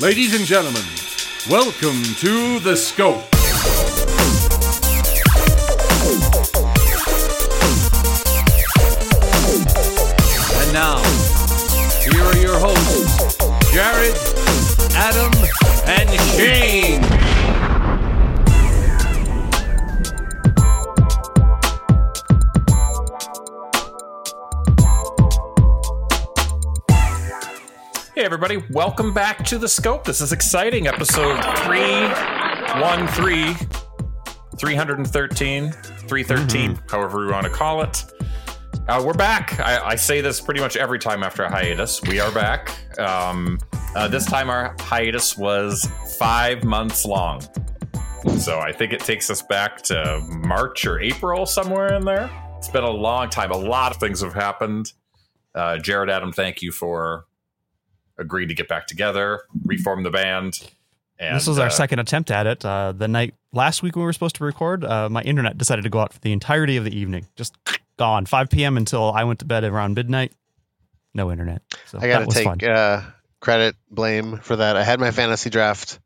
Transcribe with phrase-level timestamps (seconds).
[0.00, 0.80] Ladies and gentlemen,
[1.50, 3.22] welcome to The Scope.
[10.56, 11.02] And now,
[12.00, 13.36] here are your hosts,
[13.74, 14.16] Jared,
[14.94, 15.34] Adam,
[15.86, 17.19] and Shane.
[28.42, 30.02] Everybody, welcome back to the scope.
[30.02, 30.86] This is exciting.
[30.86, 33.54] Episode 313,
[34.58, 38.02] 313, 313, however we want to call it.
[38.88, 39.60] Uh, we're back.
[39.60, 42.00] I, I say this pretty much every time after a hiatus.
[42.00, 42.70] We are back.
[42.98, 43.58] Um,
[43.94, 45.86] uh, this time, our hiatus was
[46.18, 47.42] five months long.
[48.38, 52.30] So I think it takes us back to March or April, somewhere in there.
[52.56, 53.50] It's been a long time.
[53.50, 54.94] A lot of things have happened.
[55.54, 57.26] Uh, Jared Adam, thank you for
[58.20, 60.60] agreed to get back together, reform the band.
[61.18, 62.64] And, this was our uh, second attempt at it.
[62.64, 65.82] Uh, the night last week when we were supposed to record, uh, my internet decided
[65.82, 67.26] to go out for the entirety of the evening.
[67.36, 67.56] Just
[67.98, 68.24] gone.
[68.24, 68.76] 5 p.m.
[68.76, 70.32] until I went to bed around midnight.
[71.12, 71.62] No internet.
[71.86, 73.02] So I got to take uh,
[73.40, 74.76] credit, blame for that.
[74.76, 75.98] I had my fantasy draft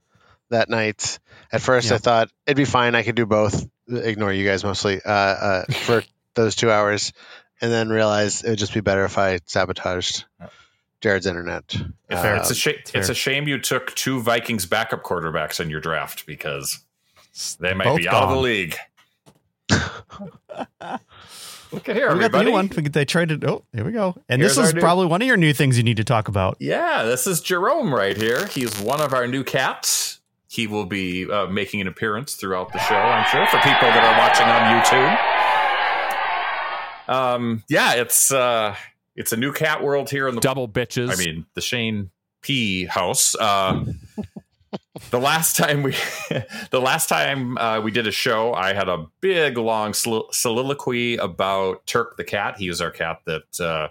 [0.50, 1.18] that night.
[1.52, 1.96] At first, Yeah.
[1.96, 2.94] I thought it'd be fine.
[2.94, 3.68] I could do both.
[3.88, 6.02] Ignore you guys mostly uh, uh, for
[6.34, 7.12] those two hours,
[7.60, 10.24] and then realized it would just be better if I sabotaged
[11.04, 11.70] Jared's internet.
[12.08, 12.36] Fair.
[12.36, 12.76] Uh, it's a shame.
[12.94, 16.78] It's a shame you took two Vikings backup quarterbacks in your draft because
[17.60, 18.74] they might Both be out of the league.
[21.72, 22.70] Look at here, we got the new one.
[22.74, 23.44] We- They traded.
[23.44, 24.16] Oh, here we go.
[24.30, 26.04] And Here's this is our new- probably one of your new things you need to
[26.04, 26.56] talk about.
[26.58, 28.46] Yeah, this is Jerome right here.
[28.46, 30.20] He's one of our new cats.
[30.48, 34.04] He will be uh, making an appearance throughout the show, I'm sure, for people that
[34.04, 34.80] are watching on
[37.08, 37.34] YouTube.
[37.36, 38.74] Um, yeah, it's uh,
[39.16, 41.10] it's a new cat world here in the Double bitches.
[41.10, 42.10] I mean, the Shane
[42.42, 43.34] P house.
[43.34, 43.84] Uh,
[45.10, 45.92] the last time we,
[46.70, 51.16] the last time uh, we did a show, I had a big long sol- soliloquy
[51.16, 52.56] about Turk the cat.
[52.58, 53.88] He was our cat that uh,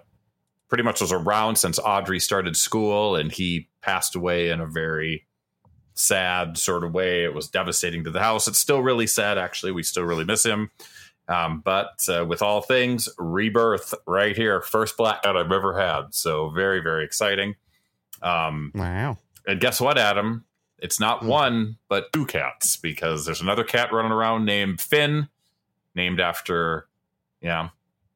[0.68, 5.26] pretty much was around since Audrey started school, and he passed away in a very
[5.96, 7.24] sad sort of way.
[7.24, 8.48] It was devastating to the house.
[8.48, 9.72] It's still really sad, actually.
[9.72, 10.72] We still really miss him.
[11.28, 16.14] Um, but uh, with all things, rebirth right here, first black cat I've ever had.
[16.14, 17.56] So very, very exciting.
[18.22, 19.18] Um, Wow.
[19.48, 20.46] and guess what, Adam?
[20.80, 21.28] It's not Hmm.
[21.28, 25.30] one, but two cats because there's another cat running around named Finn,
[25.96, 26.88] named after,
[27.42, 27.70] yeah,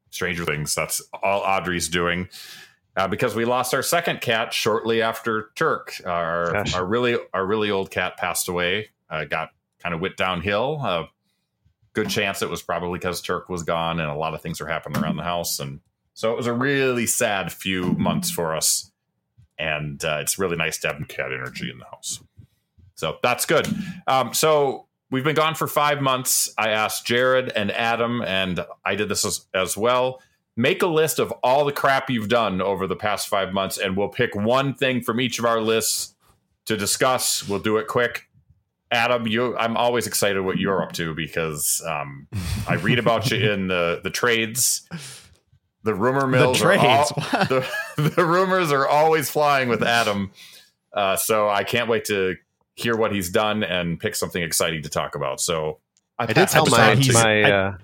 [0.09, 0.75] Stranger Things.
[0.75, 2.27] That's all Audrey's doing.
[2.97, 5.93] Uh, because we lost our second cat shortly after Turk.
[6.05, 6.73] Our Gosh.
[6.73, 8.89] our really our really old cat passed away.
[9.09, 11.07] Uh, got kind of went downhill.
[11.97, 14.67] Good chance it was probably because Turk was gone and a lot of things were
[14.67, 15.79] happening around the house, and
[16.13, 18.91] so it was a really sad few months for us.
[19.57, 22.19] And uh, it's really nice to have cat energy in the house.
[22.93, 23.67] So that's good.
[24.05, 26.53] Um, so we've been gone for five months.
[26.55, 30.21] I asked Jared and Adam, and I did this as, as well.
[30.55, 33.97] Make a list of all the crap you've done over the past five months, and
[33.97, 36.13] we'll pick one thing from each of our lists
[36.65, 37.49] to discuss.
[37.49, 38.26] We'll do it quick.
[38.91, 42.27] Adam, you, I'm always excited what you're up to because um,
[42.67, 44.87] I read about you in the the trades.
[45.83, 46.83] The rumor mills, are trades.
[46.83, 47.05] all-
[47.47, 47.67] the,
[48.15, 50.31] the rumors are always flying with Adam.
[50.93, 52.35] Uh, so I can't wait to
[52.75, 55.39] hear what he's done and pick something exciting to talk about.
[55.39, 55.79] So
[56.19, 57.77] I did tell just my thought he's- my I- uh,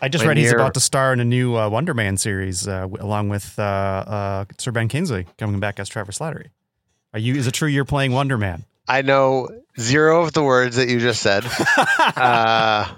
[0.00, 2.68] I just My read he's about to star in a new uh, Wonder Man series
[2.68, 6.50] uh, w- along with uh, uh, Sir Ben Kingsley coming back as Trevor Slattery.
[7.12, 7.34] Are you?
[7.34, 8.64] Is it true you're playing Wonder Man?
[8.88, 11.44] I know zero of the words that you just said.
[11.98, 12.92] uh,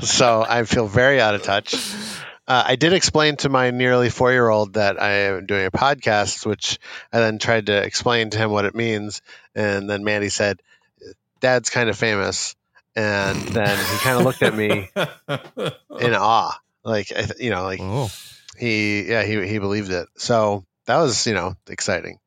[0.00, 1.74] so I feel very out of touch.
[2.46, 5.70] Uh, I did explain to my nearly four year old that I am doing a
[5.70, 6.78] podcast, which
[7.12, 9.22] I then tried to explain to him what it means.
[9.54, 10.60] And then Mandy said,
[11.40, 12.54] Dad's kind of famous.
[12.94, 14.90] And then he kind of looked at me
[16.00, 16.58] in awe.
[16.84, 17.10] Like,
[17.40, 18.10] you know, like Oh,
[18.58, 20.08] he, yeah, he, he believed it.
[20.16, 22.18] So that was, you know, exciting.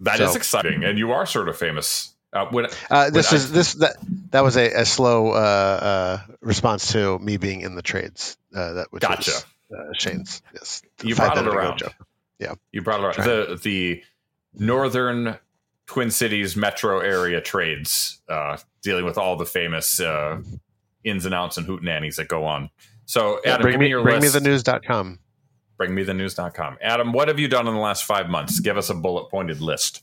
[0.00, 2.14] That is So- exciting, and you are sort of famous.
[2.32, 3.96] Uh, when Uh, this I- is this that
[4.30, 8.36] that was a, a slow uh, uh, response to me being in the trades.
[8.54, 9.30] Uh, that which Gotcha.
[9.70, 10.42] was, uh, Shane's.
[10.54, 11.78] Yes, You brought it ago around.
[11.78, 12.58] joke.
[12.72, 13.28] you brought it around Trying.
[13.28, 14.04] the the
[14.54, 15.38] northern
[15.86, 20.38] Twin Cities metro area trades, uh, dealing with all the famous uh,
[21.04, 22.68] ins and outs and hootenannies that go on.
[23.06, 24.34] So, Yeah, bring give me, me your bring list.
[24.34, 25.18] me the news.com.
[25.78, 28.58] Bring me the Adam, what have you done in the last five months?
[28.60, 30.02] Give us a bullet pointed list.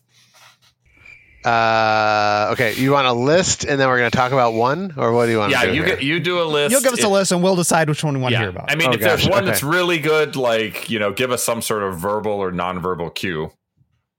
[1.43, 5.11] Uh, okay, you want a list, and then we're going to talk about one, or
[5.13, 5.95] what do you want Yeah, to do you here?
[5.97, 6.71] get, you do a list.
[6.71, 8.39] you'll give us If- a list and we'll decide which one we want yeah.
[8.39, 8.71] to hear about.
[8.71, 9.45] I mean, Oh, if there's one okay.
[9.47, 13.51] that's really good, like you know, give us some sort of verbal or nonverbal cue.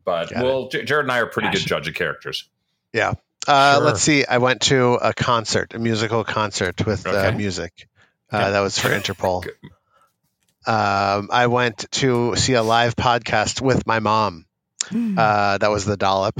[0.04, 1.62] But Got well, J- Jared and I are pretty Gosh.
[1.62, 2.48] good judge of characters.
[2.92, 3.14] Yeah.
[3.48, 3.84] Uh, Sure.
[3.86, 4.24] Let's see.
[4.24, 7.88] I went to a concert, a musical concert with uh, music.
[8.30, 8.50] Uh, Okay.
[8.52, 9.48] That was for Interpol.
[10.66, 14.46] Um, I went to see a live podcast with my mom.
[14.88, 15.16] Hmm.
[15.18, 16.38] Uh, that was the Dollop.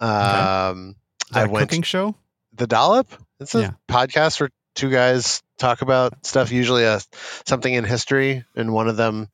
[0.00, 0.96] Um,
[1.30, 2.14] that I a went cooking show.
[2.54, 3.08] the Dollop.
[3.40, 3.70] It's a Yeah.
[3.88, 7.00] podcast where two guys talk about stuff, usually a,
[7.46, 9.28] something in history, and one of them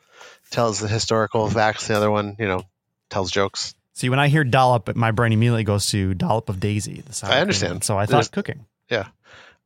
[0.50, 1.86] tells the historical facts.
[1.88, 2.64] The other one, you know,
[3.08, 3.74] tells jokes.
[3.94, 7.02] See, when I hear dollop, my brain immediately goes to dollop of daisy.
[7.02, 7.84] The I understand.
[7.84, 8.66] So I thought There's- cooking.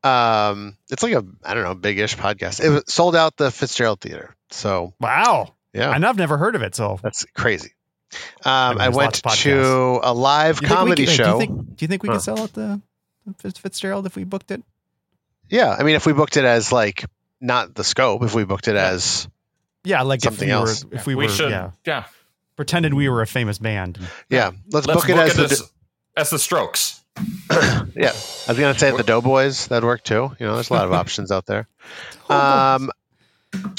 [0.05, 2.63] Um, it's like a I don't know, big-ish podcast.
[2.63, 5.55] It was sold out the Fitzgerald Theater, so Wow.
[5.73, 6.75] yeah, And I've never heard of it.
[6.75, 7.73] So that's crazy.
[8.45, 11.25] Um, mean, I went to a live Do you think we comedy could- wait, show.
[11.25, 12.15] Do you think, do you think we Huh.
[12.17, 12.81] could sell out the
[13.27, 14.63] the Fitz- Fitzgerald if we booked it?
[15.49, 17.05] yeah, I mean, if we booked it as like
[17.41, 18.89] not the scope, if we booked it Yeah.
[18.91, 19.27] as
[19.85, 20.85] Yeah, like Something if we else.
[20.85, 22.05] were if we, we were should, yeah yeah.
[22.57, 23.99] pretended we were a famous band.
[24.29, 25.63] yeah, let's, Let's book it as the as,
[26.17, 27.01] as the Strokes.
[27.51, 28.11] yeah.
[28.11, 29.69] I was gonna say the Doughboys.
[29.69, 30.35] That'd work too.
[30.39, 31.69] You know, there's a lot of options out there.
[32.29, 32.91] Um,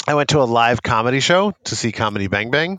[0.06, 2.78] I went to a live comedy show to see Comedy Bang Bang.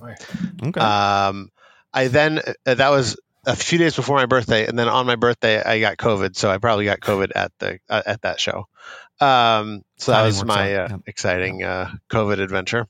[0.63, 0.79] Okay.
[0.79, 1.51] Um,
[1.93, 5.15] I then uh, that was a few days before my birthday, and then on my
[5.15, 8.67] birthday I got COVID, so I probably got COVID at the uh, at that show.
[9.19, 11.01] Um, so that Timing was my uh, yep.
[11.07, 12.87] exciting uh, COVID adventure.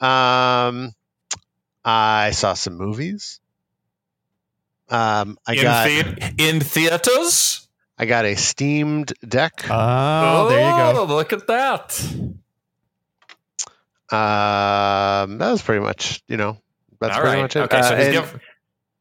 [0.00, 0.92] Um,
[1.84, 3.40] I saw some movies.
[4.88, 7.66] Um, I in, got the- in theaters.
[7.96, 9.66] I got a Steam Deck.
[9.70, 11.04] oh, there you go.
[11.04, 12.00] Look at that.
[14.10, 16.58] Um, that was pretty much, you know,
[17.00, 17.42] that's All pretty right.
[17.42, 17.60] much it.
[17.60, 18.40] Okay, so Uh, he's give,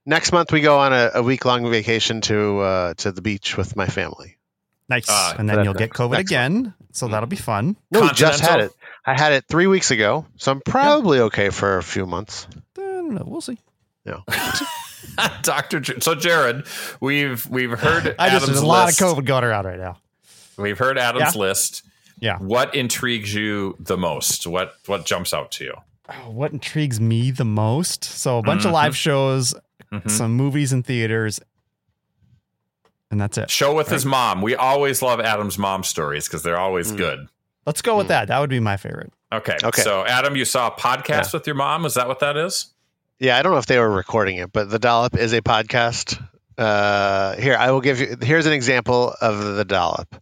[0.05, 3.57] next month we go on a, a week long vacation to uh, to the beach
[3.57, 4.37] with my family.
[4.89, 5.09] Nice.
[5.09, 6.73] Uh, and then you'll get COVID next again.
[6.91, 7.75] So that'll be fun.
[7.91, 8.71] No, just had it.
[9.05, 12.47] I had it three weeks ago, so I'm probably okay for a few months.
[12.77, 13.23] I don't know.
[13.25, 13.57] We'll see.
[15.43, 15.79] Doctor.
[15.79, 16.65] J- So Jared,
[16.99, 19.01] we've we've heard I just Adam's there's a lot list.
[19.01, 19.97] of COVID going around right now.
[20.57, 21.39] We've heard Adam's Yeah.
[21.41, 21.83] list.
[22.19, 22.37] Yeah.
[22.37, 24.45] What intrigues you the most?
[24.47, 25.73] What what jumps out to you?
[26.09, 28.03] Oh, what intrigues me the most?
[28.03, 28.73] So a bunch of Mhm.
[28.75, 29.53] live shows,
[29.91, 30.09] Mhm.
[30.11, 31.39] some movies in theaters,
[33.11, 33.49] and that's it.
[33.49, 34.41] Show with his mom.
[34.41, 36.97] We always love Adam's mom stories because they're always Mm.
[36.97, 37.27] good.
[37.65, 38.09] Let's go with Hmm.
[38.09, 38.27] that.
[38.27, 39.13] That would be my favorite.
[39.31, 39.57] Okay.
[39.63, 39.81] Okay.
[39.81, 41.85] So Adam, you saw a podcast with your mom.
[41.85, 42.67] Is that what that is?
[43.23, 46.21] Yeah, I don't know if they were recording it, but the Dollop is a podcast.
[46.57, 48.17] Uh, here, I will give you.
[48.21, 50.13] Here's an example of the Dollop.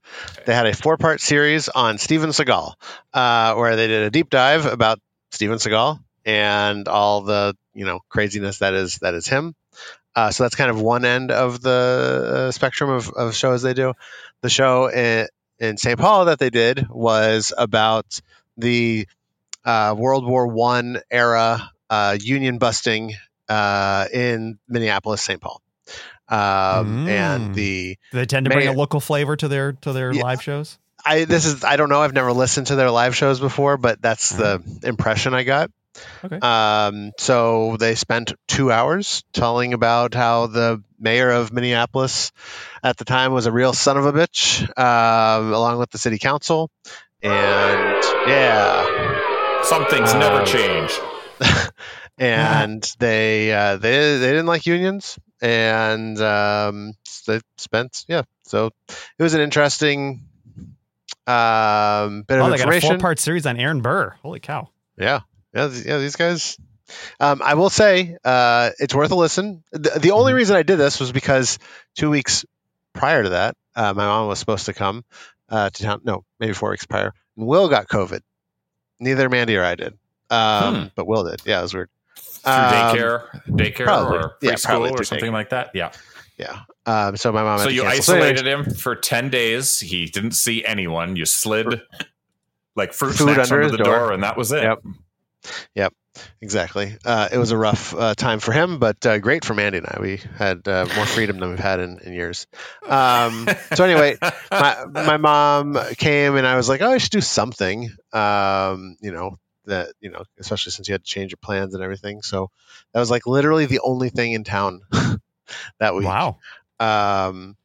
[0.46, 2.74] They had a four-part series on Steven Seagal,
[3.12, 5.00] uh, where they did a deep dive about
[5.32, 9.56] Steven Seagal and all the you know craziness that is that is him.
[10.16, 13.74] Uh, so that's kind of one end of the uh, spectrum of, of shows they
[13.74, 13.96] do.
[14.42, 15.26] The show in,
[15.58, 15.98] in St.
[15.98, 18.22] Paul that they did was about
[18.58, 19.08] the
[19.66, 23.14] uh, World War One era uh, union busting
[23.50, 25.40] uh, in Minneapolis, St.
[25.42, 25.62] Paul,
[26.30, 27.08] um, Mm.
[27.08, 30.24] and the Do they tend to bring a local flavor to their to their Yeah.
[30.24, 30.80] live shows?
[31.06, 34.02] I this is I don't know I've never listened to their live shows before, but
[34.02, 35.70] that's the impression I got.
[36.24, 36.40] Okay.
[36.40, 42.32] Um, so they spent two hours telling about how the mayor of Minneapolis
[42.82, 46.18] at the time was a real son of a bitch, um, along with the city
[46.20, 46.70] council,
[47.22, 49.20] and yeah,
[49.64, 50.92] Some things Um, never change.
[52.18, 56.94] and they uh, they they didn't like unions, and um,
[57.28, 58.24] they spent yeah.
[58.44, 60.24] So it was an interesting
[61.28, 62.90] um, bit Oh, of they got a information.
[62.90, 64.16] four part series on Aaron Burr.
[64.22, 64.70] Holy cow!
[64.98, 65.22] Yeah,
[65.54, 65.98] yeah, th- yeah.
[65.98, 66.58] These guys.
[67.22, 69.64] Um, I will say uh, it's worth a listen.
[69.72, 70.36] The, the only Mhm.
[70.36, 71.58] reason I did this was because
[71.96, 72.44] two weeks
[72.92, 75.06] prior to that, uh, my mom was supposed to come
[75.48, 76.02] uh, to town.
[76.04, 77.14] No, maybe four weeks prior.
[77.38, 78.20] And Will got COVID.
[79.00, 79.98] Neither Mandy or I did,
[80.32, 80.88] um, Hmm.
[80.96, 81.42] but Will did.
[81.46, 81.90] Yeah, it was weird.
[82.18, 84.18] Through Um, daycare, daycare probably.
[84.18, 85.34] or Yeah, preschool or something daycare.
[85.34, 85.70] like that.
[85.76, 85.92] Yeah.
[86.38, 86.62] Yeah.
[86.88, 87.60] Um, so my mom.
[87.60, 89.80] had So you isolated him for 10 days.
[89.80, 91.16] He didn't see anyone.
[91.16, 91.82] You slid
[92.76, 93.98] like fruit Food snacks under under the door.
[94.00, 94.12] door.
[94.14, 94.64] and that was it.
[94.64, 94.80] Yep.
[95.76, 95.94] Yep.
[96.42, 96.98] Exactly.
[97.06, 99.88] Uh, it was a rough uh, time for him, but uh, great for Mandy and
[99.88, 99.98] I.
[100.02, 102.48] We had uh, more freedom than we've had in, in years.
[102.88, 104.18] Um, so anyway,
[104.52, 107.90] my my mom came and I was like, oh, I should do something.
[108.14, 109.38] Um, you know
[109.72, 112.22] that you know, especially since you had to change your plans and everything.
[112.22, 112.52] So
[112.94, 114.82] that was like literally the only thing in town
[115.80, 116.06] that week.
[116.06, 116.38] Wow.
[116.80, 117.56] Um,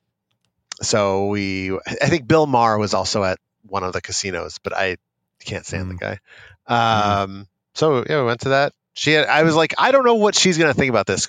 [0.82, 4.96] so we, I think Bill Maher was also at one of the casinos, but I
[5.44, 6.18] can't stand the guy.
[6.66, 8.72] Um, so yeah, we went to that.
[8.94, 11.28] She had, I was like, I don't know what she's gonna think about this.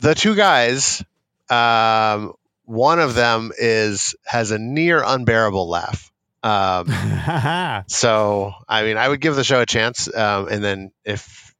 [0.00, 1.04] The two guys,
[1.48, 6.09] um, one of them is has a near unbearable laugh.
[6.42, 6.86] Um,
[7.88, 11.54] so I mean, I would give the show a chance, um, and then if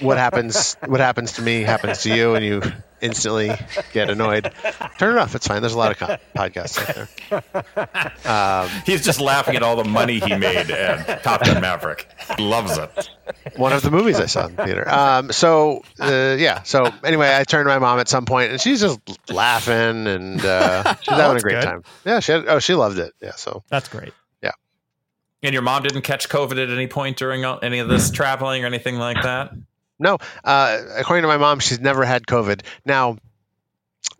[0.00, 2.62] what happens what happens to me happens to you, and you
[3.00, 3.50] instantly
[3.92, 4.52] get annoyed.
[4.98, 5.34] Turn it off.
[5.34, 5.60] It's fine.
[5.62, 7.08] There's a lot of co- podcasts out
[8.24, 8.32] there.
[8.32, 12.08] Um, He's just laughing at all the money he made at Top Gun Maverick.
[12.38, 13.10] Loves it.
[13.56, 14.88] one of the movies I saw in the theater.
[14.88, 16.62] Um, so uh, yeah.
[16.62, 18.98] So anyway, I turned to my mom at some point, and she's just
[19.30, 21.62] laughing, and uh, she's having a great good.
[21.62, 21.82] time.
[22.04, 22.20] Yeah.
[22.20, 23.12] She had, oh, she loved it.
[23.20, 23.32] Yeah.
[23.32, 24.12] So That's great.
[24.42, 24.52] Yeah.
[25.42, 28.66] And your mom didn't catch COVID at any point during any of this traveling or
[28.66, 29.52] anything like that?
[29.98, 32.62] No, uh, according to my mom, she's never had COVID.
[32.84, 33.16] Now,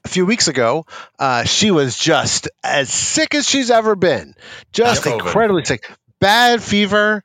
[0.05, 0.87] a few weeks ago,
[1.19, 4.35] uh, she was just as sick as she's ever been,
[4.73, 5.21] just COVID.
[5.21, 5.91] incredibly sick,
[6.21, 7.23] bad fever.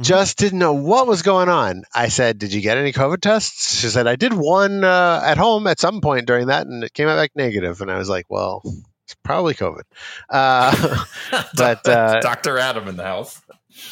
[0.00, 0.04] Mhm.
[0.04, 1.84] Just didn't know what was going on.
[1.94, 5.36] I said, "Did you get any COVID tests?" She said, "I did one uh, at
[5.36, 8.08] home at some point during that, and it came out back negative." And I was
[8.08, 8.62] like, "Well,
[9.04, 9.82] it's probably COVID."
[10.30, 11.04] Uh,
[11.56, 12.58] But, uh, Dr.
[12.58, 13.40] Adam in the house.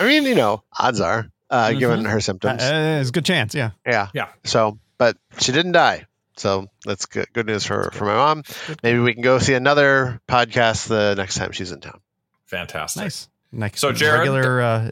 [0.01, 1.79] I mean, you know, odds are, uh, Mhm.
[1.79, 2.63] given her Uh, symptoms.
[2.63, 3.55] it's a good chance.
[3.55, 3.71] Yeah.
[3.87, 4.09] Yeah.
[4.15, 4.29] Yeah.
[4.45, 6.07] So, but she didn't die.
[6.37, 8.45] So that's good, good news for, for my mom.
[8.83, 12.01] Maybe we can go see another podcast the next time she's in town.
[12.47, 13.03] Fantastic.
[13.03, 13.29] Nice.
[13.53, 13.79] Nice.
[13.81, 14.91] So, Jared- regular uh,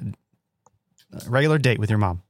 [1.26, 2.22] regular date with your mom.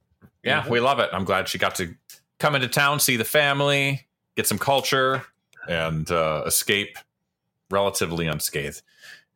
[0.45, 1.11] Yeah, we love it.
[1.13, 1.95] I'm glad she got to
[2.39, 4.07] come into town, see the family,
[4.37, 5.25] get some culture,
[5.69, 6.97] and uh, escape
[7.71, 8.83] relatively unscathed.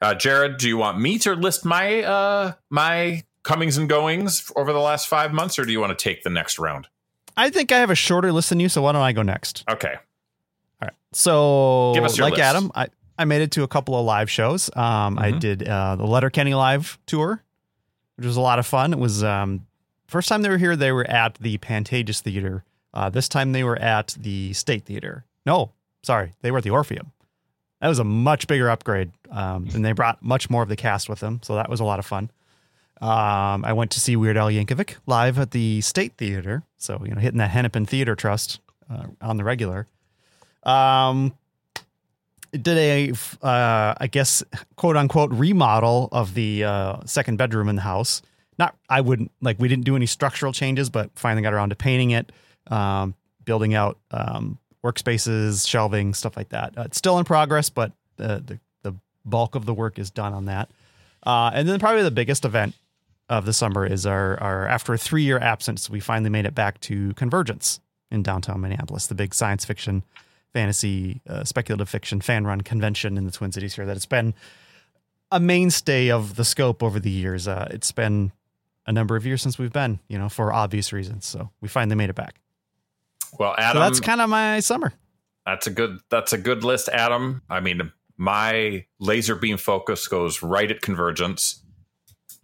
[0.00, 4.72] Uh, Jared, do you want me to list my uh, my comings and goings over
[4.72, 6.88] the last five months, or do you want to take the next round?
[7.36, 9.64] I think I have a shorter list than you, so why don't I go next?
[9.70, 9.94] Okay.
[9.94, 10.92] All right.
[11.12, 12.42] So, Give us your like list.
[12.42, 14.68] Adam, I, I made it to a couple of live shows.
[14.76, 15.40] Um, I Mhm.
[15.40, 17.42] did uh, the Letterkenny live tour,
[18.16, 18.92] which was a lot of fun.
[18.92, 19.66] It was um,
[20.06, 20.76] first time they were here.
[20.76, 22.64] They were at the Pantages Theater.
[22.94, 25.24] Uh, this time they were at the State Theater.
[25.46, 25.72] No,
[26.02, 27.12] sorry, they were at the Orpheum.
[27.80, 31.08] That was a much bigger upgrade, um, and they brought much more of the cast
[31.08, 32.30] with them, so that was a lot of fun.
[33.02, 37.12] Um, I went to see Weird Al Yankovic live at the State Theater, so you
[37.12, 39.88] know, hitting that Hennepin Theater Trust uh, on the regular.
[40.62, 41.34] Um,
[42.52, 44.44] did a, uh, I guess,
[44.76, 48.22] quote unquote, remodel of the uh, second bedroom in the house.
[48.56, 51.74] Not, I wouldn't like, we didn't do any structural changes, but finally got around to
[51.74, 52.30] painting it,
[52.68, 56.78] um, building out um, workspaces, shelving, stuff like that.
[56.78, 58.94] Uh, it's still in progress, but the, the the
[59.24, 60.70] bulk of the work is done on that.
[61.24, 62.74] Uh, and then probably the biggest event
[63.32, 66.54] of the summer is our our after a three year absence, we finally made it
[66.54, 70.04] back to Convergence in downtown Minneapolis, the big science fiction,
[70.52, 73.86] fantasy, uh, speculative fiction fan run convention in the Twin Cities here.
[73.86, 74.34] That it's been
[75.30, 77.48] a mainstay of the scope over the years.
[77.48, 78.32] Uh, it's been
[78.86, 81.24] a number of years since we've been, you know, for obvious reasons.
[81.24, 82.38] So we finally made it back.
[83.38, 84.92] Well, So Adam, that's kind of my summer.
[85.46, 86.00] That's a good.
[86.10, 87.40] That's a good list, Adam.
[87.48, 91.61] I mean, my laser beam focus goes right at convergence.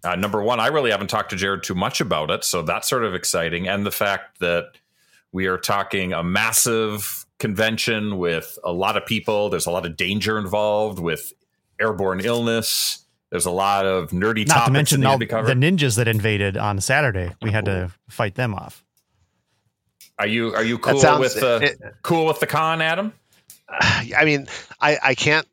[0.04, 2.88] Uh, number one, I really haven't talked to Jared too much about it, so that's
[2.88, 4.72] sort of exciting, and the fact that
[5.32, 9.48] we are talking a massive convention with a lot of people.
[9.50, 11.32] There's a lot of danger involved with
[11.80, 13.04] airborne illness.
[13.30, 15.96] There's a lot of nerdy Not topics to mention that all to be the ninjas
[15.96, 17.34] that invaded on Saturday.
[17.42, 18.84] We had to fight them off.
[20.18, 23.12] are you are you cool sounds- with uh, it- cool with the con, Adam?
[23.70, 24.46] I mean,
[24.80, 25.46] I, I can't,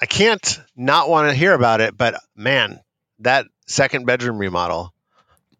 [0.00, 2.80] I can't not want to hear about it, but man,
[3.20, 4.92] that second bedroom remodel,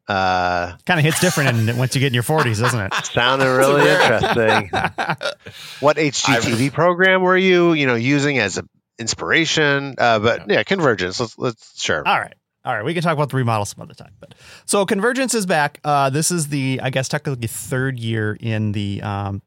[0.09, 2.93] uh, Kind of hits different in, once you get in your 40s, doesn't it?
[3.07, 4.71] sounded really interesting.
[5.81, 8.65] What HGTV program were you, you know, using as a
[8.99, 9.95] inspiration?
[9.99, 11.19] Uh, but yeah, convergence.
[11.21, 12.07] Let's, let's sure.
[12.07, 12.35] All right.
[12.65, 12.85] All right.
[12.85, 14.13] We can talk about the remodel some other time.
[14.21, 15.81] But so Convergence is back.
[15.85, 19.43] Uh, this is the, I guess, technically third year in the um,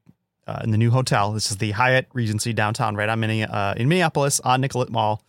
[0.47, 1.31] uh, in the new hotel.
[1.31, 5.21] This is the Hyatt Regency downtown, right on Minne- uh, in Minneapolis on Nicollet Mall.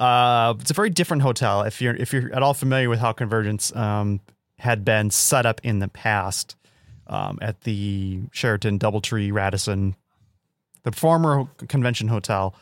[0.00, 1.62] Uh, it's a very different hotel.
[1.62, 4.20] If you're if you're at all familiar with how Convergence um,
[4.58, 6.56] had been set up in the past
[7.06, 9.94] um, at the Sheraton, DoubleTree, Radisson,
[10.84, 12.54] the former convention hotel,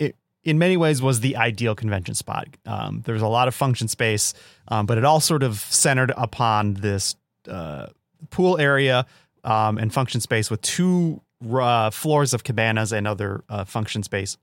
[0.00, 2.48] it in many ways was the ideal convention spot.
[2.66, 4.34] Um, there was a lot of function space,
[4.66, 7.14] um, but it all sort of centered upon this
[7.46, 7.86] uh,
[8.30, 9.06] pool area
[9.44, 11.20] um, and function space with two
[11.54, 14.36] uh, floors of cabanas and other uh, function space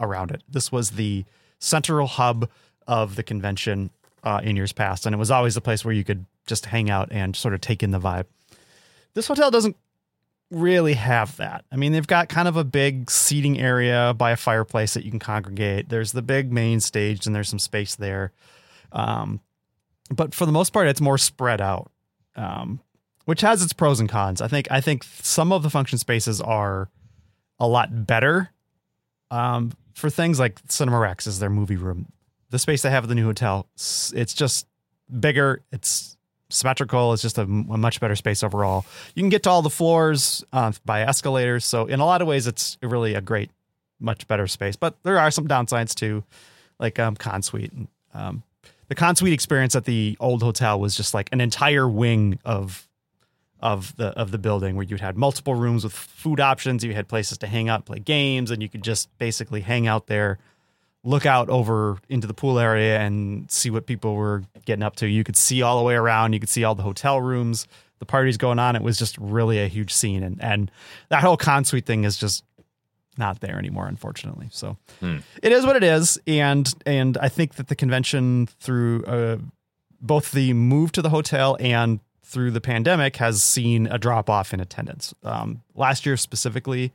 [0.00, 0.42] around it.
[0.48, 1.24] This was the
[1.60, 2.48] central hub
[2.86, 3.90] of the convention
[4.24, 6.90] uh, in years past, and it was always a place where you could just hang
[6.90, 8.26] out and sort of take in the vibe.
[9.14, 9.76] This hotel doesn't
[10.50, 11.64] really have that.
[11.70, 15.10] I mean, they've got kind of a big seating area by a fireplace that you
[15.10, 15.88] can congregate.
[15.88, 18.32] There's the big main stage, and there's some space there.
[18.92, 19.40] Um,
[20.10, 21.90] but for the most part, it's more spread out,
[22.34, 22.80] um,
[23.26, 24.40] which has its pros and cons.
[24.40, 26.90] I think I think some of the function spaces are
[27.60, 28.50] a lot better
[29.30, 32.12] um, for things like Cinema Rex is their movie room.
[32.50, 34.66] The space they have at the new hotel, it's just
[35.20, 35.62] bigger.
[35.72, 36.16] It's
[36.48, 37.12] symmetrical.
[37.12, 38.84] It's just a, a much better space overall.
[39.14, 41.64] You can get to all the floors uh, by escalators.
[41.64, 43.50] So in a lot of ways, it's really a great,
[44.00, 44.76] much better space.
[44.76, 46.24] But there are some downsides too,
[46.78, 47.72] like um, Consuite.
[48.12, 48.42] Um,
[48.88, 52.88] the Consuite experience at the old hotel was just like an entire wing of
[53.62, 56.84] of the of the building where you had multiple rooms with food options.
[56.84, 60.06] You had places to hang out, play games, and you could just basically hang out
[60.06, 60.38] there,
[61.04, 65.08] look out over into the pool area, and see what people were getting up to.
[65.08, 66.32] You could see all the way around.
[66.32, 67.66] You could see all the hotel rooms,
[67.98, 68.76] the parties going on.
[68.76, 70.70] It was just really a huge scene, and and
[71.08, 72.44] that whole Consuite thing is just
[73.18, 74.48] not there anymore, unfortunately.
[74.50, 75.18] So Hmm.
[75.42, 79.36] it is what it is, and and I think that the convention through uh,
[80.00, 84.54] both the move to the hotel and through the pandemic has seen a drop off
[84.54, 85.12] in attendance.
[85.24, 86.92] Um, last year specifically,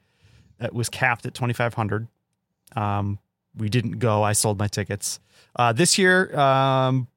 [0.62, 2.08] it was capped at 2,500.
[2.76, 3.20] Um,
[3.58, 4.24] we didn't go.
[4.24, 5.20] I sold my tickets.
[5.58, 7.08] Uh, this year, um,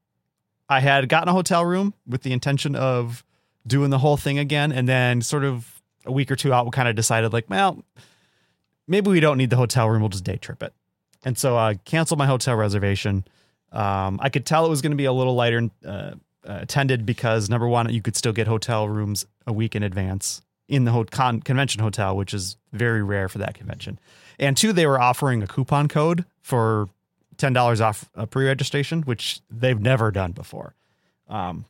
[0.69, 3.25] I had gotten a hotel room with the intention of
[3.67, 6.73] doing the whole thing again, and then sort of a week or two out, we
[6.73, 7.85] kind of decided like, well,
[8.89, 10.03] maybe we don't need the hotel room.
[10.03, 10.73] We'll just day trip it.
[11.25, 13.25] And so I canceled my hotel reservation.
[13.71, 16.13] Um, I could tell it was going to be a little lighter uh,
[16.49, 20.43] uh, attended because number one, you could still get hotel rooms a week in advance
[20.67, 23.99] in the con- convention hotel, which is very rare for that convention.
[24.39, 26.89] And two, they were offering a coupon code for
[27.37, 30.75] ten dollars off a pre-registration, which they've never done before.
[31.29, 31.67] Um,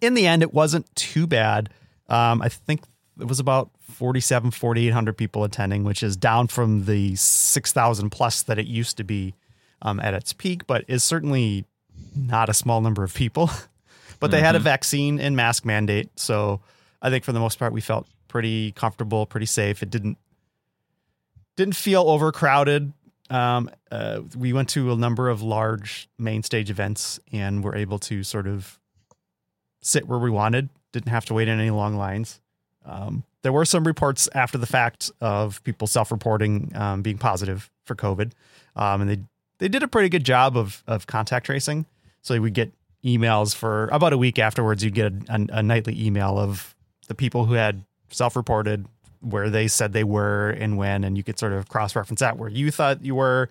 [0.00, 1.70] in the end, it wasn't too bad.
[2.08, 2.82] Um, I think
[3.20, 8.58] it was about 47, 4,800 people attending, which is down from the 6,000 plus that
[8.58, 9.34] it used to be
[9.82, 11.64] um, at its peak, but is certainly
[12.16, 13.50] not a small number of people.
[14.24, 16.08] but they had a vaccine and mask mandate.
[16.18, 16.60] So
[17.02, 19.82] I think for the most part, we felt pretty comfortable, pretty safe.
[19.82, 20.16] It didn't
[21.56, 22.92] didn't feel overcrowded.
[23.28, 27.98] Um, uh, we went to a number of large main stage events and were able
[27.98, 28.78] to sort of
[29.82, 30.70] sit where we wanted.
[30.92, 32.40] Didn't have to wait in any long lines.
[32.86, 37.94] Um, there were some reports after the fact of people self-reporting um, being positive for
[37.94, 38.32] COVID,
[38.74, 39.18] um, and they
[39.58, 41.84] they did a pretty good job of of contact tracing.
[42.22, 42.72] So we get
[43.04, 44.82] emails for about a week afterwards.
[44.82, 46.74] You'd get a, a, nightly email of
[47.08, 48.86] the people who had self-reported
[49.20, 52.48] where they said they were and when, and you could sort of cross-reference that where
[52.48, 53.48] you thought you were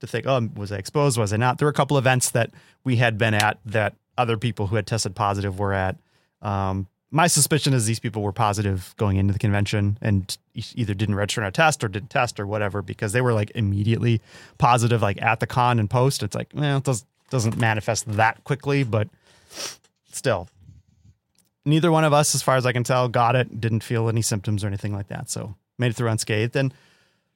[0.00, 1.18] to think, oh, was I exposed?
[1.18, 1.58] Was I not?
[1.58, 2.50] There were a couple events that
[2.84, 5.96] we had been at that other people who had tested positive were at.
[6.42, 10.36] Um, my suspicion is these people were positive going into the convention and
[10.74, 13.52] either didn't register on a test or didn't test or whatever because they were like
[13.54, 14.20] immediately
[14.58, 16.22] positive, like at the con and post.
[16.22, 19.08] It's like, well, it does, doesn't manifest that quickly, but
[20.12, 20.48] still.
[21.64, 23.60] Neither one of us, as far as I can tell, got it.
[23.60, 25.28] Didn't feel any symptoms or anything like that.
[25.28, 26.54] So made it through unscathed.
[26.54, 26.72] And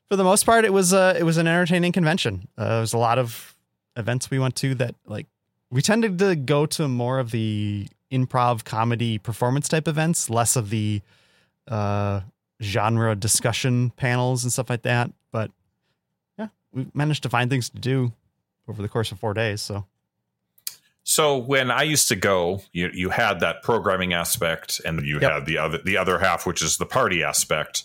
[0.08, 2.48] for the most part, it was uh, it was an entertaining convention.
[2.56, 3.56] Uh, there was a lot of
[3.96, 5.26] events we went to that like
[5.70, 10.70] we tended to go to more of the improv comedy performance type events, less of
[10.70, 11.00] the
[11.68, 12.20] uh,
[12.62, 15.10] genre discussion panels and stuff like that.
[15.32, 15.50] But
[16.38, 18.12] yeah, we managed to find things to do
[18.68, 19.60] over the course of four days.
[19.62, 19.86] So
[21.02, 25.32] So when I used to go, you you had that programming aspect, and you Yep.
[25.32, 27.84] had the other the other half, which is the party aspect.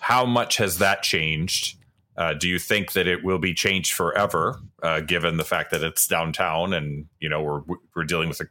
[0.00, 1.76] How much has that changed?
[2.16, 5.82] Uh, do you think that it will be changed forever, uh, given the fact that
[5.82, 7.62] it's downtown and you know we're
[7.96, 8.48] we're dealing with a,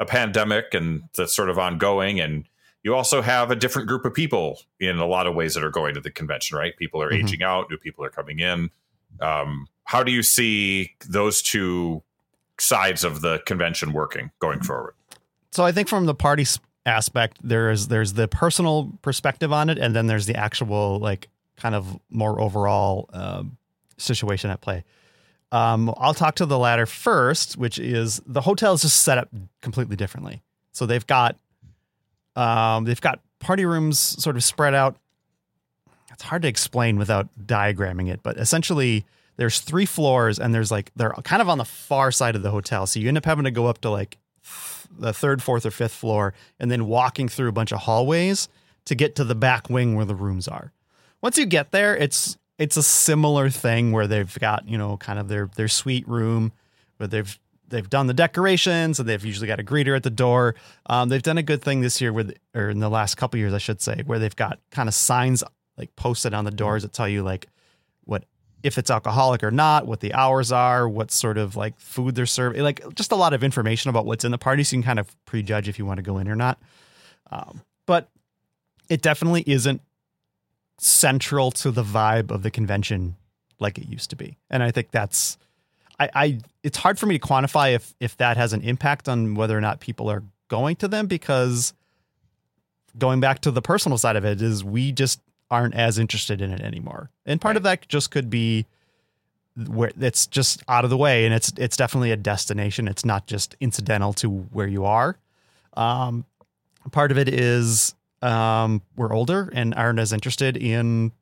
[0.00, 2.46] a pandemic and that's sort of ongoing, and
[2.82, 5.70] you also have a different group of people in a lot of ways that are
[5.70, 6.76] going to the convention, right?
[6.78, 7.24] People are Mhm.
[7.24, 8.70] aging out, new people are coming in.
[9.20, 12.02] Um, how do you see those two
[12.58, 14.94] sides of the convention working going forward.
[15.52, 16.44] so I think from the party
[16.84, 21.76] aspect, there's there's the personal perspective on it, and then there's the actual like kind
[21.76, 23.56] of more overall um,
[23.96, 24.82] situation at play.
[25.52, 29.28] Um, I'll talk to the latter first, which is the hotel is just set up
[29.62, 30.42] completely differently.
[30.72, 31.36] So they've got
[32.34, 34.96] um, they've got party rooms sort of spread out.
[36.12, 39.04] It's hard to explain without diagramming it, but essentially
[39.36, 42.50] there's three floors and there's like they're kind of on the far side of the
[42.50, 42.86] hotel.
[42.86, 44.18] So you end up having to go up to like
[44.96, 48.48] the third, fourth, or fifth floor and then walking through a bunch of hallways
[48.86, 50.72] to get to the back wing where the rooms are.
[51.20, 55.18] Once you get there, it's it's a similar thing where they've got, you know, kind
[55.18, 56.52] of their their suite room
[56.98, 60.54] where they've they've done the decorations and they've usually got a greeter at the door.
[60.86, 63.54] Um, they've done a good thing this year with or in the last couple years,
[63.54, 65.42] I should say, where they've got kind of signs
[65.76, 67.48] like posted on the doors that tell you like
[68.04, 68.24] what
[68.64, 72.24] if it's alcoholic or not, what the hours are, what sort of like food they're
[72.24, 74.86] serving, like just a lot of information about what's in the party, so you can
[74.86, 76.58] kind of prejudge if you want to go in or not.
[77.30, 78.08] Um, but
[78.88, 79.82] it definitely isn't
[80.78, 83.16] central to the vibe of the convention
[83.60, 85.36] like it used to be, and I think that's
[86.00, 89.34] I, I it's hard for me to quantify if if that has an impact on
[89.34, 91.74] whether or not people are going to them because
[92.96, 95.20] going back to the personal side of it is we just
[95.54, 97.10] aren't as interested in it anymore.
[97.24, 98.66] And part of that just could be
[99.68, 102.88] where it's just out of the way and it's it's definitely a destination.
[102.88, 105.16] It's not just incidental to where you are.
[105.74, 106.24] Um,
[106.90, 111.12] part of it is um, we're older and aren't as interested in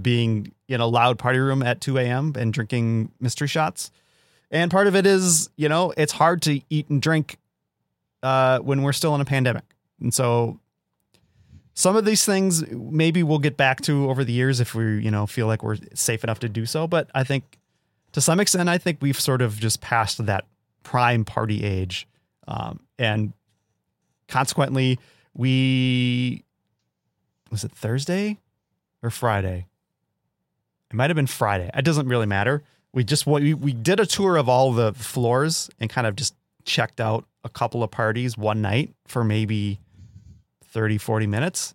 [0.00, 2.32] being in a loud party room at 2 a.m.
[2.38, 3.90] and drinking mystery shots.
[4.50, 7.36] And part of it is, you know, it's hard to eat and drink
[8.22, 9.64] uh, when we're still in a pandemic.
[10.00, 10.58] And so
[11.74, 15.10] some of these things maybe we'll get back to over the years if we, you
[15.10, 16.86] know, feel like we're safe enough to do so.
[16.86, 17.58] But I think
[18.12, 20.46] to some extent, I think we've sort of just passed that
[20.84, 22.06] prime party age.
[22.46, 23.32] Um, and
[24.28, 25.00] consequently,
[25.34, 26.44] we
[27.50, 28.38] was it Thursday
[29.02, 29.66] or Friday?
[30.90, 31.70] It might have been Friday.
[31.74, 32.62] It doesn't really matter.
[32.92, 36.36] We just we, we did a tour of all the floors and kind of just
[36.64, 39.80] checked out a couple of parties one night for maybe
[40.74, 41.72] 30, 40 minutes.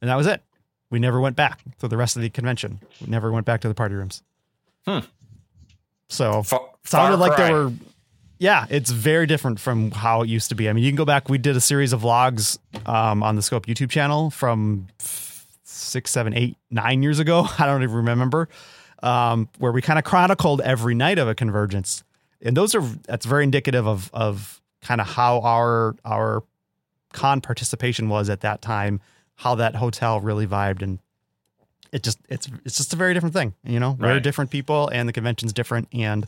[0.00, 0.42] And that was it.
[0.90, 2.80] We never went back to the rest of the convention.
[3.00, 4.22] We never went back to the party rooms.
[4.86, 5.00] Hmm.
[6.08, 7.46] So Fa- sounded like cry.
[7.46, 7.72] there were
[8.38, 11.04] yeah it's very different from how it used to be i mean you can go
[11.04, 16.10] back we did a series of vlogs um, on the scope youtube channel from six
[16.10, 18.48] seven eight nine years ago i don't even remember
[19.02, 22.02] um, where we kind of chronicled every night of a convergence
[22.42, 26.42] and those are that's very indicative of of kind of how our our
[27.14, 29.00] con participation was at that time
[29.36, 30.98] how that hotel really vibed and
[31.92, 34.22] it just it's it's just a very different thing you know very Right.
[34.22, 36.26] different people and the convention's different and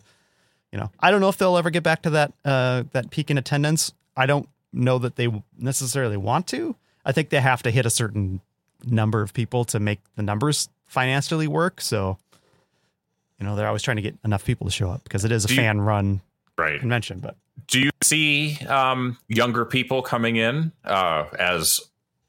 [0.73, 3.31] you know i don't know if they'll ever get back to that uh that peak
[3.31, 7.71] in attendance i don't know that they necessarily want to i think they have to
[7.71, 8.41] hit a certain
[8.87, 12.17] number of people to make the numbers financially work so
[13.41, 15.45] you know they're always trying to get enough people to show up because it is
[15.45, 16.21] a fan run
[16.59, 16.81] Right.
[16.81, 21.81] convention but Do you see um, younger people coming in uh, as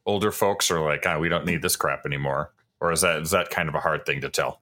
[0.06, 2.52] older folks are like, oh, we don't need this crap anymore?
[2.80, 4.62] Or is that is that kind of a hard thing to tell?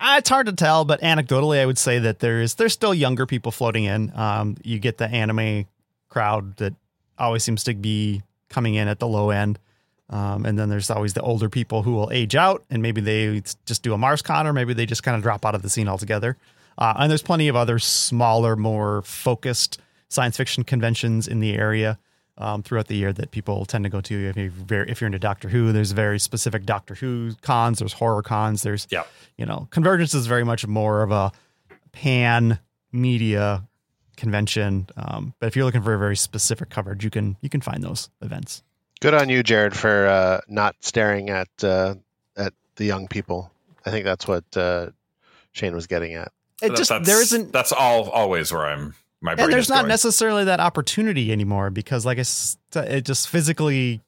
[0.00, 2.92] Uh, it's hard to tell, but anecdotally, I would say that there is there's still
[2.92, 4.12] younger people floating in.
[4.14, 5.66] Um, you get the anime
[6.08, 6.74] crowd that
[7.18, 9.58] always seems to be coming in at the low end,
[10.10, 13.42] um, and then there's always the older people who will age out, and maybe they
[13.64, 15.70] just do a Mars Con, or maybe they just kind of drop out of the
[15.70, 16.36] scene altogether.
[16.78, 21.98] Uh, and there's plenty of other smaller, more focused science fiction conventions in the area
[22.38, 24.28] um, throughout the year that people tend to go to.
[24.28, 27.78] If you're very, if you're into Doctor Who, there's very specific Doctor Who cons.
[27.78, 28.62] There's horror cons.
[28.62, 29.04] There's Yeah.
[29.36, 31.32] you know, Convergence is very much more of a
[31.92, 32.58] pan
[32.90, 33.62] media
[34.16, 34.88] convention.
[34.96, 37.82] Um, but if you're looking for a very specific coverage, you can you can find
[37.82, 38.62] those events.
[39.00, 41.94] Good on you, Jared, for uh, not staring at uh,
[42.36, 43.50] at the young people.
[43.84, 44.90] I think that's what uh,
[45.52, 46.32] Shane was getting at.
[46.62, 48.94] It That- just that's, there isn't That's all always where I'm.
[49.20, 49.88] My brain and there's is not going.
[49.88, 54.00] necessarily that opportunity anymore because like I s- it just physically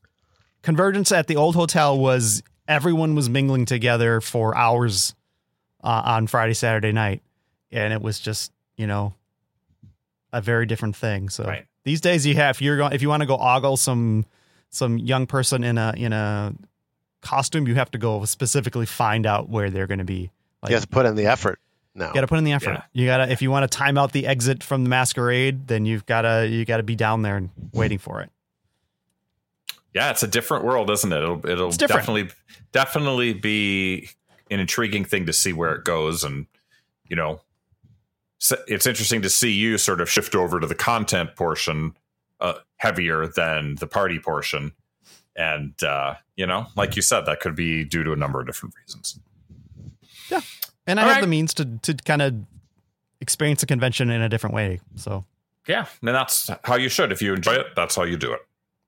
[0.63, 5.15] convergence at the old hotel was everyone was mingling together for hours
[5.85, 7.23] uh, on Friday Saturday night
[7.71, 9.15] and it was just you know
[10.33, 11.67] a very different thing so Right.
[11.85, 14.25] these days you have if you're going if you want to go ogle some
[14.71, 16.53] some young person in a in a
[17.21, 20.31] costume you have to go specifically find out where they're going to be
[20.63, 21.61] like you have to put in the effort
[21.95, 22.09] now.
[22.09, 22.73] you got to put in the effort.
[22.73, 22.83] Yeah.
[22.93, 25.87] You got to if you want to time out the exit from the masquerade, then
[25.87, 28.31] you've got to you got to be down there and waiting for it.
[29.95, 31.17] Yeah, it's a different world, isn't it?
[31.17, 32.31] It'll it'll definitely
[32.73, 34.11] definitely be
[34.51, 36.47] an intriguing thing to see where it goes, and
[37.09, 37.41] you know,
[38.67, 41.97] it's interesting to see you sort of shift over to the content portion
[42.41, 44.73] uh, heavier than the party portion,
[45.37, 48.47] and uh, you know, like you said, that could be due to a number of
[48.47, 49.21] different reasons.
[50.87, 51.21] And I All have right.
[51.23, 52.35] the means to to kind of
[53.21, 54.81] experience a convention in a different way.
[54.97, 55.25] So
[55.67, 57.11] Yeah, and that's how you should.
[57.13, 58.41] If you enjoy it, that's how you do it.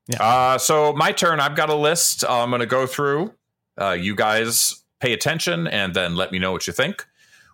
[0.07, 0.23] Yeah.
[0.23, 1.39] Uh, so my turn.
[1.39, 2.23] I've got a list.
[2.23, 3.33] uh, I'm going to go through.
[3.79, 7.05] Uh, you guys pay attention and then let me know what you think.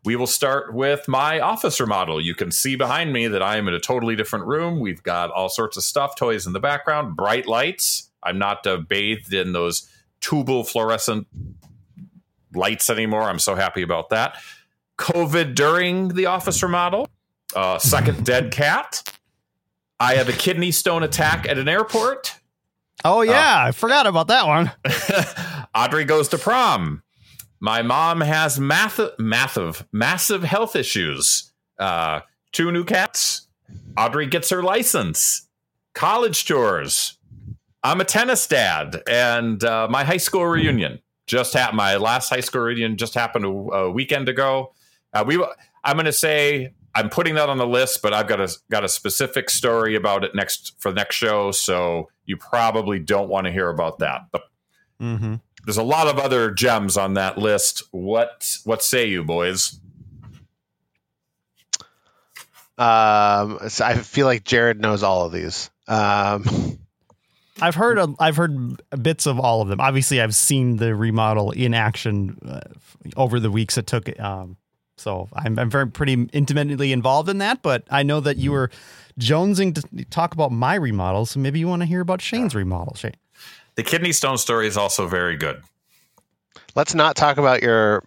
[0.06, 2.20] We will start with my officer model.
[2.22, 4.80] You can see behind me that I am in a totally different room.
[4.82, 8.10] We've got all sorts of stuff, toys in the background, bright lights.
[8.22, 11.28] I'm not uh, bathed in those tubal fluorescent
[12.56, 13.24] lights anymore.
[13.24, 14.38] I'm so happy about that.
[14.98, 17.08] COVID during the officer model.
[17.56, 19.04] Uh, second dead cat.
[20.00, 22.36] I have a kidney stone attack at an airport.
[23.06, 24.72] Oh yeah, I forgot about that one.
[25.76, 27.04] Audrey goes to prom.
[27.60, 31.52] My mom has math- massive, massive health issues.
[31.80, 33.48] Uh, two new cats.
[33.98, 35.48] Audrey gets her license.
[35.94, 37.18] College tours.
[37.84, 41.78] I'm a tennis dad, and uh, my high school reunion just happened.
[41.78, 44.74] My last high school reunion just happened a, a weekend ago.
[45.14, 45.36] Uh, we,
[45.84, 48.84] I'm going to say I'm putting that on the list, but I've got a got
[48.84, 53.46] a specific story about it next for the next show, so you probably don't want
[53.48, 54.22] to hear about that.
[54.32, 54.44] But
[55.02, 55.36] Mm-hmm.
[55.66, 57.84] there's a lot of other gems on that list.
[57.92, 59.80] What what say you, boys?
[62.78, 65.70] Um, so I feel like Jared knows all of these.
[65.88, 66.80] Um,
[67.64, 69.80] I've heard a, I've heard bits of all of them.
[69.80, 72.60] Obviously, I've seen the remodel in action uh,
[73.16, 74.20] over the weeks it took.
[74.20, 74.58] Um,
[74.98, 77.62] so I'm, I'm very pretty intimately involved in that.
[77.62, 78.70] But I know that you were
[79.20, 82.96] jonesing to talk about my remodel, so maybe you want to hear about Shane's remodel.
[82.96, 83.16] Shane,
[83.76, 85.62] The kidney stone story is also very good.
[86.76, 88.04] let's not talk about your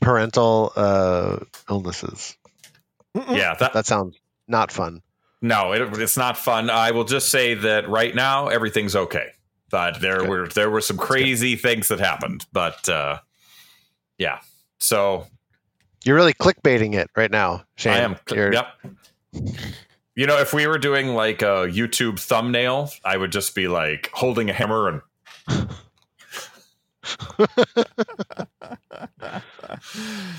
[0.00, 2.36] parental uh, illnesses.
[3.14, 5.02] Yeah, that That sounds not fun.
[5.40, 6.70] No, it, it's not fun.
[6.70, 9.30] I will just say that right now everything's okay.
[9.70, 10.28] But there Good.
[10.28, 13.18] were there were some crazy things that happened, but uh,
[14.16, 14.40] yeah.
[14.78, 15.26] So
[16.04, 17.92] You're really clickbaiting it right now, Shane.
[17.92, 18.16] I am.
[18.30, 18.66] You're- Yep.
[20.16, 24.10] You know, if we were doing like a YouTube thumbnail, I would just be like
[24.12, 25.02] holding a hammer
[25.46, 25.46] and.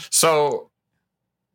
[0.10, 0.69] so,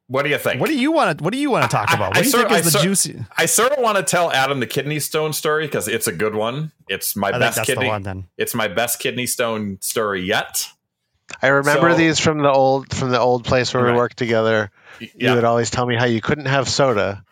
[0.07, 0.61] what do you think?
[0.61, 2.05] what do you want to what do you want to talk I- about?
[2.05, 3.25] I What do you sort- think I is the sort- juicy?
[3.37, 6.35] I sort of want to tell Adam the kidney stone story because it's a good
[6.35, 6.73] one.
[6.89, 7.85] It's my I best kidney.
[7.85, 8.29] the one then.
[8.37, 10.69] It's my best kidney stone story yet.
[11.41, 13.93] I remember So- these from the old from the old place where Right.
[13.93, 14.71] we worked together.
[15.01, 17.25] You would always tell me how you couldn't have soda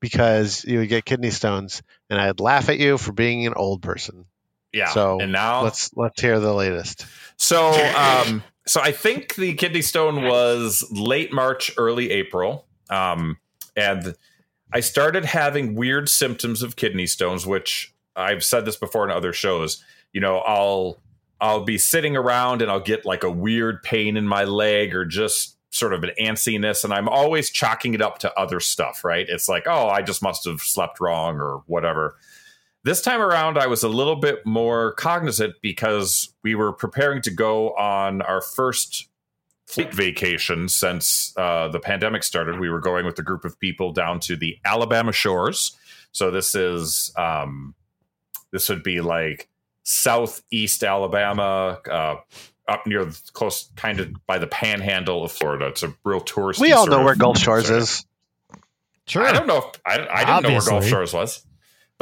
[0.00, 3.82] because you would get kidney stones, and I'd laugh at you for being an old
[3.82, 4.26] person.
[4.72, 4.88] yeah.
[4.88, 7.04] so and now Let's let's hear the latest.
[7.36, 13.38] So, um, so I think the kidney stone was late March, early April, um,
[13.76, 14.14] and
[14.72, 19.32] I started having weird symptoms of kidney stones, which I've said this before in other
[19.32, 19.82] shows.
[20.12, 20.98] You know, I'll
[21.40, 25.04] I'll be sitting around and I'll get like a weird pain in my leg or
[25.04, 29.04] just sort of an antsiness, and I'm always chalking it up to other stuff.
[29.04, 29.26] Right?
[29.28, 32.16] It's like, oh, I just must have slept wrong or whatever.
[32.84, 37.30] This time around, I was a little bit more cognizant because we were preparing to
[37.30, 39.08] go on our first
[39.66, 42.58] fleet vacation since uh, the pandemic started.
[42.58, 45.76] We were going with a group of people down to the Alabama shores.
[46.10, 47.74] So this is um,
[48.50, 49.48] this would be like
[49.84, 52.16] southeast Alabama, uh,
[52.68, 55.66] up near the- close, kind of by the Panhandle of Florida.
[55.66, 56.60] It's a real tourist.
[56.60, 58.04] We all know where Gulf Shores is.
[59.06, 59.24] Sure.
[59.24, 59.58] I don't know.
[59.58, 61.44] If, I, I didn't know where Gulf Shores was.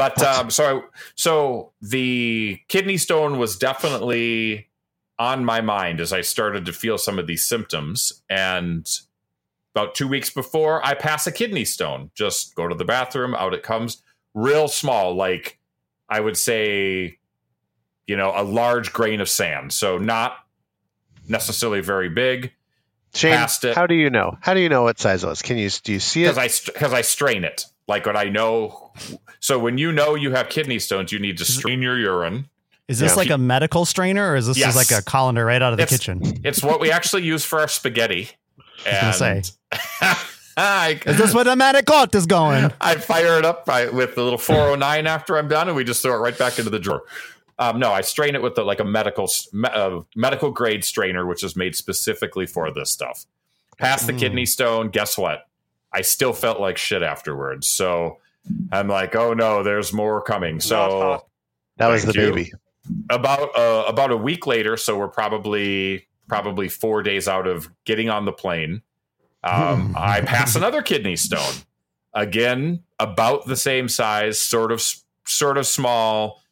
[0.01, 0.85] But um, so
[1.15, 4.71] so the kidney stone was definitely
[5.19, 8.23] on my mind as I started to feel some of these symptoms.
[8.31, 8.89] And
[9.75, 12.11] about two weeks before, I pass a kidney stone.
[12.15, 15.59] Just go to the bathroom, out it comes, real small, like
[16.09, 17.19] I would say,
[18.07, 19.71] you know, a large grain of sand.
[19.71, 20.39] So not
[21.29, 22.53] necessarily very big
[23.15, 23.75] Shane, Passed it.
[23.75, 24.39] how do you know?
[24.41, 25.43] How do you know what size it was?
[25.43, 26.35] Can you do you see it?
[26.35, 27.67] because I because I strain it.
[27.91, 28.93] Like when I know,
[29.41, 32.49] so when you know you have kidney stones, you need to strain your urine.
[32.87, 33.17] Is this Yeah.
[33.17, 34.75] like a medical strainer or is this Yes.
[34.75, 36.23] just like a colander right out of the It's- kitchen?
[36.45, 38.31] It's what we actually use for our spaghetti.
[38.87, 40.17] was gonna And
[40.57, 42.73] I, Is this where the medical is going?
[42.81, 46.01] I fire it up I, with the little 409 after I'm done, and we just
[46.03, 47.03] throw it right back into the drawer.
[47.59, 51.27] Um, no, I strain it with the, like a medical me, uh, medical grade strainer,
[51.27, 53.27] which is made specifically for this stuff.
[53.79, 54.19] Past the Mm.
[54.19, 55.47] kidney stone, guess what?
[55.93, 57.69] I still felt like shit afterwards.
[57.69, 58.19] So
[58.73, 60.61] I'm like, oh no, there's more coming.
[60.61, 61.25] So
[61.77, 62.35] that was the Thank you.
[62.35, 62.53] baby.
[63.11, 68.09] about uh, about a week later, so we're probably probably four days out of getting
[68.09, 68.83] on the plane.
[69.43, 71.55] Um, I pass another kidney stone.
[72.15, 74.83] Again, about the same size, sort of
[75.27, 76.43] sort of small.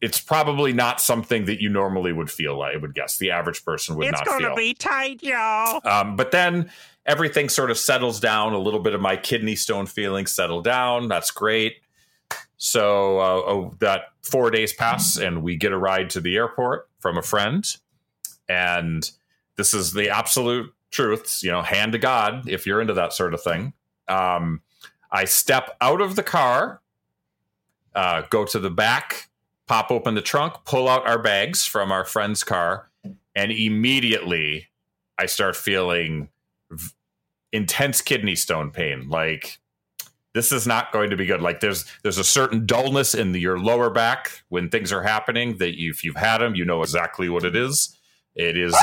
[0.00, 2.58] It's probably not something that you normally would feel.
[2.58, 5.80] Like I would guess the average person would It's not It's gonna be tight, y'all.
[5.84, 6.70] Um, but then
[7.06, 8.52] everything sort of settles down.
[8.52, 11.08] A little bit of my kidney stone feelings settle down.
[11.08, 11.76] That's great.
[12.56, 16.88] So uh, oh, that four days pass, and we get a ride to the airport
[16.98, 17.64] from a friend.
[18.48, 19.10] And
[19.56, 23.34] this is the absolute truth, you know, hand to God if you're into that sort
[23.34, 23.72] of thing.
[24.08, 24.62] Um,
[25.10, 26.80] I step out of the car,
[27.94, 29.28] uh, go to the back,
[29.66, 32.90] pop open the trunk, pull out our bags from our friend's car,
[33.34, 34.68] and immediately
[35.18, 36.28] I start feeling
[36.74, 36.90] v-
[37.52, 39.08] intense kidney stone pain.
[39.08, 39.58] Like
[40.34, 41.40] this is not going to be good.
[41.40, 45.58] Like there's there's a certain dullness in the, your lower back when things are happening
[45.58, 47.96] that you, if you've had them, you know exactly what it is.
[48.34, 48.76] It is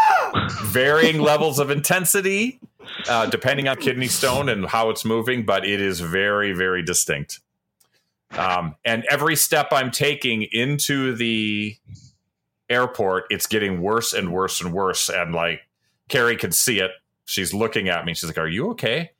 [0.62, 2.60] varying levels of intensity
[3.08, 7.40] uh, depending on kidney stone and how it's moving, but it is very very distinct.
[8.32, 11.76] Um, and every step I'm taking into the
[12.68, 15.08] airport, it's getting worse and worse and worse.
[15.08, 15.62] And like
[16.08, 16.90] Carrie can see it.
[17.28, 18.14] She's looking at me.
[18.14, 19.10] She's like, Are you okay?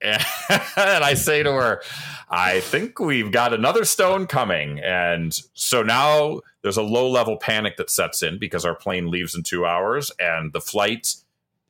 [0.00, 0.20] And,
[0.76, 1.82] and I say to her,
[2.28, 4.80] I think we've got another stone coming.
[4.80, 9.36] And so now there's a low level panic that sets in because our plane leaves
[9.36, 11.14] in two hours and the flight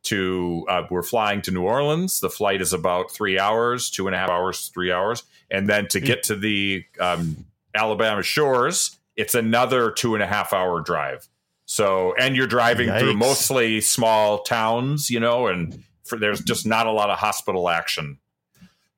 [0.04, 2.20] to, uh, we're flying to New Orleans.
[2.20, 5.22] The flight is about three hours, two and a half hours, three hours.
[5.50, 10.54] And then to get to the um, Alabama shores, it's another two and a half
[10.54, 11.28] hour drive.
[11.70, 16.86] So, and you're driving through mostly small towns, you know, and for, there's just not
[16.86, 18.18] a lot of hospital action.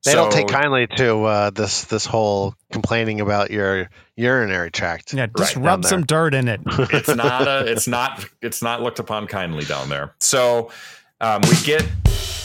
[0.05, 5.13] They don't take kindly to uh, this this whole complaining about your urinary tract.
[5.13, 6.61] Yeah, just Right, rub some dirt in it.
[6.65, 10.71] it's not a it's not it's not looked upon kindly down there so
[11.19, 11.85] um, we get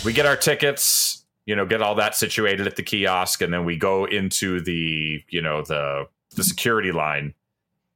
[0.05, 3.65] we get our tickets you know get all that situated at the kiosk and then
[3.65, 7.33] we go into the you know the the security line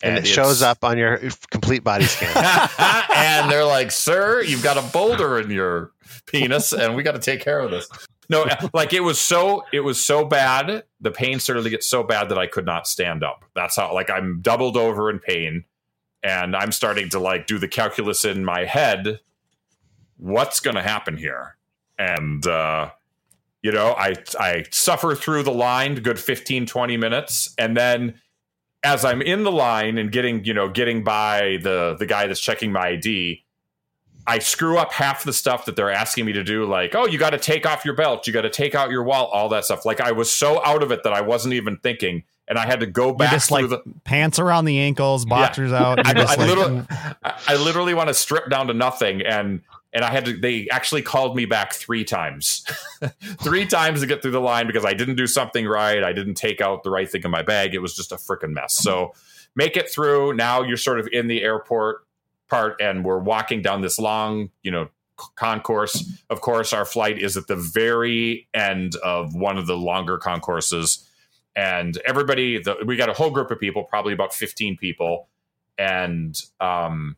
[0.03, 2.35] and it shows up on your complete body scan.
[3.15, 5.93] and they're like sir you've got a boulder in your
[6.27, 7.89] penis and we got to take care of this.
[8.29, 12.03] No like it was so it was so bad the pain started to get so
[12.03, 13.45] bad that i could not stand up.
[13.55, 15.65] That's how like i'm doubled over in pain
[16.23, 19.21] and i'm starting to like do the calculus in my head
[20.17, 21.57] what's going to happen here?
[21.99, 22.91] And uh
[23.63, 28.15] you know i i suffer through the line good 15 20 minutes and then
[28.83, 32.41] as i'm in the line and getting you know getting by the the guy that's
[32.41, 33.43] checking my id
[34.27, 37.19] I screw up half the stuff that they're asking me to do, like, oh, you
[37.19, 39.65] got to take off your belt, you got to take out your wallet, all that
[39.65, 39.85] stuff.
[39.85, 42.81] Like I was so out of it that I wasn't even thinking, and I had
[42.81, 43.93] to go You're back just through like the.
[44.05, 45.99] pants around the ankles, boxers out.
[46.07, 47.17] I, I like, literally, mm.
[47.25, 49.63] I, I literally want to strip down to nothing, and
[49.93, 50.37] and I had to.
[50.37, 52.65] They actually called me back three times,
[53.43, 56.03] three times to get through the line because I didn't do something right.
[56.03, 57.75] I didn't take out the right thing in my bag.
[57.75, 58.75] It was just a freaking mess.
[58.75, 59.13] So
[59.57, 60.35] make it through.
[60.35, 62.07] Now you're sort of in the airport
[62.49, 64.89] part, and we're walking down this long, you know,
[65.37, 66.09] concourse.
[66.29, 71.07] Of course, our flight is at the very end of one of the longer concourses.
[71.57, 75.29] And everybody, the, we got a whole group of people, probably about 15 people.
[75.77, 77.17] And um,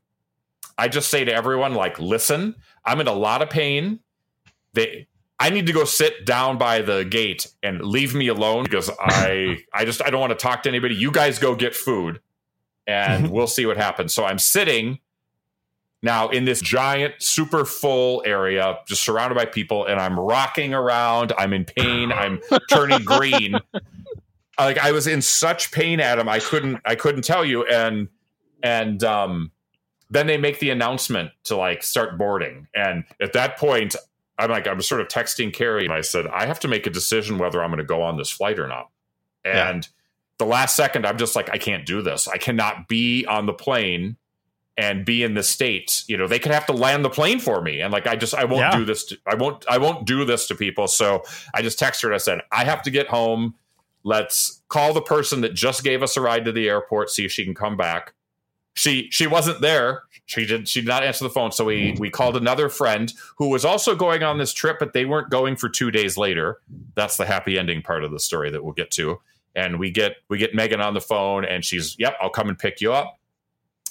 [0.79, 2.55] I just say to everyone, like, listen,
[2.85, 4.01] I'm in a lot of pain.
[4.75, 5.09] They,
[5.39, 9.59] I need to go sit down by the gate and leave me alone because I,
[9.75, 10.95] I just, I don't want to talk to anybody.
[10.95, 12.21] You guys go get food
[12.87, 14.15] and we'll see what happens.
[14.15, 14.99] So I'm sitting
[16.03, 21.33] now in this giant, super full area, just surrounded by people, and I'm rocking around.
[21.39, 22.11] I'm in pain.
[22.11, 23.55] I'm turning green.
[24.59, 26.29] Like I was in such pain, Adam.
[26.29, 26.79] I couldn't.
[26.85, 27.65] I couldn't tell you.
[27.65, 28.09] And
[28.63, 29.51] and um,
[30.12, 32.68] then they make the announcement to like start boarding.
[32.75, 33.96] And at that point,
[34.38, 36.90] I'm like, I'm sort of texting Carrie, and I said, I have to make a
[36.90, 38.90] decision whether I'm going to go on this flight or not.
[39.44, 39.70] Yeah.
[39.70, 39.88] And
[40.38, 42.29] the last second, I'm just like, I can't do this.
[42.29, 44.16] I cannot be on the plane
[44.77, 47.61] and be in the states you know they could have to land the plane for
[47.61, 48.75] me and like i just i won't Yeah.
[48.79, 52.05] do this to, i won't i won't do this to people so i just texted
[52.05, 53.55] her and i said i have to get home
[54.03, 57.31] let's call the person that just gave us a ride to the airport see if
[57.31, 58.14] she can come back
[58.75, 62.09] she she wasn't there she did she did not answer the phone so we we
[62.11, 65.69] called another friend who was also going on this trip but they weren't going for
[65.69, 66.59] two days later
[66.95, 69.21] that's the happy ending part of the story that we'll get to
[69.55, 72.59] and we get we get megan on the phone and she's yep i'll come and
[72.59, 73.19] pick you up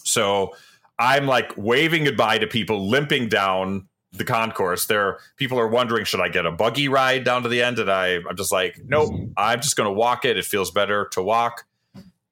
[0.04, 0.54] so
[1.02, 4.86] I'm like waving goodbye to people, limping down the concourse.
[4.86, 7.80] There, people are wondering, should I get a buggy ride down to the end?
[7.80, 9.12] And I, I'm just like, nope.
[9.36, 10.38] I'm just going to walk it.
[10.38, 11.66] It feels better to walk.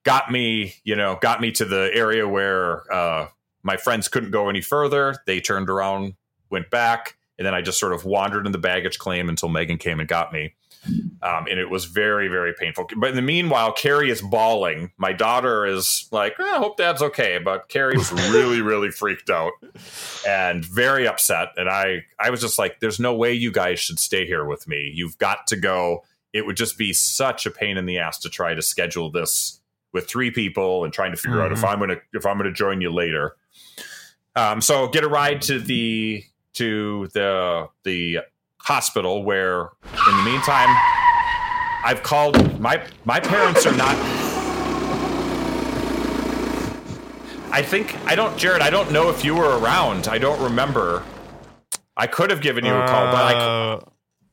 [0.04, 3.28] Got me, you know, got me to the area where uh,
[3.64, 5.16] my friends couldn't go any further.
[5.26, 6.14] They turned around,
[6.50, 9.78] went back, and then I just sort of wandered in the baggage claim until Megan
[9.78, 10.56] came and got me.
[11.22, 12.88] Um, and it was very, very painful.
[12.98, 14.92] But in the meanwhile, Carrie is bawling.
[14.98, 17.38] My daughter is like, "Eh, I hope dad's okay.
[17.38, 19.52] But Carrie was really, really freaked out
[20.26, 21.50] and very upset.
[21.58, 24.68] And I, I was just like, there's no way you guys should stay here with
[24.68, 24.92] me.
[24.94, 26.04] You've got to go.
[26.32, 29.59] It would just be such a pain in the ass to try to schedule this
[29.94, 32.82] with three people and trying to figure out if I'm gonna if I'm gonna join
[32.82, 33.36] you later.
[34.36, 36.24] Um, so get a ride to the
[36.54, 38.20] to the the
[38.60, 40.70] hospital where in the meantime
[41.84, 43.96] I've called my my parents are not
[47.52, 50.08] I think I don't Jared, I don't know if you were around.
[50.08, 51.04] I don't remember.
[51.98, 53.80] I could have given you a call, but I Uh,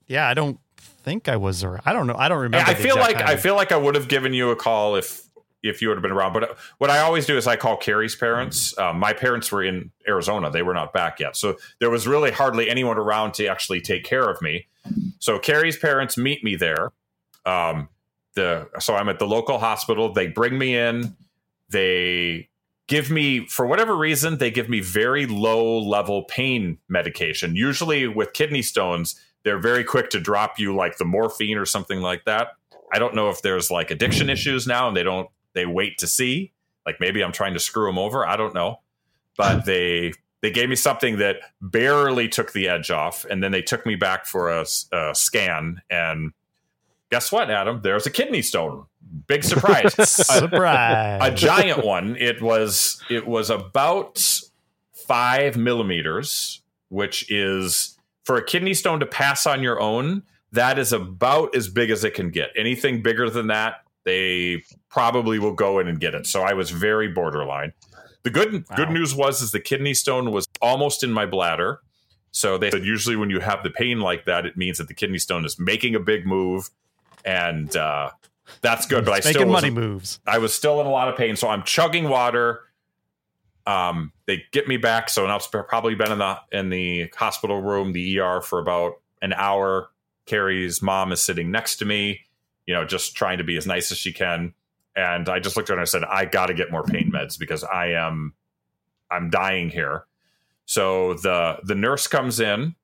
[0.06, 1.64] yeah, I don't think I was.
[1.64, 2.14] Or I don't know.
[2.16, 2.70] I don't remember.
[2.70, 5.25] I feel like I feel like I would have given you a call if
[5.62, 6.32] if you would have been around.
[6.32, 8.76] But what I always do is I call Carrie's parents.
[8.78, 12.30] Um, my parents were in Arizona; they were not back yet, so there was really
[12.30, 14.66] hardly anyone around to actually take care of me.
[15.18, 16.92] So Carrie's parents meet me there.
[17.44, 17.88] Um,
[18.34, 20.12] the so I'm at the local hospital.
[20.12, 21.16] They bring me in.
[21.70, 22.48] They
[22.88, 27.56] give me for whatever reason they give me very low level pain medication.
[27.56, 32.00] Usually with kidney stones, they're very quick to drop you like the morphine or something
[32.00, 32.48] like that.
[32.92, 36.06] I don't know if there's like addiction issues now and they don't they wait to
[36.06, 36.52] see.
[36.84, 38.24] Like maybe I'm trying to screw them over.
[38.24, 38.80] I don't know.
[39.36, 43.62] But they they gave me something that barely took the edge off and then they
[43.62, 46.32] took me back for a, a scan and
[47.10, 47.80] guess what, Adam?
[47.82, 48.86] There's a kidney stone.
[49.26, 49.94] Big surprise.
[50.08, 51.20] Surprise.
[51.22, 52.16] a giant one.
[52.16, 54.24] It was it was about
[54.92, 60.22] five millimeters, which is for a kidney stone to pass on your own.
[60.52, 62.50] That is about as big as it can get.
[62.56, 66.26] Anything bigger than that, they probably will go in and get it.
[66.26, 67.72] So I was very borderline.
[68.22, 68.76] The good Wow.
[68.76, 71.80] good news was is the kidney stone was almost in my bladder.
[72.30, 74.94] So they said usually when you have the pain like that, it means that the
[74.94, 76.70] kidney stone is making a big move,
[77.24, 78.10] and uh,
[78.62, 79.04] that's good.
[79.04, 80.20] But I Making still money moves.
[80.26, 82.60] I was still in a lot of pain, so I'm chugging water.
[83.66, 87.60] Um, they get me back, so now it's probably been in the in the hospital
[87.60, 89.90] room, the ER, for about an hour.
[90.26, 92.25] Carrie's mom is sitting next to me,
[92.66, 94.54] you know, just trying to be as nice as she can.
[94.94, 97.10] And I just looked at her and I said, "I got to get more pain
[97.12, 98.34] meds because I am,
[99.10, 100.04] I'm dying here."
[100.64, 102.74] So the the nurse comes in,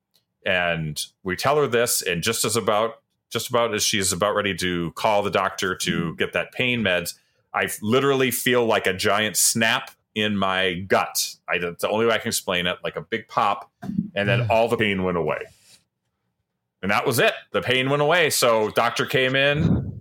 [0.45, 4.55] and we tell her this, and just as about just about as she's about ready
[4.55, 7.15] to call the doctor to get that pain meds,
[7.53, 11.35] I literally feel like a giant snap in my gut.
[11.49, 14.41] I, that's the only way I can explain it, like a big pop, and then
[14.41, 14.49] mm.
[14.49, 15.39] all the pain went away.
[16.83, 17.33] And that was it.
[17.51, 18.29] The pain went away.
[18.29, 19.91] So doctor came in.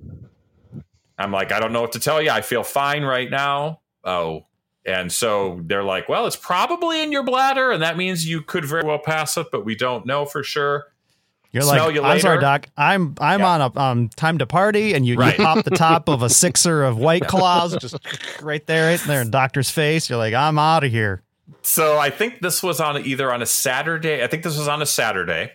[1.19, 2.31] I'm like, I don't know what to tell you.
[2.31, 3.81] I feel fine right now.
[4.05, 4.47] Oh.
[4.85, 8.65] And so they're like, well, it's probably in your bladder, and that means you could
[8.65, 10.87] very well pass it, but we don't know for sure.
[11.53, 12.67] You're Smell like, you I'm sorry, doc.
[12.77, 13.47] I'm I'm Yeah.
[13.47, 15.39] on a um time to party, and you, Right.
[15.39, 17.95] you pop the top of a sixer of White Claws just
[18.43, 20.11] right there, right there in doctor's face.
[20.11, 21.23] You're like, I'm out of here.
[21.61, 24.25] so I think this was on either on a Saturday.
[24.25, 25.53] I think this was on a Saturday.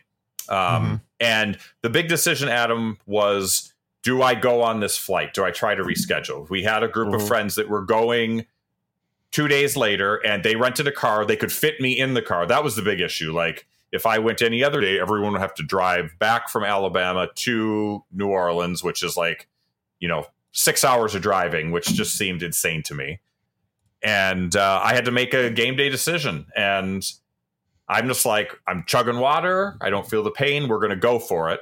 [0.47, 5.34] Um, And the big decision, Adam, was do I go on this flight?
[5.34, 6.49] Do I try to reschedule?
[6.49, 7.28] We had a group of Mhm.
[7.28, 8.45] friends that were going
[9.32, 11.26] two days later and they rented a car.
[11.26, 12.45] They could fit me in the car.
[12.45, 13.34] That was the big issue.
[13.34, 17.28] Like, if I went any other day, everyone would have to drive back from Alabama
[17.36, 19.47] to New Orleans, which is like,
[19.99, 23.20] you know, six hours of driving, which just seemed insane to me.
[24.01, 26.45] And uh, I had to make a game day decision.
[26.55, 27.03] And
[27.90, 29.78] I'm just like, I'm chugging water.
[29.82, 30.68] I don't feel the pain.
[30.68, 31.62] We're going to go for it.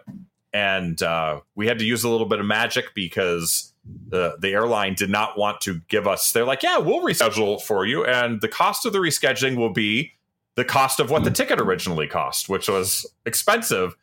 [0.53, 3.73] And uh, we had to use a little bit of magic because
[4.07, 6.31] the the airline did not want to give us.
[6.31, 10.13] They're like, yeah, we'll reschedule for you, and the cost of the rescheduling will be
[10.55, 13.95] the cost of what the ticket originally cost, which was expensive.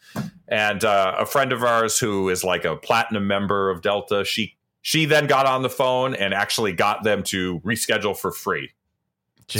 [0.48, 4.56] And uh, a friend of ours who is like a platinum member of Delta, she
[4.82, 8.70] she then got on the phone and actually got them to reschedule for free.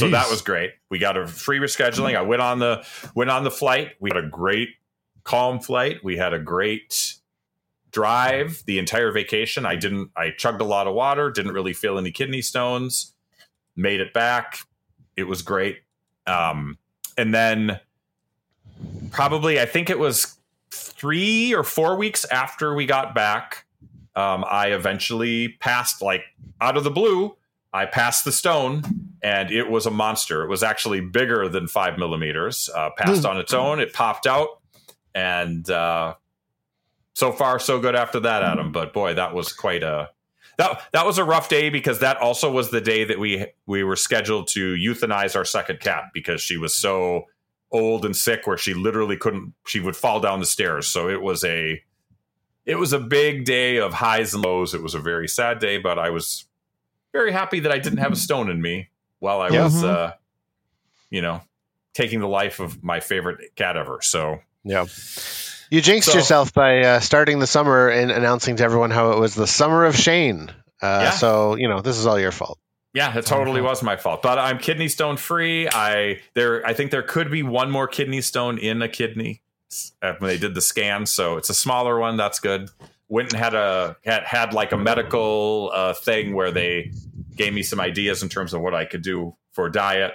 [0.00, 0.72] So that was great.
[0.90, 2.16] We got a free rescheduling.
[2.16, 3.92] I went on the went on the flight.
[4.00, 4.70] We had a great
[5.24, 6.02] calm flight.
[6.02, 7.16] We had a great
[7.90, 9.66] drive the entire vacation.
[9.66, 13.14] I didn't I chugged a lot of water, didn't really feel any kidney stones.
[13.76, 14.60] Made it back.
[15.16, 15.82] It was great.
[16.26, 16.78] Um
[17.16, 17.78] and then
[19.10, 20.38] probably I think it was
[20.70, 23.66] 3 or 4 weeks after we got back,
[24.16, 26.22] um I eventually passed like
[26.60, 27.36] out of the blue
[27.72, 28.82] I passed the stone
[29.22, 30.42] and it was a monster.
[30.42, 32.68] It was actually bigger than five millimeters.
[32.74, 33.80] Uh, passed on its own.
[33.80, 34.60] It popped out.
[35.14, 36.14] And uh,
[37.14, 38.72] so far, so good after that, Adam.
[38.72, 40.10] But boy, that was quite a.
[40.58, 43.82] That, that was a rough day because that also was the day that we we
[43.82, 47.24] were scheduled to euthanize our second cat because she was so
[47.70, 51.22] old and sick where she literally couldn't she would fall down the stairs so it
[51.22, 51.82] was a
[52.66, 55.78] it was a big day of highs and lows it was a very sad day
[55.78, 56.44] but i was
[57.12, 58.88] very happy that I didn't have a stone in me
[59.18, 59.64] while I Yeah.
[59.64, 59.88] was, Mhm.
[59.88, 60.12] uh,
[61.10, 61.42] you know,
[61.94, 63.98] taking the life of my favorite cat ever.
[64.02, 64.86] So Yeah.
[65.70, 69.18] You jinxed So- yourself by uh, starting the summer and announcing to everyone how it
[69.18, 70.50] was the summer of Shane.
[70.80, 71.10] Uh, Yeah.
[71.10, 72.58] So you know this is all your fault.
[72.94, 74.22] yeah, it totally was my fault.
[74.22, 75.68] But I'm kidney stone free.
[75.68, 79.42] I there, I think there could be one more kidney stone in a kidney
[80.02, 81.06] uh, when they did the scan.
[81.06, 82.16] So it's a smaller one.
[82.16, 82.68] That's good.
[83.12, 86.92] Went and had a had, had like a medical uh, thing where they
[87.36, 90.12] gave me some ideas in terms of what I could do for diet,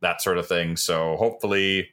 [0.00, 0.76] that sort of thing.
[0.76, 1.88] So hopefully,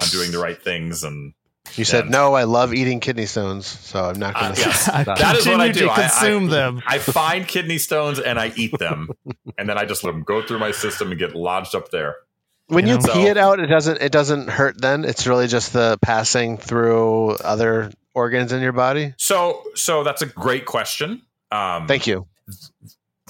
[0.00, 1.34] I'm doing the right things and
[1.76, 2.10] You said Yeah.
[2.10, 2.34] no.
[2.34, 4.60] I love eating kidney stones, so I'm not going Uh, to.
[4.60, 4.88] yes.
[4.88, 5.80] I That is what I continue do.
[5.86, 6.82] to I- I- consume them.
[6.86, 9.10] I find kidney stones and I eat them,
[9.56, 12.16] and then I just let them go through my system and get lodged up there.
[12.68, 13.14] When You you know?
[13.14, 14.02] pee So- it out, it doesn't.
[14.02, 14.80] It doesn't hurt.
[14.80, 19.14] Then it's really just the passing through other organs in your body.
[19.18, 21.22] So, so that's a great question.
[21.52, 22.26] Um, Thank you.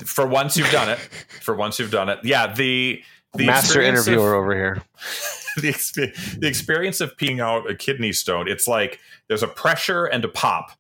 [0.05, 0.99] for once you've done it.
[1.43, 2.19] For once you've done it.
[2.25, 2.53] Yeah.
[2.55, 3.03] The
[3.35, 4.83] The Master experience of- interviewer over here.
[5.57, 10.25] the, the experience of peeing out a kidney stone, it's like there's a pressure and
[10.25, 10.71] a pop.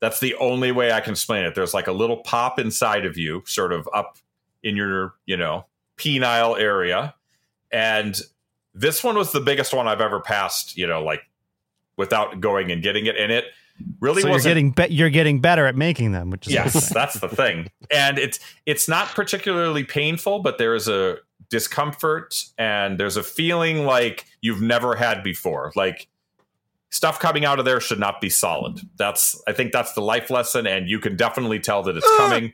[0.00, 1.54] That's the only way I can explain it.
[1.54, 4.18] There's like a little pop inside of you, sort of up
[4.62, 5.64] in your, you know,
[5.96, 7.14] penile area.
[7.72, 8.20] And
[8.74, 11.22] this one was the biggest one I've ever passed, you know, like
[11.96, 13.16] without going and getting it.
[13.16, 13.44] And it
[14.00, 16.72] really so you're wasn't getting be- you're getting better at making them, which is yes
[16.72, 16.94] thing.
[16.94, 21.16] that's the thing and it's it's not particularly painful but there is a
[21.50, 26.06] discomfort and there's a feeling like you've never had before like
[26.90, 30.30] stuff coming out of there should not be solid that's i think that's the life
[30.30, 32.16] lesson and you can definitely tell that it's ah!
[32.18, 32.52] coming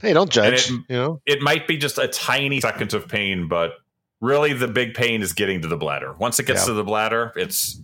[0.00, 0.70] Hey, don't judge.
[0.70, 3.72] And you know, it might be just a tiny second of pain but
[4.20, 6.66] really the big pain is getting to the bladder once it gets Yeah.
[6.68, 7.80] to the bladder it's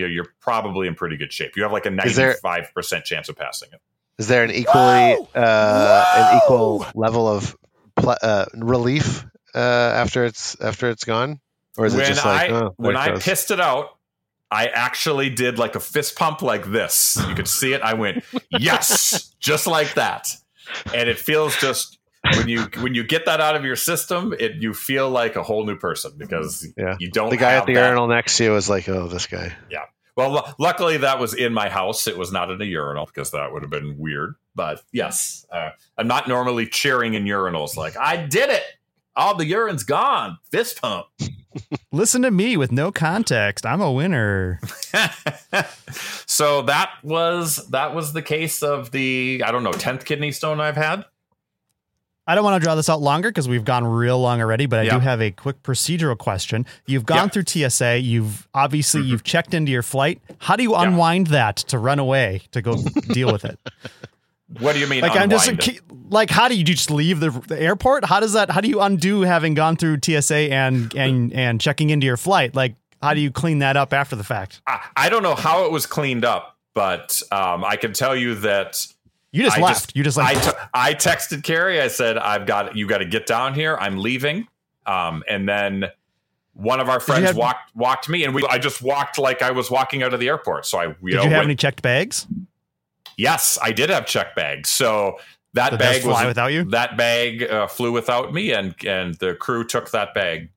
[0.00, 1.56] you know, you're probably in pretty good shape.
[1.56, 3.80] You have like a 95% chance of passing it.
[4.18, 7.56] Is there an equally uh, an equal level of
[7.96, 9.24] pl- uh, relief
[9.54, 11.40] uh, after it's after it's gone,
[11.78, 13.22] or is it when just like I oh, when I goes.
[13.22, 13.96] pissed it out,
[14.50, 17.16] I actually did like a fist pump like this.
[17.28, 17.80] You could see it.
[17.80, 20.28] I went yes, just like that,
[20.92, 21.98] and it feels just
[22.36, 25.42] when you when you get that out of your system, it you feel like a
[25.42, 26.96] whole new person because Yeah.
[26.98, 27.30] you don't.
[27.30, 29.54] the guy have at the that- urinal next to you is like, "Oh, this guy."
[29.70, 29.84] Yeah.
[30.16, 32.06] Well, lu- luckily that was in my house.
[32.06, 34.34] It was not in a urinal because that would have been weird.
[34.54, 38.64] But yes, uh, I'm not normally cheering in urinals like I did it.
[39.16, 40.38] All the urine's gone.
[40.50, 41.06] Fist pump.
[41.92, 43.64] Listen to me with no context.
[43.66, 44.60] I'm a winner.
[46.26, 50.60] so that was that was the case of the I don't know tenth kidney stone
[50.60, 51.04] I've had.
[52.26, 54.78] I don't want to draw this out longer because we've gone real long already, but
[54.78, 54.94] I Yeah.
[54.94, 56.64] do have a quick procedural question.
[56.86, 57.28] You've gone Yeah.
[57.28, 57.98] through TSA.
[57.98, 59.06] You've obviously Mhm.
[59.08, 60.20] you've checked into your flight.
[60.38, 60.82] How do you Yeah.
[60.82, 62.76] unwind that to run away to go
[63.12, 63.58] deal with it?
[64.58, 65.00] What do you mean?
[65.02, 68.04] Like I'm just unwind like how do you just leave the, the airport?
[68.04, 68.50] How does that?
[68.50, 72.54] How do you undo having gone through TSA and and and checking into your flight?
[72.54, 74.60] Like how do you clean that up after the fact?
[74.66, 78.34] I, I don't know how it was cleaned up, but um, I can tell you
[78.36, 78.84] that
[79.32, 79.74] You just I left.
[79.80, 80.30] just- you just left.
[80.30, 81.80] I like t- I texted Carrie.
[81.80, 83.76] I said I've got you got to get down here.
[83.80, 84.48] I'm leaving.
[84.86, 85.84] Um, and then
[86.54, 89.52] one of our friends have- walked walked me, and we I just walked like I
[89.52, 90.66] was walking out of the airport.
[90.66, 92.26] So I you did know you have went- any checked bags?
[93.16, 94.70] yes, I did have checked bags.
[94.70, 95.18] So
[95.54, 96.64] that Did bag fly was without you?
[96.70, 100.50] that bag uh, flew without me, and and the crew took that bag.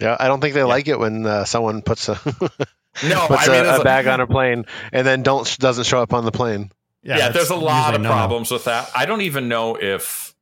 [0.00, 2.14] Yeah, I don't think they like it when uh, someone puts a
[3.04, 6.00] No, puts I mean, a, a bag on a plane and then don't doesn't show
[6.00, 6.70] up on the plane.
[7.06, 8.14] Yeah, that's there's a lot of no-no.
[8.14, 8.90] problems with that.
[8.96, 10.34] I don't even know if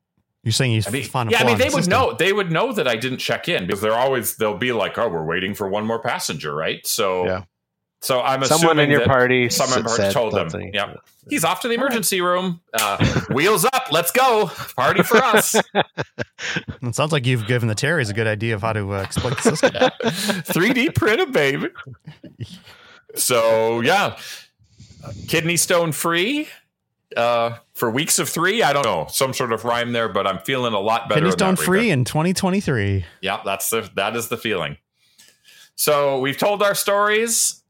[0.43, 1.31] You're saying he's I mean, fun.
[1.31, 2.13] yeah, I mean, they would know.
[2.15, 5.09] They would know that I didn't check in because they're always they'll be like, "Oh,
[5.09, 6.87] we're waiting for one more passenger," right?
[6.87, 7.43] So, Yeah.
[8.03, 10.73] so I'm assuming Someone assuming in your that party someone s- said told them, something.
[10.75, 10.99] "Yep,
[11.31, 12.61] he's off to the emergency room.
[12.73, 12.99] Uh,
[13.31, 15.55] wheels up, let's go, party for us."
[16.83, 19.37] It sounds like you've given the Terrys a good idea of how to uh, exploit
[19.37, 19.73] the system.
[20.53, 21.69] 3D printed, baby.
[23.15, 24.19] So yeah,
[25.29, 26.49] kidney stone free
[27.17, 28.63] uh, for weeks of three.
[28.63, 31.21] I don't know some sort of rhyme there, but I'm feeling a lot better.
[31.21, 31.99] Kidney stone free regard.
[31.99, 33.05] in 2023.
[33.21, 34.77] Yeah, that's the that is the feeling.
[35.77, 37.63] So we've told our stories.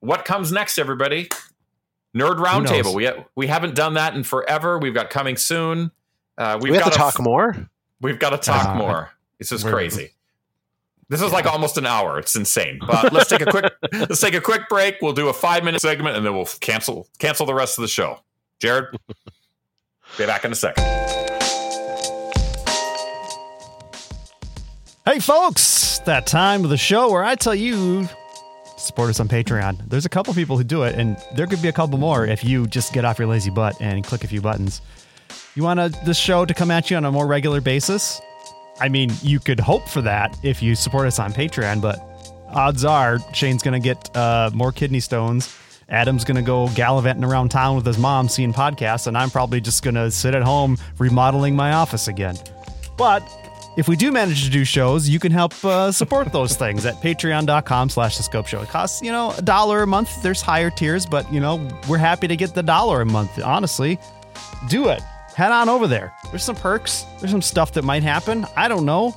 [0.00, 1.28] What comes next, everybody?
[2.16, 2.38] Nerd?
[2.38, 2.94] Roundtable.
[2.94, 4.78] We ha- we haven't done that in forever.
[4.78, 5.90] We've got coming soon.
[6.38, 7.68] Uh, we've we have got to talk f- more.
[8.00, 9.10] We've got to talk Uh, more.
[9.38, 10.12] This is crazy.
[11.10, 12.20] This is like almost an hour.
[12.20, 12.78] It's insane.
[12.86, 14.98] But let's take a quick let's take a quick break.
[15.02, 17.88] We'll do a five minute segment and then we'll cancel cancel the rest of the
[17.88, 18.20] show.
[18.60, 18.96] Jared,
[20.18, 20.84] be back in a second.
[25.04, 28.08] Hey, folks, that time of the show where I tell you
[28.76, 29.88] support us on Patreon.
[29.88, 32.44] There's a couple people who do it, and there could be a couple more if
[32.44, 34.80] you just get off your lazy butt and click a few buttons.
[35.56, 38.20] You want uh this show to come at you on a more regular basis?
[38.80, 41.98] I mean, you could hope for that if you support us on Patreon, but
[42.48, 45.56] odds are Shane's going to get uh, more kidney stones.
[45.88, 49.60] Adam's going to go gallivanting around town with his mom seeing podcasts, and I'm probably
[49.60, 52.36] just going to sit at home remodeling my office again.
[52.96, 53.22] But
[53.76, 56.94] if we do manage to do shows, you can help uh, support those things at
[56.96, 58.62] patreon.com slash the scope show.
[58.62, 60.22] It costs, you know, a dollar a month.
[60.22, 63.98] There's higher tiers, but, you know, we're happy to get the dollar a month, honestly.
[64.68, 65.02] Do it.
[65.34, 66.12] Head on over there.
[66.30, 67.06] There's some perks.
[67.18, 68.46] There's some stuff that might happen.
[68.56, 69.14] I don't know.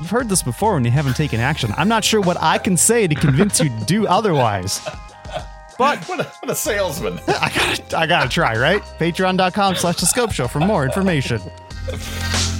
[0.00, 1.72] You've heard this before and you haven't taken action.
[1.76, 4.80] I'm not sure what I can say to convince you to do otherwise.
[5.78, 7.20] But What a, what a salesman.
[7.28, 8.82] I gotta, I gotta try, right?
[8.98, 11.40] Patreon.com slash the scope show for more information.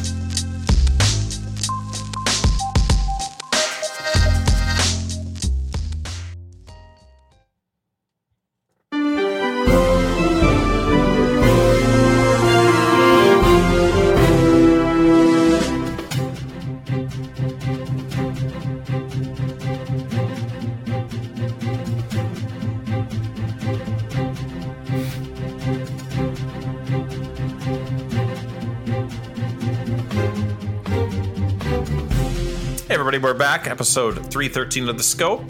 [32.91, 33.69] everybody, we're back.
[33.69, 35.45] Episode 313 of The Scope.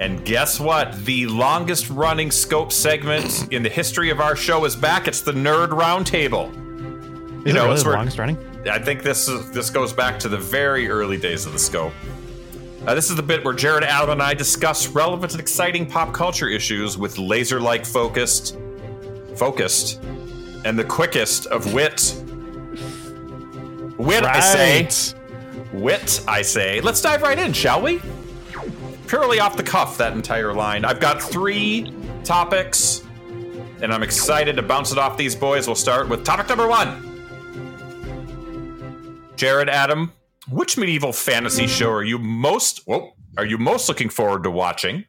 [0.00, 0.92] And guess what?
[1.04, 5.06] The longest running Scope segment in the history of our show is back.
[5.06, 6.50] It's the Nerd Roundtable.
[7.46, 8.36] Is it really it's the longest running?
[8.68, 11.92] I think this is this goes back to the very early days of the scope.
[12.84, 16.12] Uh, this is the bit where Jared, Adam, and I discuss relevant and exciting pop
[16.12, 18.58] culture issues with laser-like focused,
[19.36, 20.02] focused,
[20.64, 22.20] and the quickest of wit.
[23.98, 25.21] Wit, I say.
[25.72, 26.80] Wit, I say.
[26.80, 28.00] Let's dive right in, shall we?
[29.08, 30.84] Purely off the cuff, that entire line.
[30.84, 31.92] I've got three
[32.24, 33.02] topics,
[33.80, 35.66] and I'm excited to bounce it off these boys.
[35.66, 37.08] We'll start with topic number one.
[39.36, 40.12] Jared, Adam,
[40.50, 45.04] which medieval fantasy show are you most whoa, are you most looking forward to watching?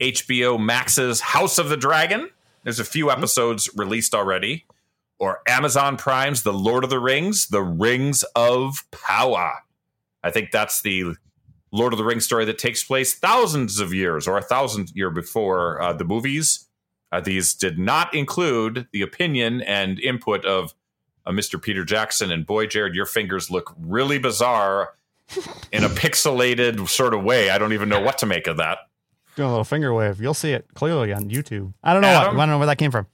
[0.00, 2.30] HBO Max's House of the Dragon.
[2.64, 4.64] There's a few episodes released already.
[5.18, 9.62] Or Amazon Prime's The Lord of the Rings, The Rings of Power.
[10.22, 11.14] I think that's the
[11.72, 15.10] Lord of the Rings story that takes place thousands of years or a thousand year
[15.10, 16.68] before uh, the movies.
[17.10, 20.74] Uh, these did not include the opinion and input of
[21.26, 21.60] uh, Mr.
[21.60, 22.30] Peter Jackson.
[22.30, 24.94] And boy, Jared, your fingers look really bizarre
[25.72, 27.50] in a pixelated sort of way.
[27.50, 28.78] I don't even know what to make of that.
[29.36, 30.20] Doing a little finger wave.
[30.20, 31.72] You'll see it clearly on YouTube.
[31.82, 32.36] I don't know Adam?
[32.36, 32.42] what.
[32.42, 33.06] I don't know where that came from.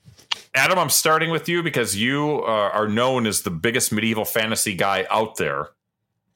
[0.55, 4.75] Adam, I'm starting with you because you uh, are known as the biggest medieval fantasy
[4.75, 5.69] guy out there.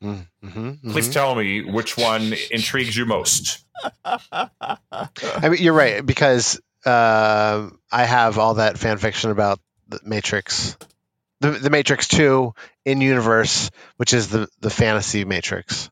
[0.03, 3.65] Mm-hmm, Please tell me which one intrigues you most.
[4.05, 10.77] I mean, you're right because uh, I have all that fan fiction about the Matrix,
[11.41, 15.89] the the Matrix Two in universe, which is the the fantasy Matrix.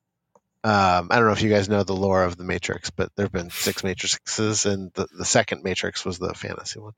[0.62, 3.24] Um, I don't know if you guys know the lore of the Matrix, but there
[3.24, 6.92] have been six Matrices, and the, the second Matrix was the fantasy one.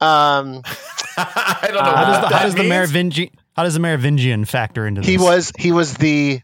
[0.00, 0.62] Um,
[1.18, 1.80] I don't know.
[1.80, 2.64] Uh, How does the, how does the.
[2.64, 5.10] Merovingian how does the Merovingian factor into this?
[5.10, 6.40] he was he was the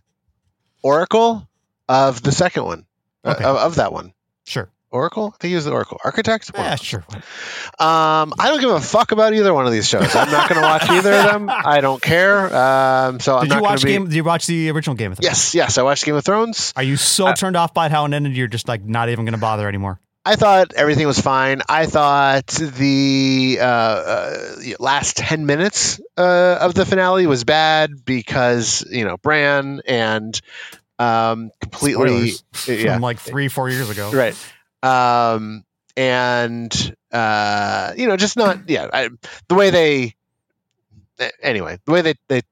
[0.82, 1.48] oracle
[1.88, 2.86] of the second one
[3.24, 4.12] uh, of, of that one.
[4.46, 4.70] sure.
[4.90, 5.34] Oracle?
[5.34, 6.00] I think he was the Oracle.
[6.02, 6.50] Architect?
[6.54, 7.04] Yeah, sure.
[7.78, 10.16] Um, I don't give a fuck about either one of these shows.
[10.16, 11.50] I'm not going to watch either of them.
[11.52, 12.46] I don't care.
[12.56, 13.92] Um, so I'm Did not you watch be.
[13.92, 14.04] Game?
[14.06, 15.26] Did you watch the original Game of Thrones?
[15.28, 15.76] Yes, yes.
[15.76, 16.72] I watched Game of Thrones.
[16.74, 18.34] Are you so Uh, turned off by how it ended?
[18.34, 20.00] You're just like not even going to bother anymore.
[20.28, 21.62] I thought everything was fine.
[21.70, 28.84] I thought the uh, uh, last ten minutes uh, of the finale was bad because
[28.90, 30.38] you know Bran and
[30.98, 34.10] um, completely Spoilers yeah From like three, four years ago.
[34.12, 34.36] right
[34.82, 35.64] um
[35.96, 39.08] and uh you know just not yeah I,
[39.48, 40.14] the way they
[41.42, 42.42] anyway the way they they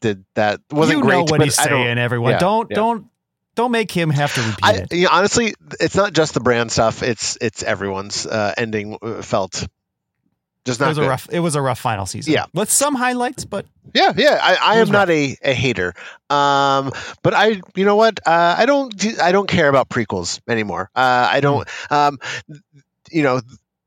[0.00, 2.32] did that wasn't you great know what but he's saying, everyone.
[2.32, 2.76] yeah, don't yeah.
[2.76, 3.06] don't
[3.54, 4.92] don't make him have to repeat I, it.
[4.92, 7.02] you know, honestly, it's not just the Bran stuff.
[7.02, 9.66] It's it's everyone's uh, ending uh, felt
[10.64, 11.28] just It not was a rough.
[11.30, 12.32] It was a rough final season.
[12.32, 12.46] Yeah.
[12.54, 14.38] with some highlights, but Yeah, yeah.
[14.40, 15.92] I, I am not a, a hater.
[16.30, 16.90] Um,
[17.22, 18.18] but I, you know what?
[18.26, 20.90] Uh, I don't, I don't care about prequels anymore.
[20.94, 22.18] Uh, I don't, um,
[23.10, 23.42] you know,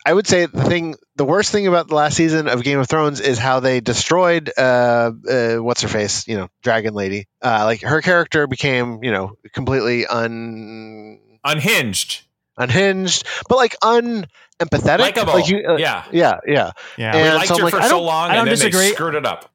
[0.08, 2.88] I would say the thing, the worst thing about the last season of Game of
[2.88, 7.28] Thrones is how they destroyed, uh, uh what's her face, you know, Dragon Lady.
[7.42, 12.22] Uh, like her character became, you know, completely un, Unhinged.
[12.58, 15.00] unhinged, but like unempathetic.
[15.00, 15.34] Likeable.
[15.34, 16.06] Like you, uh, yeah.
[16.14, 16.72] yeah, yeah.
[16.98, 18.88] yeah, And we liked so her like, for so long I don't and then disagree.
[18.88, 19.52] they screwed it up.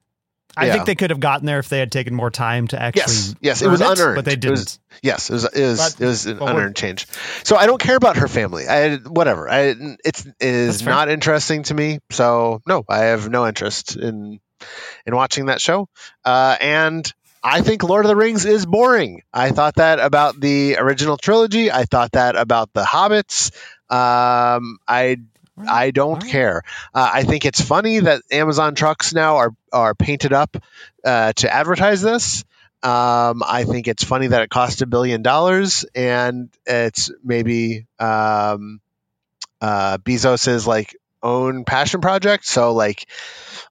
[0.56, 0.72] I yeah.
[0.74, 3.00] think they could have gotten there if they had taken more time to actually.
[3.02, 4.16] Yes, yes, it was earn unearned.
[4.16, 4.50] but they It didn't.
[4.58, 7.06] was- Yes, it was it was, But- it was an unearned change.
[7.44, 8.68] So I don't care about her family.
[8.68, 9.48] I whatever.
[9.50, 9.74] I
[10.04, 11.98] it's it is not interesting to me.
[12.10, 14.40] So no, I have no interest in
[15.06, 15.88] in watching that show.
[16.24, 17.10] Uh, and
[17.42, 19.22] I think Lord of the Rings is boring.
[19.32, 21.72] I thought that about the original trilogy.
[21.72, 23.50] I thought that about the Hobbits.
[23.90, 25.16] Um, I
[25.56, 26.30] I don't Alright.
[26.30, 26.62] care.
[26.94, 30.56] Uh, I think it's funny that Amazon trucks now are are painted up
[31.04, 32.44] uh, to advertise this.
[32.82, 38.80] Um, I think it's funny that it cost a billion dollars, and it's maybe um,
[39.60, 42.44] uh, Bezos's like own passion project.
[42.46, 43.06] So like,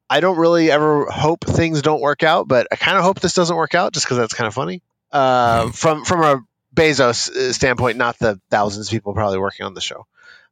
[0.09, 3.33] I don't really ever hope things don't work out, but I kind of hope this
[3.33, 4.81] doesn't work out just because that's kind of funny.
[5.11, 9.73] Uh, from from a Bezos uh, standpoint, not the thousands of people probably working on
[9.73, 10.05] the show.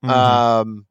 [0.03, 0.09] Mhm.
[0.09, 0.85] Um,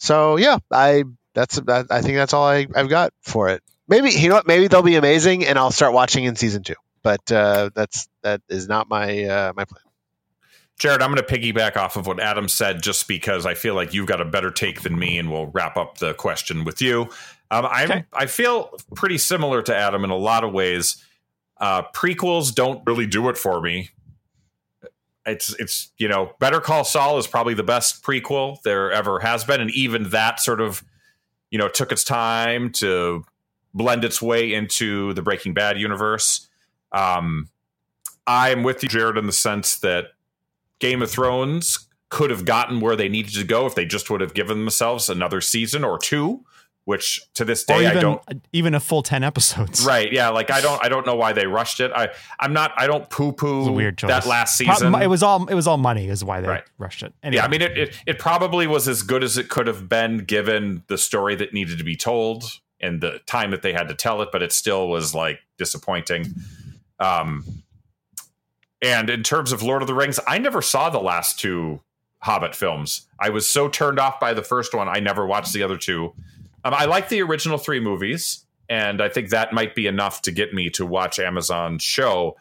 [0.00, 3.62] so yeah, I that's that, I think that's all I, I've got for it.
[3.86, 4.46] Maybe you know what?
[4.46, 6.74] Maybe they'll be amazing, and I'll start watching in season two.
[7.02, 9.82] But uh, that's that is not my uh, my plan.
[10.78, 13.92] Jared, I'm going to piggyback off of what Adam said just because I feel like
[13.92, 17.02] you've got a better take than me, and we'll wrap up the question with you.
[17.50, 18.04] Um, I'm, Okay.
[18.14, 21.04] I feel pretty similar to Adam in a lot of ways.
[21.58, 23.90] Uh, prequels don't really do it for me.
[25.30, 29.44] It's it's you know Better Call Saul is probably the best prequel there ever has
[29.44, 30.84] been, and even that sort of
[31.50, 33.24] you know took its time to
[33.72, 36.48] blend its way into the Breaking Bad universe.
[36.92, 37.48] Um,
[38.26, 40.06] I'm with you, Jared, in the sense that
[40.78, 44.20] Game of Thrones could have gotten where they needed to go if they just would
[44.20, 46.44] have given themselves another season or two.
[46.86, 48.22] Which to this day even, I don't
[48.52, 49.84] even a full ten episodes.
[49.84, 50.10] Right?
[50.12, 51.92] Yeah, like I don't I don't know why they rushed it.
[51.94, 52.08] I
[52.40, 54.08] I'm not I don't poo poo weird choice.
[54.08, 54.94] that last season.
[54.96, 56.64] It was all it was all money is why they Right.
[56.78, 57.12] rushed it.
[57.22, 57.36] Anyway.
[57.40, 60.18] Yeah, I mean it, it it probably was as good as it could have been
[60.18, 62.44] given the story that needed to be told
[62.80, 66.34] and the time that they had to tell it, but it still was like disappointing.
[66.98, 67.62] Um
[68.82, 71.82] and in terms of Lord of the Rings, I never saw the last two
[72.22, 73.06] Hobbit films.
[73.18, 76.14] I was so turned off by the first one, I never watched the other two.
[76.64, 80.32] Um, I like the original three movies, and I think that might be enough to
[80.32, 82.36] get me to watch Amazon's show.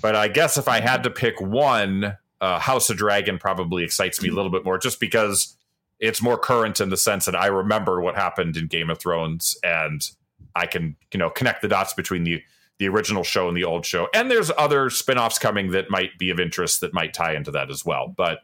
[0.00, 4.22] But I guess if I had to pick one, uh, House of Dragon probably excites
[4.22, 5.56] me a little bit more, just because
[5.98, 9.56] it's more current in the sense that I remember what happened in Game of Thrones,
[9.62, 10.08] and
[10.54, 12.42] I can you know connect the dots between the
[12.78, 14.08] the original show and the old show.
[14.14, 17.70] And there's other spin-offs coming that might be of interest that might tie into that
[17.70, 18.08] as well.
[18.16, 18.38] But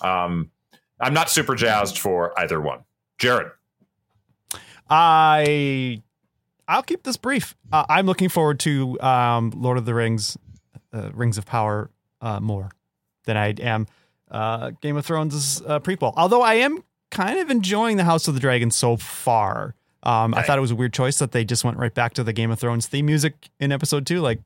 [0.00, 0.50] um,
[0.98, 2.84] I'm not super jazzed for either one.
[3.18, 3.48] Jared.
[4.88, 6.02] I
[6.68, 7.54] I'll keep this brief.
[7.72, 10.36] Uh, I'm looking forward to um, Lord of the Rings,
[10.92, 12.70] uh, Rings of Power uh, more
[13.24, 13.86] than I am
[14.30, 16.12] uh, Game of Thrones' uh, prequel.
[16.16, 19.74] Although I am kind of enjoying the House of the Dragon so far.
[20.02, 22.24] Um, I thought it was a weird choice that they just went right back to
[22.24, 24.20] the Game of Thrones theme music in episode two.
[24.20, 24.40] Like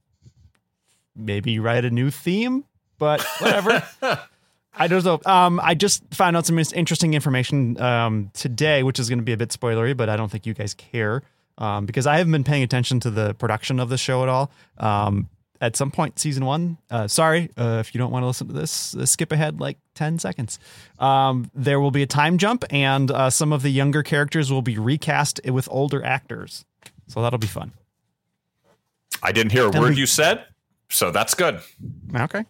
[1.14, 2.64] maybe write a new theme,
[2.98, 3.82] but whatever.
[4.74, 5.20] I don't know.
[5.26, 9.32] Um, I just found out some interesting information um, today, which is going to be
[9.32, 11.22] a bit spoilery, but I don't think you guys care
[11.58, 14.50] um, because I haven't been paying attention to the production of the show at all.
[14.78, 15.28] Um,
[15.62, 16.78] at some point, season one.
[16.90, 18.94] Uh, sorry uh, if you don't want to listen to this.
[18.96, 20.58] Uh, skip ahead like ten seconds.
[20.98, 24.62] Um, there will be a time jump, and uh, some of the younger characters will
[24.62, 26.64] be recast with older actors.
[27.08, 27.72] So that'll be fun.
[29.22, 30.44] I didn't hear a And word we- you said,
[30.88, 31.60] so that's good.
[32.16, 32.44] Okay.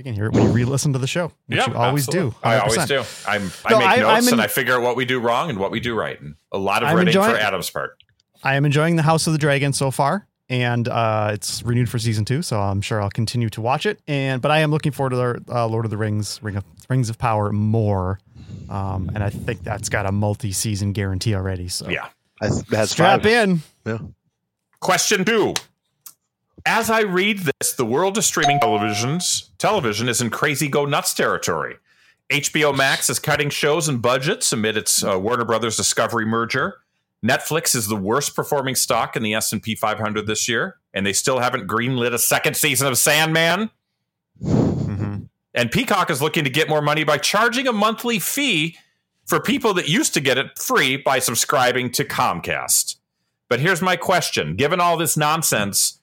[0.00, 2.30] You can hear it when you re-listen to the show, which Yeah, you always absolutely.
[2.30, 2.36] do.
[2.42, 3.02] I always do.
[3.28, 5.20] I'm, I No, make I- notes I'm in- and I figure out what we do
[5.20, 6.18] wrong and what we do right.
[6.18, 8.02] And a lot of I'm writing enjoying- for Adam's part.
[8.42, 11.98] I am enjoying the House of the Dragon so far, and uh, it's renewed for
[11.98, 14.00] season two, so I'm sure I'll continue to watch it.
[14.08, 16.64] And but I am looking forward to the uh, Lord of the Rings, Ring of
[16.88, 18.20] Rings of Power more,
[18.70, 21.68] um, and I think that's got a multi-season guarantee already.
[21.68, 22.08] So Yeah.
[22.40, 23.26] That's, that's strap five.
[23.50, 23.60] in.
[23.84, 23.98] Yeah.
[24.80, 25.52] Question two.
[26.66, 31.14] As I read this, the world of streaming televisions television is in crazy go nuts
[31.14, 31.76] territory.
[32.30, 36.78] HBO Max is cutting shows and budgets amid its uh, Warner Brothers Discovery merger.
[37.24, 41.40] Netflix is the worst performing stock in the S&P 500 this year, and they still
[41.40, 43.70] haven't greenlit a second season of Sandman.
[44.42, 45.28] Mhm.
[45.54, 48.78] And Peacock is looking to get more money by charging a monthly fee
[49.26, 52.96] for people that used to get it free by subscribing to Comcast.
[53.48, 55.99] But here's my question given all this nonsense,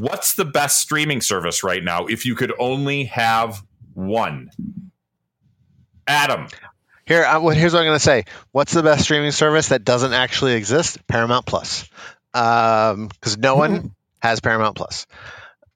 [0.00, 3.62] what's the best streaming service right now if you could only have
[3.94, 4.50] one?
[6.06, 6.48] Adam.
[7.04, 8.24] Here, I, what- here's what I'm going to say.
[8.52, 11.04] What's the best streaming service that doesn't actually exist?
[11.06, 11.88] Paramount Plus,
[12.32, 15.06] because no one has Paramount Plus.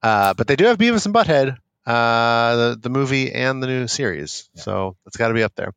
[0.03, 3.89] Uh, but they do have Beavis and Butthead, uh, the the movie and the new
[3.89, 4.49] series.
[4.55, 5.73] So it's got to be up there.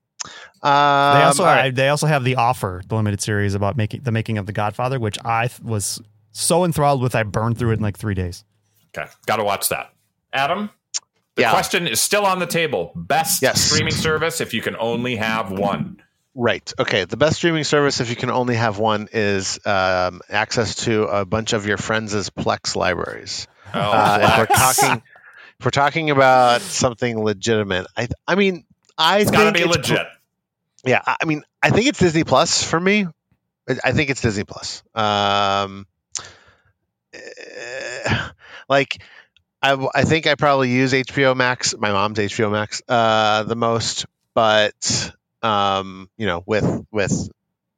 [0.62, 1.74] Um, They also all right.
[1.74, 5.00] they also have the offer, the limited series about making the making of the Godfather,
[5.00, 6.02] which I th- was
[6.40, 8.44] so enthralled with, I burned through it in like three days.
[8.98, 9.92] Okay, got to watch that.
[10.34, 10.70] Adam,
[11.36, 11.52] the Yeah.
[11.52, 12.92] question is still on the table.
[12.96, 13.62] Best Yes.
[13.62, 16.02] streaming service if you can only have one.
[16.36, 16.72] Right.
[16.80, 17.06] Okay.
[17.06, 21.26] The best streaming service, if you can only have one, is um, access to a
[21.26, 23.48] bunch of your friends' Plex libraries.
[23.74, 25.02] Oh, Uh, if we're talking,
[25.60, 28.64] if we're talking about something legitimate, I, I mean,
[28.98, 30.08] I it's think got to be it's- legit.
[30.86, 33.06] Yeah, I I mean, I think it's Disney Plus for me.
[33.68, 34.82] I I think it's Disney Plus.
[34.96, 35.86] Um,
[37.14, 38.30] eh,
[38.70, 39.02] like,
[39.62, 44.06] I think I probably use HBO Max, my mom's HBO Max, uh, the most.
[44.34, 47.30] But um, you know, with with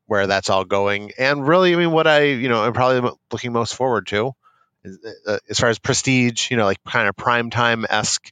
[0.06, 3.52] where that's all going, and really, I mean, what I you know, I'm probably looking
[3.52, 4.34] most forward to,
[4.84, 8.32] is, uh, as far as prestige, you know, like kind of prime time esque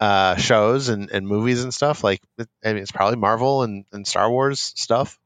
[0.00, 2.02] uh, shows and, and movies and stuff.
[2.04, 5.18] Like, I mean, it's probably Marvel and, and Star Wars stuff,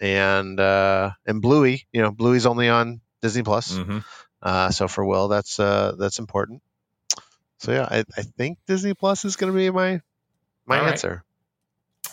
[0.00, 1.86] and uh, and Bluey.
[1.92, 4.04] You know, Bluey's only on Disney Plus, Mhm.
[4.42, 6.62] Uh, so for Will, that's uh, that's important.
[7.58, 10.00] So yeah, I, I think Disney Plus is going to be my
[10.66, 10.92] my All right.
[10.92, 11.24] answer.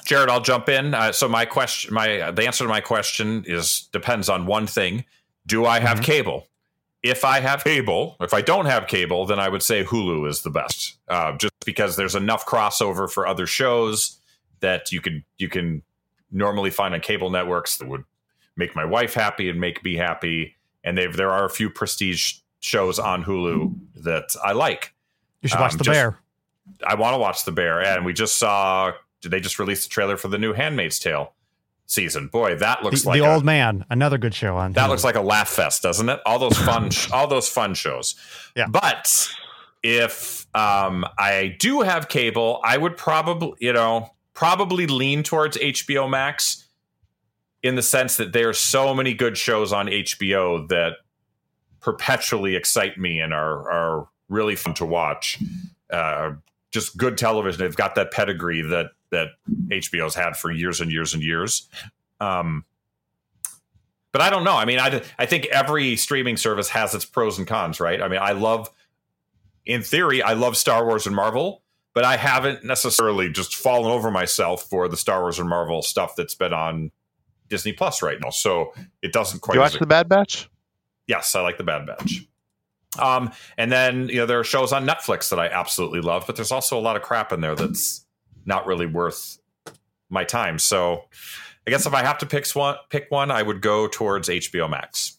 [0.06, 0.94] Jared, I'll jump in.
[0.94, 5.06] Uh, so my question, my the answer to my question is depends on one thing:
[5.46, 6.04] Do I have Mhm.
[6.04, 6.48] cable?
[7.04, 10.42] If I have cable, if I don't have cable, then I would say Hulu is
[10.42, 14.20] the best, uh, just because there's enough crossover for other shows
[14.60, 15.84] that you can you can
[16.32, 18.04] normally find on cable networks that would
[18.58, 20.57] make my wife happy and make me happy.
[20.88, 24.94] And they've there are a few prestige shows on Hulu that I like.
[25.42, 26.20] You should watch Um, The just- Bear.
[26.86, 28.92] I want to watch The Bear, and we just saw.
[29.22, 31.34] Did they just release the trailer for the new Handmaid's Tale
[31.88, 32.28] season?
[32.28, 34.74] Boy, that The, looks like the a, Old Man, another good show on.
[34.74, 34.90] that Hulu.
[34.90, 36.20] looks like a laugh fest, doesn't it?
[36.26, 38.16] All those fun, all those fun shows.
[38.56, 38.68] Yeah.
[38.68, 39.28] But
[39.84, 46.10] if um, I do have cable, I would probably, you know, probably lean towards HBO
[46.10, 46.67] Max
[47.68, 50.94] in the sense that there are so many good shows on HBO that
[51.82, 55.38] perpetually excite me and are are really fun to watch.
[55.90, 56.32] Uh,
[56.72, 57.60] just good television.
[57.60, 59.32] They've got that pedigree that that
[59.68, 61.68] HBO's had for years and years and years.
[62.22, 62.64] Um,
[64.14, 64.56] but I don't know.
[64.56, 68.02] I mean, I I think every streaming service has its pros and cons, right?
[68.02, 68.70] I mean, I love,
[69.66, 71.64] in theory, I love Star Wars and Marvel,
[71.94, 76.16] but I haven't necessarily just fallen over myself for the Star Wars and Marvel stuff
[76.16, 76.92] that's been on
[77.50, 78.30] Disney Plus right now.
[78.30, 79.56] So it doesn't quite.
[79.56, 80.50] you watch The Bad Batch?
[81.08, 82.26] Yes, I like the Bad Batch.
[83.00, 86.36] Um, and then you know there are shows on Netflix that I absolutely love, but
[86.36, 88.06] there's also a lot of crap in there that's
[88.46, 89.38] not really worth
[90.10, 90.58] my time.
[90.58, 91.04] So
[91.66, 94.70] I guess if I have to pick one, pick one, I would go towards HBO
[94.70, 95.18] Max.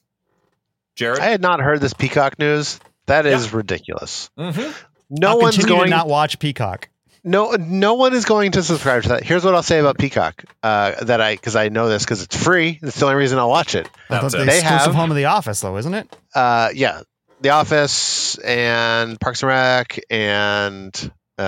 [0.96, 2.80] Jared, I had not heard this Peacock news.
[3.06, 4.30] That is ridiculous.
[4.38, 4.74] Mhm.
[5.10, 5.84] No I'll one's going.
[5.84, 6.88] to not watch Peacock.
[7.24, 9.24] No, no one is going to subscribe to that.
[9.24, 10.44] Here's what I'll say about Peacock.
[10.62, 12.78] Uh, that I because I know this because it's free.
[12.80, 13.88] That's the only reason I'll watch it.
[14.10, 16.16] I That's the They exclusive have- home of The Office, though, isn't it?
[16.34, 17.02] Uh, yeah,
[17.40, 21.42] The Office and Parks and Rec and uh,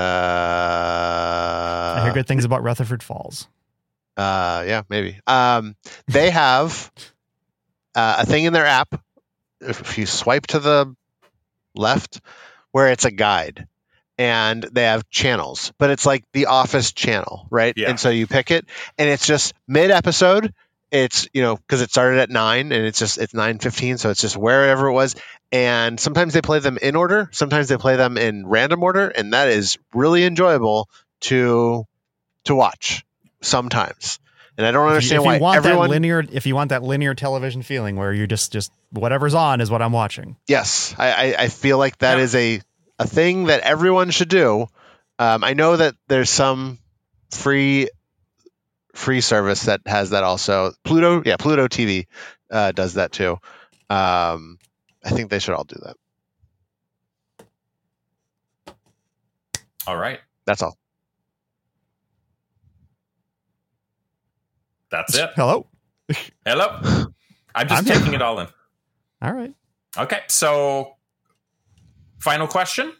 [1.97, 3.49] I hear good things about Rutherford Falls.
[4.17, 5.19] Uh, yeah, maybe.
[5.27, 5.77] Um,
[6.09, 6.91] they have
[7.95, 9.01] uh, a thing in their app.
[9.61, 10.95] If you swipe to the
[11.75, 12.21] left,
[12.73, 13.67] where it's a guide,
[14.21, 17.73] and they have channels, but it's like the Office channel, right?
[17.75, 17.89] Yeah.
[17.89, 18.67] And so you pick it,
[18.99, 20.53] and it's just mid episode.
[20.91, 24.11] It's you know because it started at nine, and it's just it's nine fifteen, so
[24.11, 25.15] it's just wherever it was.
[25.53, 29.33] And sometimes they play them in order, sometimes they play them in random order, and
[29.33, 30.89] that is really enjoyable
[31.23, 31.85] to
[32.45, 33.05] to watch
[33.41, 34.19] sometimes.
[34.59, 35.89] And I don't If you, understand if why you want everyone.
[35.89, 39.61] that linear, if you want that linear television feeling where you're just just whatever's on
[39.63, 40.37] is what I'm watching.
[40.47, 42.25] yes, I, I, I feel like that Yeah.
[42.25, 42.61] is a
[43.01, 44.67] a thing that everyone should do.
[45.19, 46.79] Um, I know that there's some
[47.33, 47.89] free
[48.95, 50.73] free service that has that also.
[50.85, 52.07] Pluto, yeah, Pluto TV
[52.51, 53.39] uh, does that too.
[53.89, 54.59] Um,
[55.05, 55.97] I think they should all do that.
[59.87, 60.77] all right, That's all.
[64.91, 65.31] that's it.
[65.37, 65.67] Hello.
[66.45, 66.81] Hello,
[67.55, 67.95] I'm just I'm here.
[67.99, 68.49] taking it all in.
[69.23, 69.55] All right.
[69.97, 70.97] Okay, so
[72.21, 72.93] final question.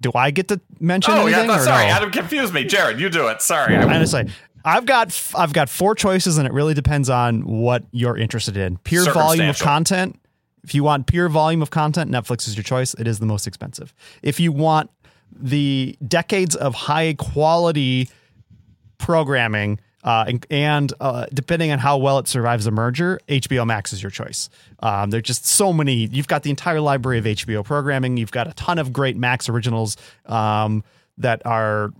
[0.00, 1.56] Do I get to mention Oh yeah, anything?
[1.56, 1.92] no, sorry, no?
[1.92, 2.64] Adam confused me.
[2.64, 3.40] Jared, you do it.
[3.40, 4.26] Sorry, I'm gonna say
[4.64, 8.78] I've got I've got four choices, and it really depends on what you're interested in.
[8.78, 10.18] Pure volume of content.
[10.64, 12.94] If you want pure volume of content, Netflix is your choice.
[12.94, 13.94] It is the most expensive.
[14.22, 14.90] If you want
[15.36, 18.08] the decades of high quality
[18.98, 23.92] programming, uh, and, and uh, depending on how well it survives a merger, HBO Max
[23.92, 24.50] is your choice.
[24.80, 26.06] Um, there's just so many.
[26.06, 28.18] You've got the entire library of HBO programming.
[28.18, 29.96] You've got a ton of great Max originals
[30.26, 30.84] um,
[31.18, 31.92] that are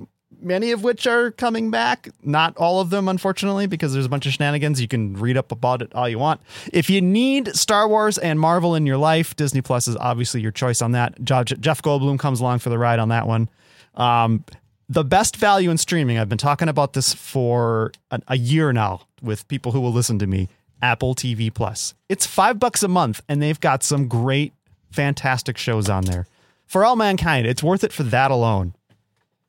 [0.45, 2.11] many of which are coming back.
[2.23, 4.81] Not all of them, unfortunately, because there's a bunch of shenanigans.
[4.81, 6.43] You can read up about it all you want.
[6.73, 10.53] If you need Star Wars and Marvel in your life, Disney Plus is obviously your
[10.53, 11.23] choice on that.
[11.25, 13.49] Jeff Goldblum comes along for the ride on that one.
[13.95, 14.45] Um,
[14.89, 19.03] the best value in streaming, I've been talking about this for a, a year now
[19.23, 20.49] with people who will listen to me.
[20.83, 21.95] Apple TV Plus.
[22.11, 24.53] It's five bucks a month, and they've got some great,
[24.91, 26.27] fantastic shows on there.
[26.67, 28.75] For all mankind, it's worth it for that alone.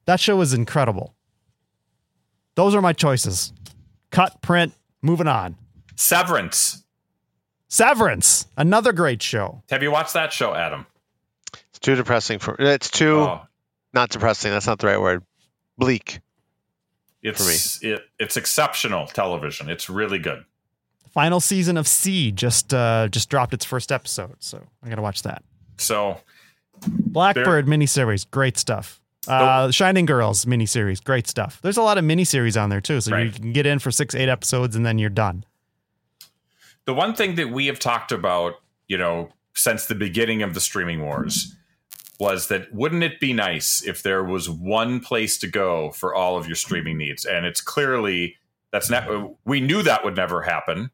[0.05, 1.13] That show is incredible.
[2.55, 3.51] Those are my choices.
[4.11, 5.57] Cut, print, moving on.
[5.97, 6.85] Severance.
[7.67, 9.61] Severance, another great show.
[9.69, 10.85] Have you watched that show, Adam?
[11.69, 12.55] It's too depressing for.
[12.59, 13.41] It's too Oh,
[13.95, 14.51] not depressing.
[14.51, 15.23] That's not the right word.
[15.77, 16.19] Bleak.
[17.23, 19.69] it's it, it's exceptional television.
[19.69, 20.45] It's really good.
[21.11, 25.23] Final season of See just uh, just dropped its first episode, so I gotta watch
[25.23, 25.43] that.
[25.77, 26.17] So
[26.85, 29.01] Blackbird miniseries, great stuff.
[29.27, 31.59] Uh, Shining Girls miniseries, great stuff.
[31.63, 34.13] There's a lot of miniseries on there too, so you can get in for six,
[34.13, 35.45] eight episodes, and then you're done.
[36.85, 38.55] the one thing that we have talked about,
[38.87, 41.55] you know, since the beginning of the streaming wars
[42.19, 46.37] was that wouldn't it be nice if there was one place to go for all
[46.37, 47.25] of your streaming needs?
[47.25, 48.37] And it's clearly
[48.71, 50.91] that's not we knew that would never happen.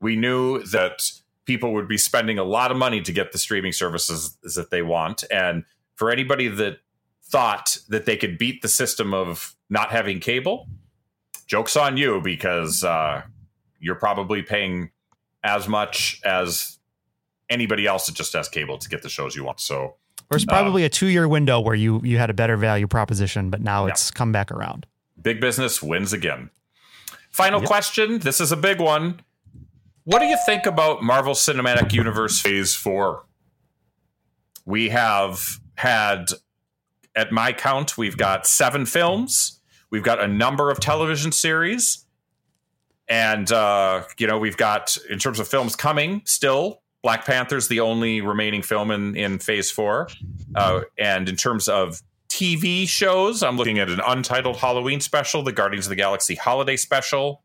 [0.00, 1.10] We knew that
[1.44, 4.82] people would be spending a lot of money to get the streaming services that they
[4.82, 5.24] want.
[5.30, 5.64] And
[5.94, 6.78] for anybody that
[7.24, 10.68] thought that they could beat the system of not having cable,
[11.46, 13.22] joke's on you because uh,
[13.78, 14.90] you're probably paying
[15.42, 16.78] as much as
[17.48, 19.60] anybody else that just has cable to get the shows you want.
[19.60, 19.94] So
[20.30, 23.60] There's probably a two year window where you you had a better value proposition, but
[23.60, 23.92] now Yeah.
[23.92, 24.86] it's come back around.
[25.20, 26.50] Big business wins again.
[27.30, 27.68] Final Yep.
[27.68, 28.18] question.
[28.20, 29.20] This is a big one.
[30.04, 33.24] What do you think about Marvel Cinematic Universe Phase 4?
[34.64, 36.30] We have had,
[37.14, 39.60] at my count, we've got seven films,
[39.90, 42.04] we've got a number of television series,
[43.08, 47.78] and, uh, you know, we've got, in terms of films coming, still, Black Panther's the
[47.78, 50.08] only remaining film in, in Phase 4.
[50.56, 53.44] Uh, and in terms of TV shows.
[53.44, 57.42] I'm looking at an untitled Halloween special, the Guardians of the Galaxy holiday special.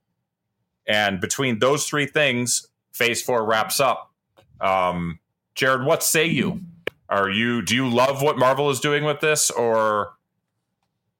[0.87, 4.11] And between those three things, phase four wraps up.
[4.59, 5.19] Um,
[5.53, 6.61] Jared, what say you?
[7.07, 10.13] Are you do you love what Marvel is doing with this or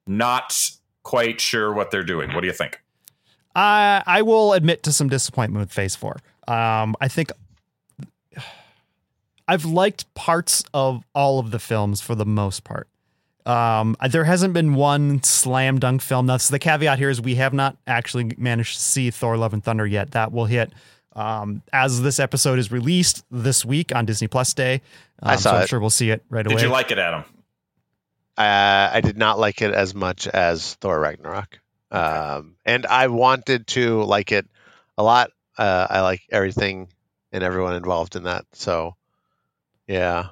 [0.07, 0.59] not
[1.03, 2.33] quite sure what they're doing?
[2.33, 2.81] What do you think?
[3.55, 6.17] I I will admit to some disappointment with Phase Four.
[6.47, 7.31] Um, I think
[9.47, 12.87] I've liked parts of all of the films for the most part.
[13.45, 16.27] Um, there hasn't been one slam dunk film.
[16.27, 19.63] That's the caveat here is we have not actually managed to see Thor: Love and
[19.63, 20.11] Thunder yet.
[20.11, 20.71] That will hit
[21.15, 24.81] um, as this episode is released this week on Disney Plus Day.
[25.21, 25.69] Um, I saw so I'm it.
[25.69, 26.61] sure we'll see it right Did away.
[26.61, 27.23] Did you like it, Adam?
[28.37, 31.59] Uh, I did not like it as much as Thor Ragnarok.
[31.91, 34.47] Um, and I wanted to like it
[34.97, 35.31] a lot.
[35.57, 36.87] Uh, I like everything
[37.31, 38.45] and everyone involved in that.
[38.53, 38.95] So,
[39.87, 40.27] yeah,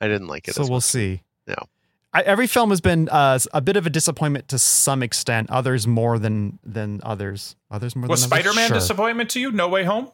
[0.00, 0.54] I didn't like it.
[0.54, 0.84] so as we'll much.
[0.84, 1.22] see.
[1.46, 1.54] Yeah.
[2.12, 5.50] I, every film has been uh, a bit of a disappointment to some extent.
[5.50, 7.56] Others more than than others.
[7.70, 8.44] Others more Was than others.
[8.44, 8.76] Spider Man Sure.
[8.78, 9.52] disappointment to you?
[9.52, 10.10] No Way Home?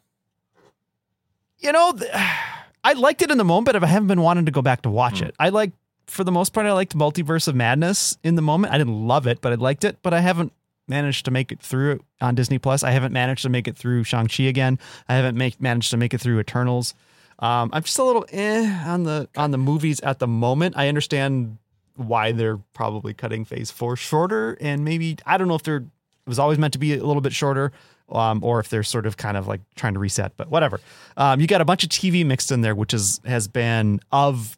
[1.58, 2.10] You know, th-
[2.84, 4.90] I liked it in the moment, but I haven't been wanting to go back to
[4.90, 5.26] watch Hmm.
[5.26, 5.34] it.
[5.38, 5.70] I like,
[6.08, 8.72] for the most part, I liked Multiverse of Madness in the moment.
[8.74, 9.98] I didn't love it, but I liked it.
[10.02, 10.52] But I haven't
[10.88, 12.82] managed to make it through on Disney Plus.
[12.82, 14.78] I haven't managed to make it through Shang Chi again.
[15.08, 16.94] I haven't make, managed to make it through Eternals.
[17.38, 20.76] Um, I'm just a little eh on the on the movies at the moment.
[20.76, 21.58] I understand
[21.96, 25.84] why they're probably cutting Phase Four shorter, and maybe I don't know if they're
[26.24, 27.72] it was always meant to be a little bit shorter,
[28.08, 30.36] um, or if they're sort of kind of like trying to reset.
[30.36, 30.80] But whatever.
[31.16, 34.56] Um, you got a bunch of TV mixed in there, which is has been of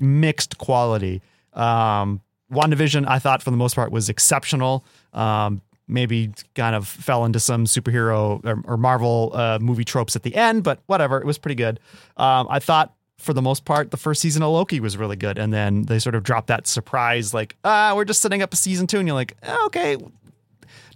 [0.00, 1.22] mixed quality.
[1.52, 2.20] Um,
[2.52, 4.84] WandaVision, I thought for the most part was exceptional.
[5.12, 10.22] Um, maybe kind of fell into some superhero or, or Marvel uh, movie tropes at
[10.22, 11.18] the end, but whatever.
[11.18, 11.80] It was pretty good.
[12.18, 15.38] Um, I thought for the most part, the first season of Loki was really good.
[15.38, 18.56] And then they sort of dropped that surprise, like, ah, we're just setting up a
[18.56, 18.98] season two.
[18.98, 19.96] And you're like, "Eh, okay.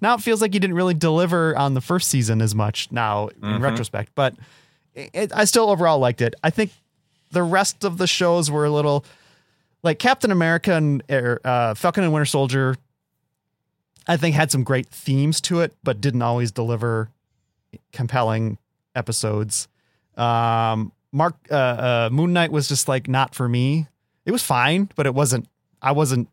[0.03, 3.29] Now it feels like you didn't really deliver on the first season as much now
[3.29, 3.63] in Mhm.
[3.63, 4.35] retrospect, but
[4.95, 6.35] it, I still overall liked it.
[6.45, 6.71] I think
[7.31, 9.05] the rest of the shows were a little
[9.83, 12.77] like Captain America and er, uh, Falcon and Winter Soldier.
[14.07, 17.11] I think had some great themes to it, but didn't always deliver
[17.93, 18.59] compelling
[18.95, 19.69] episodes.
[20.17, 23.87] Um, Mark uh, uh, Moon Knight was just like not for me.
[24.25, 25.49] It was fine, but it wasn't.
[25.81, 26.29] I wasn't.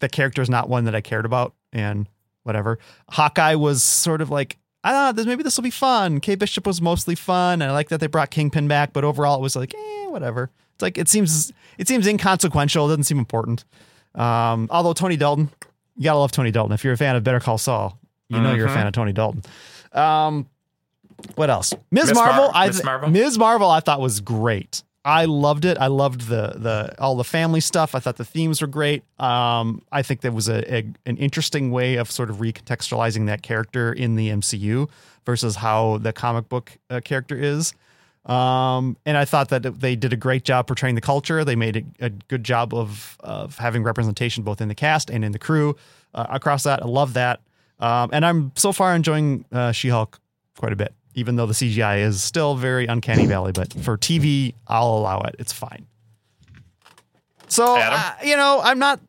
[0.00, 2.08] The character is not one that I cared about, and
[2.42, 2.78] whatever.
[3.10, 5.12] Hawkeye was sort of like I don't know.
[5.12, 6.20] This maybe this will be fun.
[6.20, 8.92] Kate Bishop was mostly fun, and I like that they brought Kingpin back.
[8.92, 10.50] But overall, it was like eh, whatever.
[10.74, 12.86] It's like it seems it seems inconsequential.
[12.86, 13.64] It doesn't seem important.
[14.14, 15.50] Um, although Tony Dalton,
[15.96, 16.72] you gotta love Tony Dalton.
[16.72, 18.74] If you're a fan of Better Call Saul, you know you're a Mhm.
[18.74, 19.42] fan of Tony Dalton.
[19.92, 20.46] Um,
[21.36, 21.72] what else?
[21.90, 22.06] Ms.
[22.08, 22.14] Ms.
[22.14, 22.44] Marvel.
[22.44, 22.84] Mar- I Ms.
[22.84, 23.10] Marvel?
[23.10, 23.38] Ms.
[23.38, 23.70] Marvel.
[23.70, 24.82] I thought was great.
[25.04, 25.78] I loved it.
[25.78, 27.94] I loved the the all the family stuff.
[27.94, 29.04] I thought the themes were great.
[29.20, 33.42] Um, I think that was a, a an interesting way of sort of recontextualizing that
[33.42, 34.88] character in the MCU
[35.24, 37.72] versus how the comic book uh, character is.
[38.26, 41.44] Um, and I thought that they did a great job portraying the culture.
[41.44, 45.24] They made a, a good job of of having representation both in the cast and
[45.24, 45.76] in the crew
[46.12, 46.82] uh, across that.
[46.82, 47.40] I love that.
[47.78, 50.18] Um, and I'm so far enjoying uh, She-Hulk
[50.56, 53.52] quite a bit, even though the CGI is still very uncanny valley.
[53.52, 55.36] But for TV, I'll allow it.
[55.38, 55.86] It's fine.
[57.48, 59.00] So uh, you know, I'm not.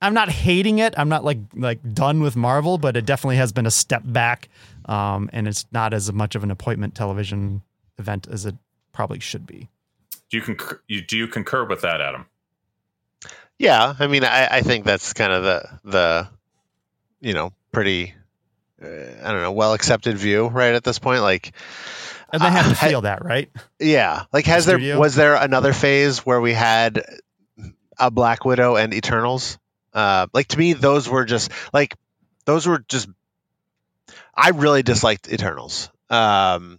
[0.00, 0.94] I'm not hating it.
[0.96, 4.48] I'm not like like done with Marvel, but it definitely has been a step back,
[4.84, 7.62] um, and it's not as much of an appointment television
[7.98, 8.54] event as it
[8.92, 9.68] probably should be.
[10.30, 12.26] Do you concur, you, do you concur with that, Adam?
[13.58, 16.28] Yeah, I mean, I, I think that's kind of the the,
[17.20, 18.14] you know, pretty,
[18.82, 20.74] uh, I don't know, well accepted view, right?
[20.74, 21.52] At this point, like,
[22.32, 23.50] And they have Uh, to ha- feel that, right?
[23.80, 24.88] yeah, like, has Studio?
[24.90, 27.04] there was there another phase where we had
[27.98, 29.58] a Black Widow and Eternals?
[29.92, 31.96] Uh, like to me, those were just like
[32.44, 33.08] those were just.
[34.34, 35.90] I really disliked Eternals.
[36.10, 36.78] Um,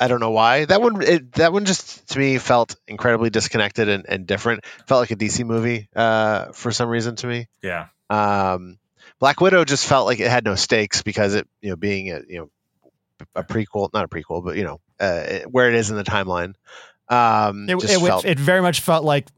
[0.00, 1.02] I don't know why that one.
[1.02, 4.64] It, that one just to me felt incredibly disconnected and, and different.
[4.86, 7.48] Felt like a DC movie uh, for some reason to me.
[7.62, 7.86] Yeah.
[8.10, 8.78] Um,
[9.18, 12.20] Black Widow just felt like it had no stakes because it, you know, being a
[12.28, 12.50] you know
[13.34, 16.54] a prequel, not a prequel, but you know uh, where it is in the timeline.
[17.08, 19.28] Um, It, just it, felt- it very much felt like,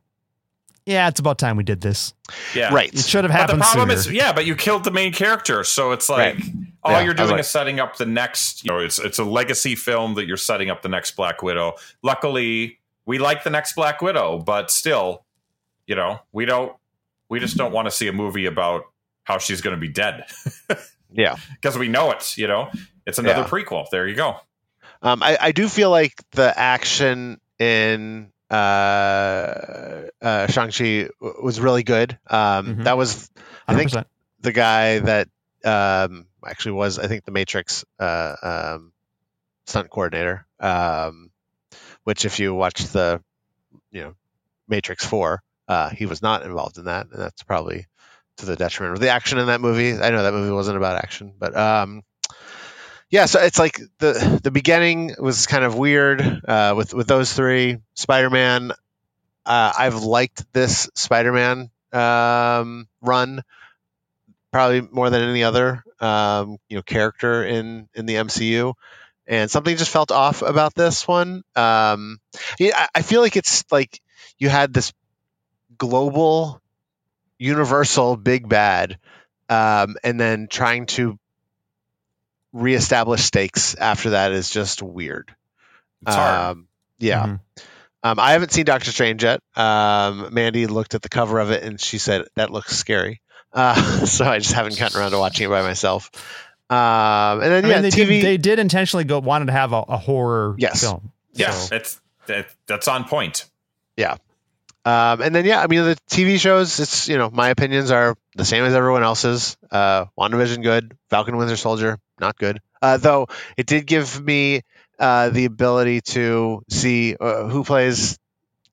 [0.89, 2.15] yeah, it's about time we did this.
[2.55, 2.73] Yeah.
[2.73, 2.93] right.
[2.93, 3.99] It should have But the problem sooner.
[3.99, 6.45] is, yeah, but you killed the main character, so it's like Right.
[6.83, 8.65] all Yeah, you're doing like- is setting up the next.
[8.65, 11.75] You know, it's it's a legacy film that you're setting up the next Black Widow.
[12.03, 15.25] Luckily, we like the next Black Widow, but still,
[15.87, 16.75] you know, we don't.
[17.29, 18.85] We just don't want to see a movie about
[19.25, 20.25] how she's going to be dead
[21.13, 21.37] Yeah.
[21.61, 22.39] because we know it.
[22.39, 22.71] You know,
[23.05, 23.47] it's another Yeah.
[23.49, 23.85] prequel.
[23.91, 24.37] There you go.
[25.03, 28.55] Um, I, I do feel like the action in uh,
[30.23, 32.19] uh, Shang-Chi w- was really good.
[32.29, 32.85] Um, Mhm.
[32.85, 33.31] That was,
[33.67, 34.07] I think, 100%.
[34.41, 35.29] the guy that
[35.65, 38.93] um, actually was, I think, the Matrix uh, um,
[39.67, 40.47] stunt coordinator.
[40.61, 41.31] Um,
[42.05, 43.21] which, if you watch the,
[43.91, 44.15] you know,
[44.67, 47.87] Matrix Four, uh, he was not involved in that, and that's probably
[48.39, 49.93] to the detriment of the action in that movie.
[49.93, 52.03] I know that movie wasn't about action, but um,
[53.11, 53.27] yeah.
[53.27, 57.79] So it's like the the beginning was kind of weird uh, with with those three.
[57.95, 58.73] Spider Man.
[59.45, 63.43] Uh, I've liked this Spider Man um, run
[64.53, 68.75] probably more than any other um, you know character in in the MCU.
[69.27, 71.43] And something just felt off about this one.
[71.55, 72.19] Um,
[72.59, 74.01] yeah, I, feel like it's like
[74.39, 74.95] you had this
[75.77, 76.63] global,
[77.39, 78.99] universal big bad,
[79.51, 81.19] um, and then trying to
[82.61, 85.35] reestablish stakes after that is just weird.
[86.07, 86.57] It's hard.
[86.57, 87.27] Um, yeah.
[87.27, 87.41] Mhm.
[88.05, 89.41] Um, I haven't seen Doctor Strange yet.
[89.57, 93.21] Um, Mandy looked at the cover of it and she said that looks scary.
[93.53, 93.75] Uh,
[94.07, 96.11] so I just haven't gotten around to watching it by myself.
[96.71, 98.07] Um, and then I yeah, mean, they TV.
[98.09, 100.83] did, they did intentionally go wanted to have a, a horror Yes.
[100.83, 101.13] film.
[101.33, 103.47] yeah, So- it's that, that's on point.
[104.89, 106.79] Um, and then yeah, I mean the TV shows.
[106.81, 109.57] It's you know my opinions are the same as everyone else's.
[109.71, 112.61] Uh, WandaVision good, Falcon Winter Soldier not good.
[112.81, 113.27] Uh, though
[113.57, 114.63] it did give me
[114.99, 118.19] uh, the ability to see uh, who plays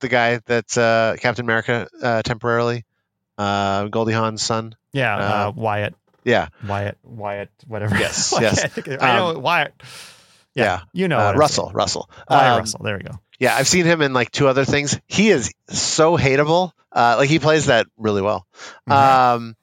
[0.00, 2.84] the guy that's uh, Captain America uh, temporarily,
[3.38, 4.74] uh, Goldie Hawn's son.
[4.92, 5.94] yeah, uh, Uh, Wyatt,
[6.24, 7.96] Yeah, Wyatt, Wyatt, whatever.
[7.98, 8.60] Yes, I yes.
[8.60, 9.72] can't think of- I know Wyatt.
[10.54, 10.80] Yeah, yeah.
[10.92, 11.70] you know uh, Russell.
[11.74, 12.08] Russell.
[12.30, 12.80] Wyatt Um, Russell.
[12.84, 13.18] There we go.
[13.38, 14.98] Yeah, I've seen him in like two other things.
[15.06, 16.72] He is so hateable.
[16.92, 18.46] Uh, like he plays that really well.
[18.88, 18.92] Mhm.
[18.94, 19.56] Um,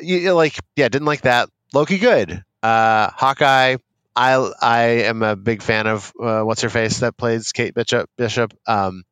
[0.00, 1.48] you, you like, yeah, didn't like that.
[1.72, 2.42] Loki, good.
[2.62, 3.76] Uh, Hawkeye.
[4.16, 8.08] I I am a big fan of uh, what's her face that plays Kate Bishop.
[8.16, 8.52] Bishop.
[8.66, 9.04] Um,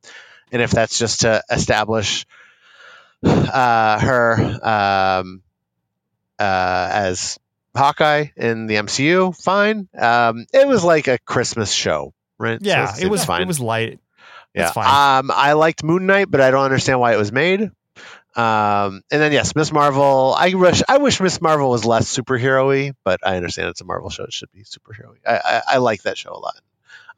[0.53, 2.25] and if that's just to establish
[3.25, 5.43] uh, her um,
[6.39, 7.39] uh, as
[7.77, 9.89] Hawkeye in the MCU, fine.
[9.99, 12.13] Um, it was like a Christmas show,
[12.51, 13.43] So yeah, it's- it was fine.
[13.43, 14.01] it was light.
[14.55, 14.65] Yeah.
[14.65, 15.21] It's fine.
[15.21, 17.71] Um, I liked Moon Knight, but I don't understand why it was made.
[18.35, 20.35] Um, and then yes, Miss Marvel.
[20.37, 24.09] I wish I wish Miss Marvel was less superhero-y, but I understand it's a Marvel
[24.09, 25.19] show; it should be superhero-y.
[25.27, 26.57] I, I, I like that show a lot.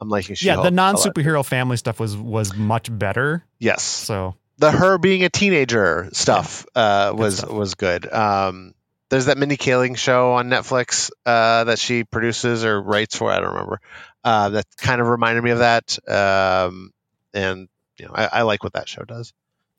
[0.01, 3.45] I'm liking yeah, She-Hulk the non superhero family stuff was was much better.
[3.59, 7.49] Yes, So the her being a teenager stuff uh, was stuff.
[7.49, 8.11] was good.
[8.11, 8.73] Um,
[9.09, 13.31] there's that Mindy Kaling show on Netflix uh, that she produces or writes for.
[13.31, 13.79] I don't remember.
[14.25, 15.97] Uh, that kind of reminded me of that.
[16.09, 16.91] Um,
[17.33, 19.31] and you know, I, I like what that show does.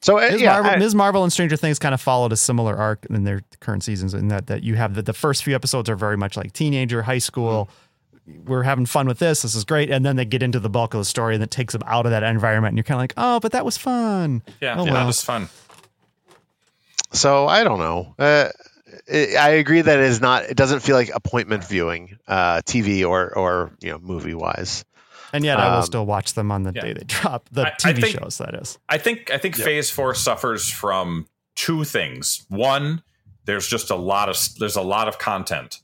[0.03, 0.41] So uh, Ms.
[0.41, 0.95] yeah, Marvel, I- Ms.
[0.95, 4.29] Marvel and Stranger Things kind of followed a similar arc in their current seasons in
[4.29, 7.19] that that you have the, the first few episodes are very much like teenager, high
[7.19, 7.69] school.
[8.29, 8.45] Mm-hmm.
[8.45, 9.43] We're having fun with this.
[9.43, 9.91] This is great.
[9.91, 12.07] And then they get into the bulk of the story and it takes them out
[12.07, 12.71] of that environment.
[12.73, 14.43] And you're kind of like, oh, but that was fun.
[14.61, 14.95] Yeah, Oh, yeah, well.
[14.95, 15.49] that was fun.
[17.13, 18.15] so I don't know.
[18.19, 18.49] Uh,
[19.13, 20.45] I I agree that it is not.
[20.45, 24.85] It doesn't feel like appointment viewing, uh, TV or or you know movie wise.
[25.33, 26.81] And yet I will Um, still watch them on the yeah.
[26.83, 28.79] day they drop the I- I TV think- shows, that is.
[28.89, 29.65] I think I think Yeah.
[29.65, 31.27] Phase Four suffers from
[31.57, 32.47] two things.
[32.49, 33.03] One,
[33.45, 35.81] there's just a lot of there's a lot of content,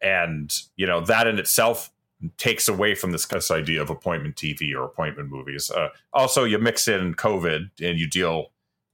[0.00, 1.90] and you know that in itself
[2.38, 5.72] takes away from this, this idea of appointment TV or appointment movies.
[5.72, 8.50] Uh, also, you mix in COVID and you deal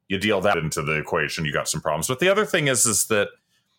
[0.08, 1.44] you deal that into the equation.
[1.44, 2.08] You got some problems.
[2.08, 3.28] But the other thing is is that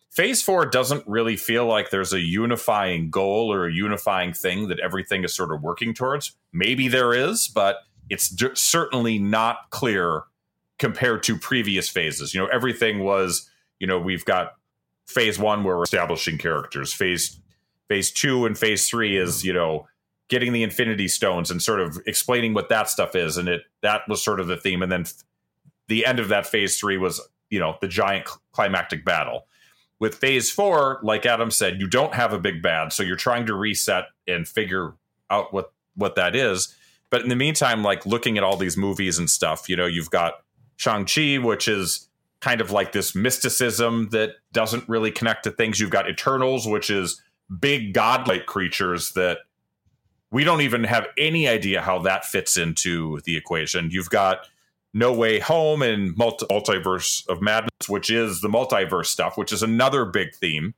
[0.10, 4.80] Phase Four doesn't really feel like there's a unifying goal or a unifying thing that
[4.80, 6.36] everything is sort of working towards.
[6.52, 7.78] Maybe there is, but
[8.10, 10.24] it's d- certainly not clear
[10.80, 12.34] compared to previous phases.
[12.34, 13.50] You know, everything was,
[13.80, 14.54] you know, we've got
[15.08, 16.92] phase one where we're establishing characters.
[16.92, 17.40] Phase
[17.88, 19.88] phase two and phase three is, you know,
[20.28, 23.38] getting the infinity stones and sort of explaining what that stuff is.
[23.38, 24.82] And it that was sort of the theme.
[24.82, 25.24] And then f-
[25.88, 29.46] the end of that phase three was, you know, the giant cl- climactic battle.
[30.00, 33.46] With phase four, like Adam said, you don't have a big bad, so you're trying
[33.48, 34.94] to reset and figure
[35.30, 36.74] out what what that is.
[37.10, 40.12] But in the meantime, like looking at all these movies and stuff, you know, you've
[40.12, 40.36] got
[40.78, 42.08] Shang-Chi, which is
[42.40, 45.80] kind of like this mysticism that doesn't really connect to things.
[45.80, 47.22] You've got Eternals, which is
[47.60, 49.40] big godlike creatures that
[50.32, 53.90] we don't even have any idea how that fits into the equation.
[53.92, 54.48] You've got
[54.94, 59.62] No Way Home and multi- Multiverse of Madness, which is the multiverse stuff, which is
[59.62, 60.74] another big theme.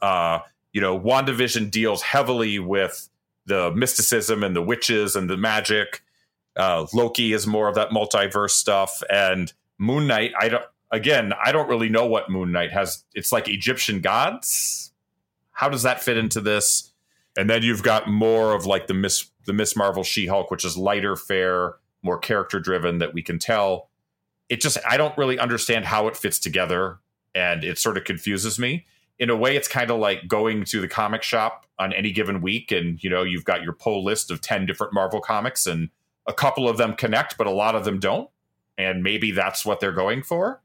[0.00, 0.40] Uh,
[0.72, 3.08] you know, WandaVision deals heavily with
[3.46, 6.02] the mysticism and the witches and the magic.
[6.56, 10.32] Uh, Loki is more of that multiverse stuff, and Moon Knight.
[10.38, 10.64] I don't.
[10.90, 13.04] Again, I don't really know what Moon Knight has.
[13.14, 14.92] It's like Egyptian gods.
[15.52, 16.92] How does that fit into this?
[17.36, 20.64] And then you've got more of like the Miss the Miss Marvel She Hulk, which
[20.64, 23.88] is lighter fare, more character driven that we can tell.
[24.48, 26.98] It just I don't really understand how it fits together,
[27.34, 28.86] and it sort of confuses me.
[29.18, 32.40] In a way, it's kind of like going to the comic shop on any given
[32.40, 35.90] week, and you know you've got your pull list of ten different Marvel comics, and
[36.26, 38.28] a couple of them connect, but a lot of them don't.
[38.78, 40.62] And maybe that's what they're going for.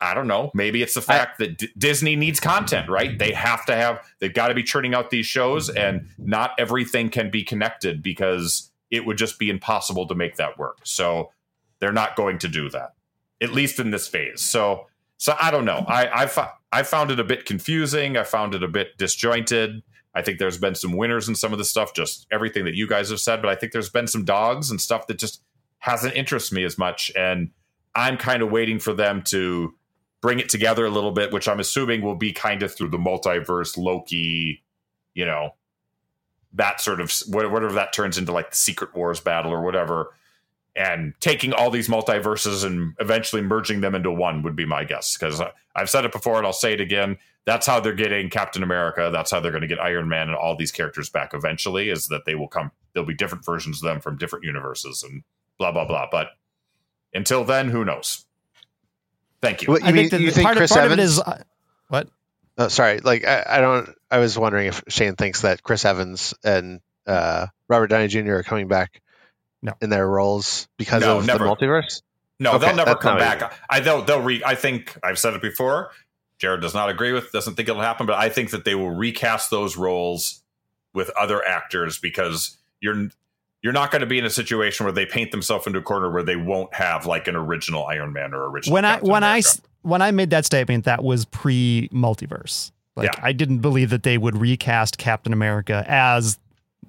[0.00, 0.50] I don't know.
[0.52, 3.16] Maybe it's the fact I, that D- Disney needs content, right?
[3.16, 7.08] They have to have, they've got to be churning out these shows, and not everything
[7.08, 10.78] can be connected because it would just be impossible to make that work.
[10.84, 11.32] So
[11.80, 12.94] they're not going to do that,
[13.40, 14.40] at least in this phase.
[14.40, 14.86] So,
[15.16, 15.84] so I don't know.
[15.88, 18.16] I I, I found it a bit confusing.
[18.16, 19.82] I found it a bit disjointed.
[20.14, 22.86] I think there's been some winners in some of the stuff, just everything that you
[22.86, 23.40] guys have said.
[23.40, 25.42] But I think there's been some dogs and stuff that just
[25.78, 27.50] hasn't interested me as much, and
[27.94, 29.74] I'm kind of waiting for them to
[30.20, 32.98] bring it together a little bit, which I'm assuming will be kind of through the
[32.98, 34.62] multiverse Loki,
[35.14, 35.54] you know,
[36.54, 40.12] that sort of whatever that turns into like the Secret Wars battle or whatever.
[40.74, 45.16] And taking all these multiverses and eventually merging them into one would be my guess.
[45.16, 45.40] Because
[45.76, 47.18] I've said it before and I'll say it again.
[47.44, 49.10] That's how they're getting Captain America.
[49.12, 52.08] That's how they're going to get Iron Man and all these characters back eventually, is
[52.08, 55.24] that they will come, there'll be different versions of them from different universes and
[55.58, 56.06] blah, blah, blah.
[56.10, 56.28] But
[57.12, 58.24] until then, who knows?
[59.42, 59.68] Thank you.
[59.68, 61.20] Well, you I mean, think that you think part, Chris part Evans, of it is
[61.20, 61.42] uh,
[61.88, 62.08] what?
[62.58, 63.00] Oh, sorry.
[63.00, 63.90] Like I, I, don't.
[64.12, 68.34] I was wondering if Shane thinks that Chris Evans and uh, Robert Downey Jr.
[68.34, 69.00] are coming back
[69.62, 69.72] no.
[69.80, 71.44] in their roles because no, of never.
[71.44, 72.02] the multiverse.
[72.38, 73.54] No, okay, they'll never come back.
[73.70, 74.42] I they'll they'll re.
[74.44, 75.92] I think I've said it before.
[76.38, 77.32] Jared does not agree with.
[77.32, 80.42] Doesn't think it'll happen, but I think that they will recast those roles
[80.92, 83.08] with other actors because you're
[83.62, 86.10] you're not going to be in a situation where they paint themselves into a corner
[86.10, 88.74] where they won't have like an original Iron Man or original.
[88.74, 89.48] When Captain I when America.
[89.48, 92.72] I when I made that statement, that was pre multiverse.
[92.96, 93.20] Like yeah.
[93.22, 96.38] I didn't believe that they would recast Captain America as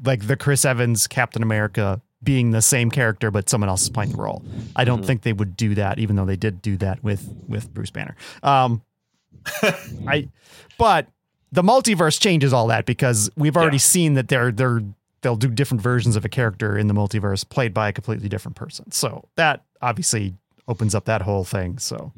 [0.03, 4.11] like the Chris Evans Captain America being the same character but someone else is playing
[4.11, 4.43] the role.
[4.75, 5.07] I don't mm-hmm.
[5.07, 8.15] think they would do that, even though they did do that with with Bruce Banner.
[8.41, 8.81] Um,
[10.07, 10.29] I,
[10.77, 11.07] but
[11.51, 13.81] the multiverse changes all that because we've already yeah.
[13.81, 14.81] seen that they're they're
[15.21, 18.55] they'll do different versions of a character in the multiverse played by a completely different
[18.55, 18.91] person.
[18.91, 20.33] So that obviously
[20.67, 21.77] opens up that whole thing.
[21.77, 22.11] So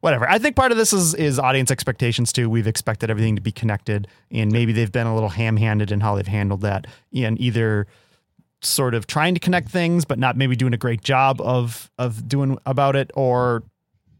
[0.00, 0.28] whatever.
[0.28, 2.50] I think part of this is is audience expectations too.
[2.50, 6.16] We've expected everything to be connected, and maybe they've been a little ham-handed in how
[6.16, 7.86] they've handled that, and either
[8.62, 12.28] sort of trying to connect things, but not maybe doing a great job of of
[12.28, 13.62] doing about it, or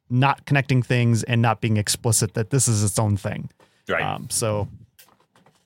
[0.09, 3.51] not connecting things and not being explicit that this is its own thing.
[3.89, 4.03] Right.
[4.03, 4.69] Um, so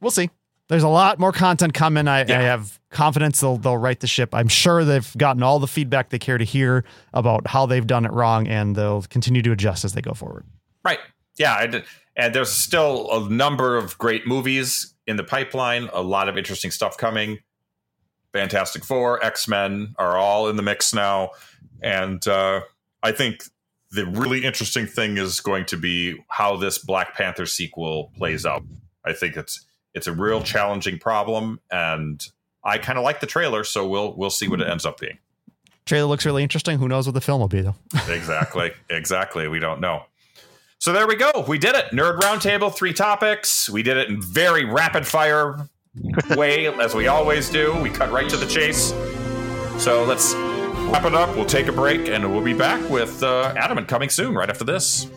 [0.00, 0.30] we'll see
[0.68, 2.08] there's a lot more content coming.
[2.08, 2.38] I, yeah.
[2.38, 4.34] I, have confidence they'll they'll right the ship.
[4.34, 8.04] I'm sure they've gotten all the feedback they care to hear about how they've done
[8.04, 10.44] it wrong, and they'll continue to adjust as they go forward.
[10.84, 11.00] Right.
[11.36, 11.82] Yeah.
[12.16, 15.88] And there's still a number of great movies in the pipeline.
[15.92, 17.38] A lot of interesting stuff coming.
[18.32, 21.30] Fantastic Four, X Men are all in the mix now,
[21.82, 22.62] and uh,
[23.02, 23.44] I think
[23.92, 28.64] the really interesting thing is going to be how this Black Panther sequel plays out.
[29.04, 29.64] I think it's
[29.94, 32.26] it's a real challenging problem, and
[32.64, 35.18] I kind of like the trailer, so we'll we'll see what it ends up being.
[35.86, 36.78] Trailer looks really interesting.
[36.78, 37.76] Who knows what the film will be though?
[38.08, 39.48] exactly, exactly.
[39.48, 40.04] We don't know.
[40.78, 41.44] So there we go.
[41.48, 41.86] We did it.
[41.92, 43.70] Nerd Roundtable, three topics.
[43.70, 45.68] We did it in very rapid fire
[46.36, 47.74] way, as we always do.
[47.80, 48.90] We cut right to the chase.
[49.82, 51.34] So let's wrap it up.
[51.36, 54.64] We'll take a break, and we'll be back with uh, Adamant coming soon, right after
[54.64, 55.08] this.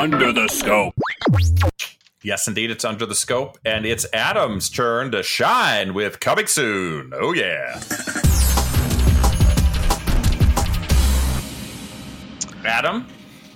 [0.00, 0.94] Under the Scope.
[2.22, 7.12] Yes, indeed, it's Under the Scope, and it's Adam's turn to shine with Coming Soon.
[7.14, 7.78] Oh, yeah.
[12.64, 13.06] Adam?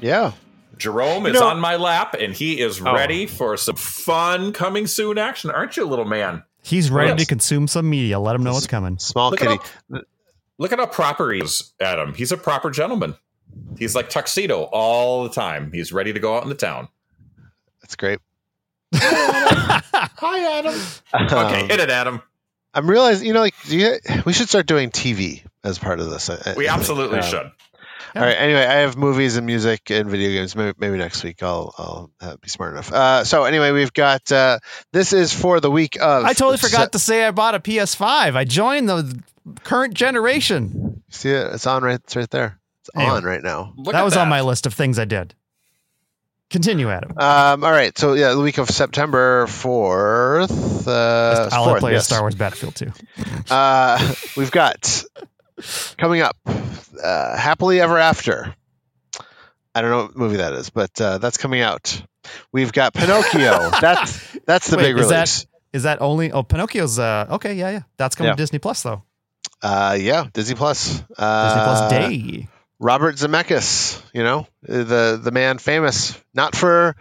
[0.02, 0.32] Yeah.
[0.76, 2.92] Jerome is on my lap, and he is oh.
[2.92, 5.50] ready for some fun Coming Soon action.
[5.50, 6.42] Aren't you, little man?
[6.62, 7.20] He's ready yes.
[7.20, 8.18] to consume some media.
[8.20, 8.98] Let him know what's coming.
[8.98, 9.54] Small look kitty.
[9.54, 9.60] At
[9.90, 10.00] how,
[10.58, 12.12] look at how proper he is, Adam.
[12.12, 13.14] He's a proper gentleman.
[13.78, 15.72] He's like tuxedo all the time.
[15.72, 16.88] He's ready to go out in the town.
[17.82, 18.18] That's great.
[18.94, 20.74] Hi, Adam.
[21.12, 21.38] Hi, Adam.
[21.46, 22.22] okay, hit it, Adam.
[22.72, 26.10] I'm realizing, you know, like do you, we should start doing TV as part of
[26.10, 26.28] this.
[26.30, 26.70] I- I We think.
[26.76, 27.50] absolutely Um, should.
[28.16, 28.36] All right.
[28.36, 30.54] Anyway, I have movies and music and video games.
[30.54, 32.92] Maybe, maybe next week I'll I'll uh, be smart enough.
[32.92, 34.60] Uh, so anyway, we've got uh,
[34.92, 36.24] this is for the week of.
[36.24, 38.36] I totally forgot to say I bought a PS5.
[38.36, 39.20] I joined the
[39.64, 41.02] current generation.
[41.10, 41.54] see it.
[41.54, 41.96] It's on right.
[42.04, 42.60] It's right there.
[42.86, 43.10] It's Anyway.
[43.16, 43.72] on right now.
[43.84, 45.34] That at was on my list of things I did.
[46.50, 47.12] Continue, Adam.
[47.16, 47.96] Um, all right.
[47.96, 50.86] So yeah, the week of September fourth.
[50.86, 52.02] Uh, I'll fourth, play yes.
[52.02, 52.92] a Star Wars Battlefield 2.
[53.50, 55.02] Uh, we've got
[55.96, 56.36] coming up,
[57.02, 58.54] uh, happily ever after.
[59.74, 62.00] I don't know what movie that is, but uh, that's coming out.
[62.52, 63.70] We've got Pinocchio.
[63.80, 65.46] that's that's the Wait, big is release.
[65.72, 66.30] Is that only?
[66.30, 66.98] Oh, Pinocchio's.
[66.98, 67.80] Uh, okay, yeah, yeah.
[67.96, 68.34] That's coming Yeah.
[68.36, 69.02] to Disney Plus though.
[69.62, 70.88] Uh, yeah, Disney Plus.
[70.90, 72.48] Disney Uh, Plus Day.
[72.78, 76.96] Robert Zemeckis, you know, the the man famous not for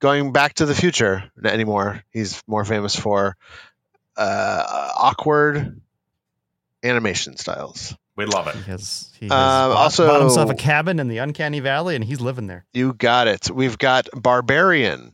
[0.00, 2.02] going back to the future anymore.
[2.10, 3.36] He's more famous for
[4.16, 5.80] uh, awkward
[6.82, 7.94] animation styles.
[8.16, 8.54] We love it.
[8.54, 9.10] He has.
[9.18, 9.38] He has Um,
[9.72, 12.64] bought, also- bought himself a cabin in the Uncanny Valley, and he's living there.
[12.72, 13.50] You got it.
[13.50, 15.12] We've got Barbarian.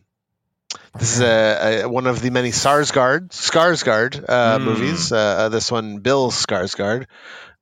[0.99, 4.65] This is a, a one of the many Sarsgaard Skarsgård uh, Mm.
[4.65, 5.13] movies.
[5.13, 7.07] Uh, uh, this one, Bill Skarsgård.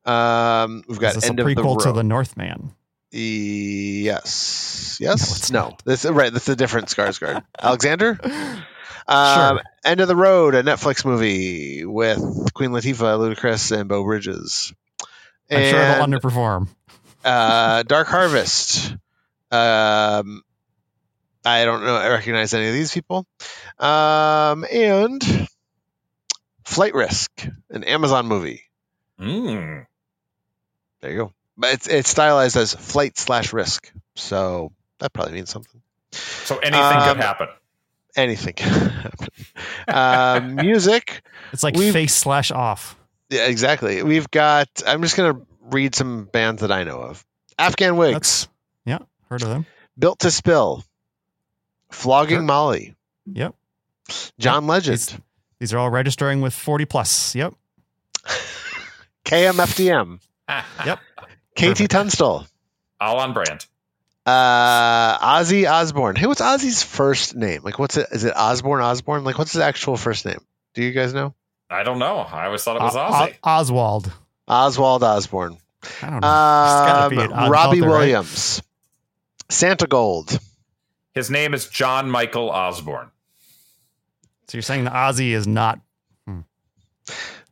[0.09, 1.81] Um, we've got Is this End a of the prequel Road.
[1.81, 2.73] to the Northman?
[3.11, 4.99] Yes.
[5.01, 5.37] No, Yes.
[5.39, 5.77] it's No.
[5.85, 6.33] This right.
[6.33, 7.43] That's a different Skarsgård.
[7.61, 8.19] Alexander.
[9.07, 12.19] Um, End of the Road, a Netflix movie with
[12.55, 14.73] Queen Latifah, Ludacris, and Beau Bridges.
[15.51, 16.69] I'm sure it'll underperform.
[17.25, 18.93] uh, Dark Harvest.
[19.51, 20.43] Um,
[21.45, 21.97] I don't know.
[21.97, 23.27] I recognize any of these people.
[23.79, 25.49] Um, and
[26.65, 27.31] Flight Risk,
[27.71, 28.65] an Amazon movie.
[29.19, 29.87] Mm.
[31.01, 31.33] There you go.
[31.57, 35.81] But it's it's stylized as flight slash risk, so that probably means something.
[36.12, 37.49] So anything Um, could happen.
[38.16, 39.29] Anything can happen.
[39.89, 41.23] um, music.
[41.53, 42.97] It's like we've- face slash off.
[43.31, 44.03] Yeah, exactly.
[44.03, 44.69] We've got.
[44.87, 47.25] I'm just gonna read some bands that I know of.
[47.59, 48.49] Afghan Whigs, That's
[48.87, 48.99] yeah.
[49.29, 49.66] Heard of them?
[49.99, 50.85] Built to Spill,
[51.91, 52.43] Flogging Sure.
[52.43, 52.95] Molly,
[53.33, 53.55] Yep.
[54.39, 55.19] John Legend, These,
[55.59, 57.35] these are all registering with 40 plus.
[57.35, 57.53] Yep.
[59.25, 61.01] KMFDM, Yep.
[61.57, 62.47] KT Tunstall,
[63.01, 63.66] All on brand.
[64.27, 66.15] uh, Ozzy Osbourne.
[66.16, 67.62] Hey, what's Ozzy's first name?
[67.65, 68.07] Like, what's it?
[68.12, 68.81] Is it Osborne?
[68.83, 69.25] Osbourne?
[69.25, 70.39] Like, what's his actual first name?
[70.75, 71.35] Do you guys know?
[71.70, 72.19] I don't know.
[72.19, 73.35] I always thought it was O- Ozzy.
[73.43, 74.12] O- Oswald.
[74.47, 75.59] Oswald Osborne.
[76.03, 76.29] I don't know.
[76.29, 77.99] Um, be Robbie cult there, right?
[77.99, 78.62] Williams,
[79.49, 80.39] Santigold.
[81.15, 83.11] His name is John Michael Osbourne.
[84.47, 85.81] So you're saying the Ozzy is not
[86.27, 86.41] hmm.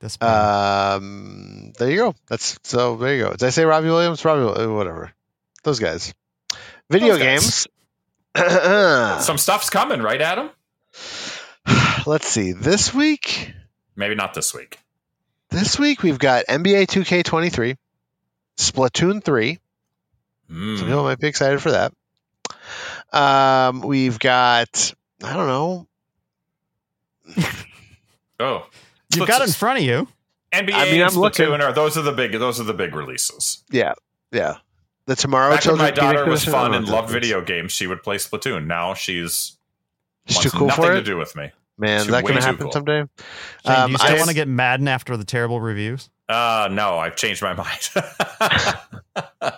[0.01, 1.03] This band.
[1.03, 2.15] Um, there you go.
[2.29, 2.97] That's so.
[2.97, 3.31] There you go.
[3.33, 4.25] Did I say Robbie Williams?
[4.25, 5.13] Robbie, Wi- whatever.
[5.65, 6.15] Those guys.
[6.91, 7.67] Video Those guys.
[8.37, 9.23] games.
[9.25, 10.51] Some stuff's coming, right, Adam?
[12.07, 12.53] Let's see.
[12.53, 13.53] This week,
[13.97, 14.79] Maybe not this week.
[15.51, 17.77] this week we've got NBA 2K23,
[18.59, 19.59] Splatoon 3.
[20.51, 20.79] Mm.
[20.79, 21.93] Some people might be excited for that.
[23.13, 24.95] Um, we've got
[25.25, 25.87] I don't know.
[28.39, 28.67] Oh,
[29.15, 30.09] You've got it in front of you.
[30.53, 31.47] NBA I mean, I'm looking.
[31.47, 33.65] Splatoon are those are the big those are the big releases.
[33.71, 33.95] Yeah,
[34.33, 34.57] yeah.
[35.07, 37.29] The Tomorrow Back when my daughter was fun and know loved what that is.
[37.29, 38.67] video games, she would play Splatoon.
[38.67, 39.57] Now she's
[40.27, 41.51] She's wants too cool nothing for to do with me.
[41.79, 42.73] Man, is She's that way going to happen cool.
[42.73, 42.99] someday?
[43.67, 46.09] Shane, Um, do you still I- want to get Madden after the terrible reviews?
[46.29, 47.89] Uh no, I've changed my mind.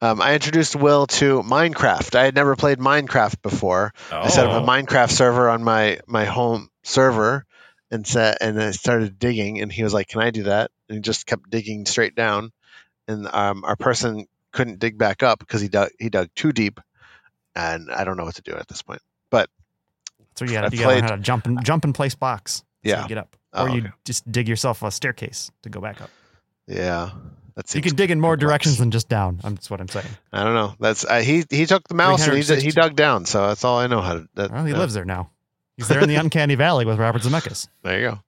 [0.00, 2.16] Um, I introduced Will to Minecraft.
[2.16, 3.94] I had never played Minecraft before.
[4.10, 4.66] I set up a Oh.
[4.66, 7.46] Minecraft server on my my home server
[7.92, 10.96] and set and I started digging and he was like, "Can I do that?" And
[10.96, 12.50] he just kept digging straight down,
[13.06, 16.80] and um, our person couldn't dig back up because he dug he dug too deep,
[17.54, 19.00] and I don't know what to do at this point.
[19.30, 19.48] But
[20.36, 22.16] so you got to you got to learn how to jump and jump and place
[22.20, 23.02] so Yeah.
[23.02, 23.90] you get up, Oh, or you okay.
[24.04, 26.10] just dig yourself a staircase to go back up.
[26.66, 27.10] Yeah,
[27.54, 28.48] that's You can dig in more complex.
[28.48, 29.38] directions than just down.
[29.42, 30.06] That's what I'm saying.
[30.32, 30.74] I don't know.
[30.80, 33.26] That's uh, he he took the mouse and he he dug down.
[33.26, 34.28] So that's all I know how to.
[34.34, 35.30] That, Well, he uh, lives there now.
[35.82, 37.66] He's there in the uncanny valley with Robert Zemeckis.
[37.82, 38.20] There you go.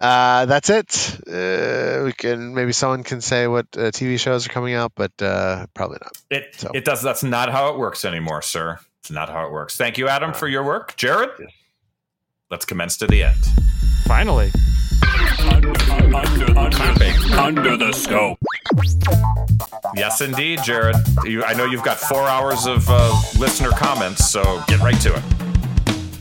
[0.00, 1.18] Uh, that's it.
[1.26, 5.12] Uh, we can maybe someone can say what uh, TV shows are coming out, but
[5.20, 6.12] uh, probably not.
[6.30, 7.02] It So- it does.
[7.02, 8.78] That's not how it works anymore, sir.
[9.02, 9.76] It's not how it works.
[9.76, 10.96] Thank you, Adam, for your work.
[10.96, 11.50] Jared, Yes.
[12.50, 13.38] let's commence to the end.
[14.04, 14.50] Finally,
[17.38, 18.38] Under the scope.
[19.96, 20.96] Yes, indeed, Jared.
[21.24, 25.14] You, I know you've got four hours of uh, listener comments, so get right to
[25.14, 25.22] it.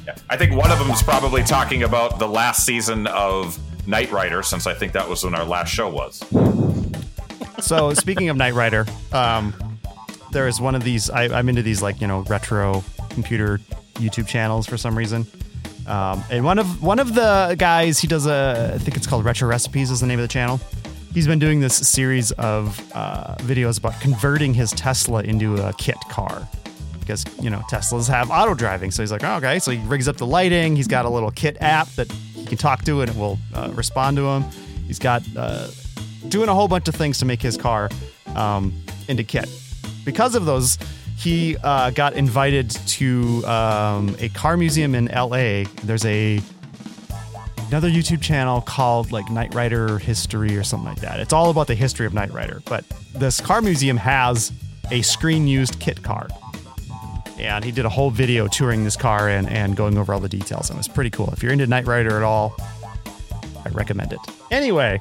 [0.05, 0.15] Yeah.
[0.29, 3.57] I think one of them is probably talking about the last season of
[3.87, 6.23] Knight Rider, since I think that was when our last show was.
[7.59, 9.53] so speaking of Knight Rider, um,
[10.31, 11.09] there is one of these.
[11.09, 13.59] I, I'm into these like you know retro computer
[13.95, 15.25] YouTube channels for some reason,
[15.87, 19.23] Um, and one of one of the guys, he does a, I think it's called
[19.25, 20.59] Retro Recipes, is the name of the channel.
[21.13, 25.99] He's been doing this series of uh, videos about converting his Tesla into a KITT
[26.09, 26.47] car
[27.05, 28.91] because you know Teslas have auto driving.
[28.91, 29.59] So he's like, oh, okay.
[29.59, 30.75] So he rigs up the lighting.
[30.75, 33.71] He's got a little KITT app that he can talk to and it will uh,
[33.73, 34.43] respond to him.
[34.87, 35.67] He's got uh,
[36.29, 37.89] doing a whole bunch of things to make his car
[38.35, 38.73] um,
[39.07, 39.49] into KITT.
[40.03, 40.77] Because of those,
[41.17, 45.63] he uh, got invited to um, a car museum in LA.
[45.83, 46.41] There's a
[47.67, 51.19] another YouTube channel called like Knight Rider History or something like that.
[51.19, 52.61] It's all about the history of Knight Rider.
[52.65, 54.51] But this car museum has
[54.91, 56.27] a screen used KITT car.
[57.39, 60.29] And he did a whole video touring this car and, and going over all the
[60.29, 60.69] details.
[60.69, 61.29] And it was pretty cool.
[61.33, 62.55] If you're into Knight Rider at all,
[63.65, 64.19] I recommend it.
[64.51, 64.99] Anyway,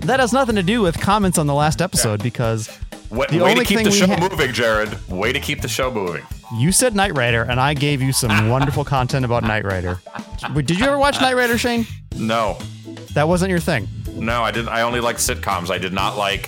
[0.00, 2.68] that has nothing to do with comments on the last episode because
[3.10, 5.08] Way, The way only to keep thing the show ha- moving, Jared.
[5.08, 6.22] Way to keep the show moving.
[6.56, 10.00] you said Knight Rider and I gave you some wonderful content about Knight Rider.
[10.54, 11.86] Did you ever watch Knight Rider, Shane?
[12.16, 12.56] No,
[13.14, 13.88] That wasn't your thing.
[14.14, 14.68] no, I didn't.
[14.68, 15.70] I only like sitcoms.
[15.70, 16.46] I did not like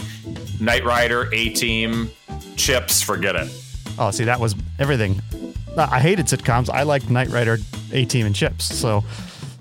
[0.60, 2.10] Knight Rider, A Team,
[2.56, 3.02] Chips.
[3.02, 3.50] Forget it.
[3.98, 5.20] Oh, see, that was everything.
[5.76, 6.68] I hated sitcoms.
[6.68, 7.58] I liked Knight Rider,
[7.92, 8.64] A Team, and Chips.
[8.64, 9.04] So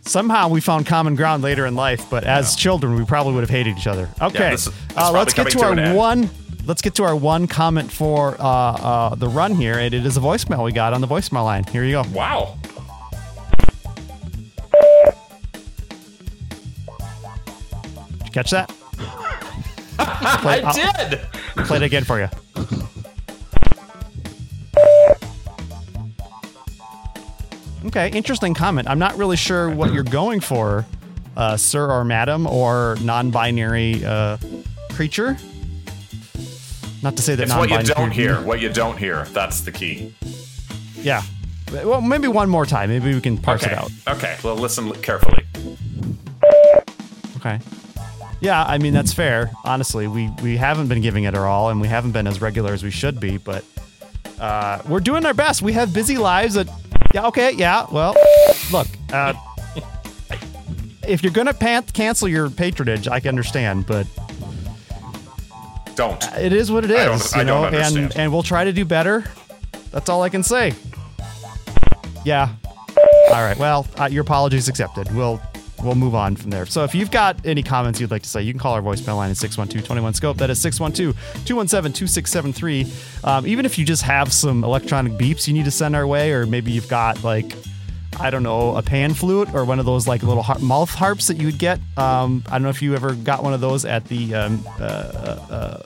[0.01, 3.49] somehow we found common ground later in life, but as children, we probably would have
[3.49, 4.09] hated each other.
[4.21, 6.29] Okay, this this uh, let's get to to our one.
[6.65, 10.17] Let's get to our one comment for uh, uh, the run here, and it is
[10.17, 11.63] a voicemail we got on the voicemail line.
[11.65, 12.03] Here you go.
[12.13, 12.57] Wow.
[18.19, 18.69] Did you catch that?
[20.41, 21.19] Play, I did.
[21.65, 22.29] Play it again for you.
[27.85, 28.87] Okay, interesting comment.
[28.87, 30.85] I'm not really sure what you're going for,
[31.35, 34.37] uh, sir or madam or non-binary uh,
[34.91, 35.37] creature.
[37.01, 38.39] Not to say that It's what you don't hear.
[38.41, 39.25] What you don't hear.
[39.33, 40.13] That's the key.
[40.97, 41.23] Yeah.
[41.71, 42.89] Well, maybe one more time.
[42.89, 43.71] Maybe we can parse Okay.
[43.71, 43.91] it out.
[44.07, 44.37] Okay.
[44.43, 45.43] Well, listen carefully.
[47.37, 47.59] Okay.
[48.41, 49.51] Yeah, I mean that's fair.
[49.63, 52.73] Honestly, we we haven't been giving it our all, and we haven't been as regular
[52.73, 53.37] as we should be.
[53.37, 53.63] But
[54.41, 55.61] uh, we're doing our best.
[55.61, 56.55] We have busy lives.
[56.55, 56.68] That
[57.13, 57.85] yeah, okay, yeah.
[57.91, 58.15] Well,
[58.72, 59.34] look, uh,
[61.07, 64.07] if you're gonna cancel your patronage, I can understand, but
[65.95, 66.22] Don't.
[66.38, 67.61] it is what it is, I you know.
[67.63, 67.97] don't understand.
[67.97, 69.23] and and we'll try to do better.
[69.91, 70.73] That's all I can say.
[72.26, 72.49] Yeah.
[73.30, 73.57] All right.
[73.57, 75.13] Well, uh, your apologies accepted.
[75.15, 75.41] We'll
[75.83, 76.65] we'll move on from there.
[76.65, 79.17] So if you've got any comments you'd like to say, you can call our voicemail
[79.17, 80.37] line at 612-21-SCOPE.
[80.37, 83.25] That is 612-217-2673.
[83.25, 86.31] Um, even if you just have some electronic beeps you need to send our way,
[86.31, 87.53] or maybe you've got like
[88.19, 91.27] I don't know, a pan flute or one of those like little har- mouth harps
[91.27, 91.79] that you would get.
[91.97, 94.83] Um, I don't know if you ever got one of those at the um, uh,
[94.83, 95.81] uh,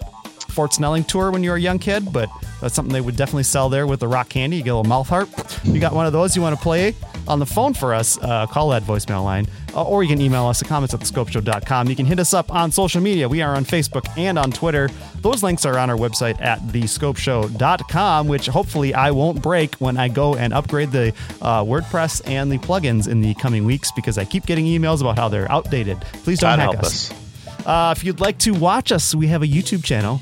[0.55, 2.29] Fort Snelling tour when you were a young kid, but
[2.61, 4.55] that's something they would definitely sell there with the rock candy.
[4.57, 5.29] You get a little mouth harp.
[5.65, 6.95] You got one of those you want to play
[7.27, 9.47] on the phone for us, uh, call that voicemail line.
[9.73, 11.89] Uh, or you can email us at comments at thescopeshow.com.
[11.89, 13.27] You can hit us up on social media.
[13.27, 14.89] We are on Facebook and on Twitter.
[15.21, 20.07] Those links are on our website at thescopeshow.com, which hopefully I won't break when I
[20.07, 24.23] go and upgrade the uh, WordPress and the plugins in the coming weeks because I
[24.23, 25.99] keep getting emails about how they're outdated.
[26.23, 27.11] Please don't God hack us.
[27.11, 27.25] us.
[27.65, 30.21] Uh, if you'd like to watch us, we have a YouTube channel.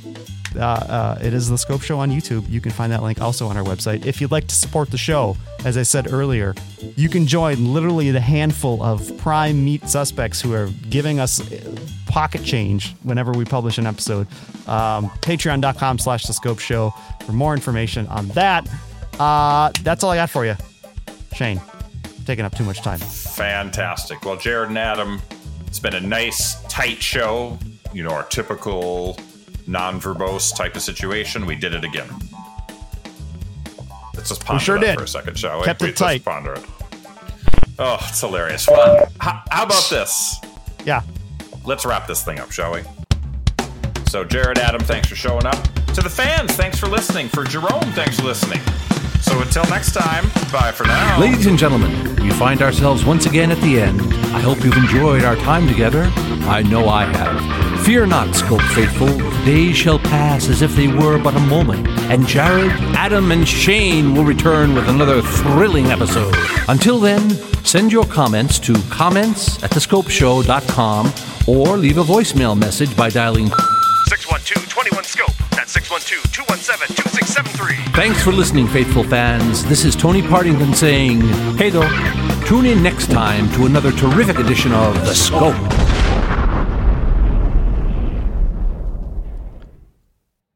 [0.55, 2.49] Uh, uh, it is the Scope Show on YouTube.
[2.49, 4.05] You can find that link also on our website.
[4.05, 5.35] If you'd like to support the show,
[5.65, 6.55] as I said earlier,
[6.95, 11.75] you can join literally the handful of prime meat suspects who are giving us uh,
[12.07, 14.27] pocket change whenever we publish an episode.
[14.67, 16.93] Um, Patreon.com slash the Scope Show
[17.25, 18.67] for more information on that.
[19.19, 20.55] Uh, that's all I got for you.
[21.33, 21.61] Shane,
[22.25, 22.99] taking up too much time.
[22.99, 24.23] Fantastic.
[24.23, 25.21] Well, Jared and Adam,
[25.67, 27.57] it's been a nice, tight show.
[27.93, 29.17] You know, our typical
[29.67, 31.45] non verbose type of situation.
[31.45, 32.09] We did it again.
[34.15, 34.97] Let's just ponder sure that did.
[34.97, 35.65] for a second, shall we?
[35.65, 36.23] Kept it We just tight.
[36.23, 36.65] Ponder it.
[37.79, 38.67] Oh, it's hilarious.
[38.67, 40.39] Well, how, how about this?
[40.85, 41.01] Yeah.
[41.65, 42.81] Let's wrap this thing up, shall we?
[44.07, 45.57] So, Jared, Adam, thanks for showing up.
[45.93, 47.29] To the fans, thanks for listening.
[47.29, 48.59] For Jerome, thanks for listening.
[49.21, 51.19] So, until next time, bye for now.
[51.19, 54.01] Ladies and gentlemen, we find ourselves once again at the end.
[54.35, 56.11] I hope you've enjoyed our time together.
[56.45, 57.72] I know I have.
[57.83, 59.09] Fear not, Scope Faithful.
[59.43, 64.15] Days shall pass as if they were but a moment, and Jared, Adam, and Shane
[64.15, 66.33] will return with another thrilling episode.
[66.69, 67.29] Until then,
[67.65, 71.11] send your comments to comments at thescopeshow.com
[71.45, 73.47] or leave a voicemail message by dialing
[74.09, 75.33] 612-21 scope.
[75.51, 77.95] That's 612-217-2673.
[77.95, 79.65] Thanks for listening, faithful fans.
[79.65, 81.19] This is Tony Partington saying,
[81.57, 81.89] hey though,
[82.45, 85.57] tune in next time to another terrific edition of The Scope.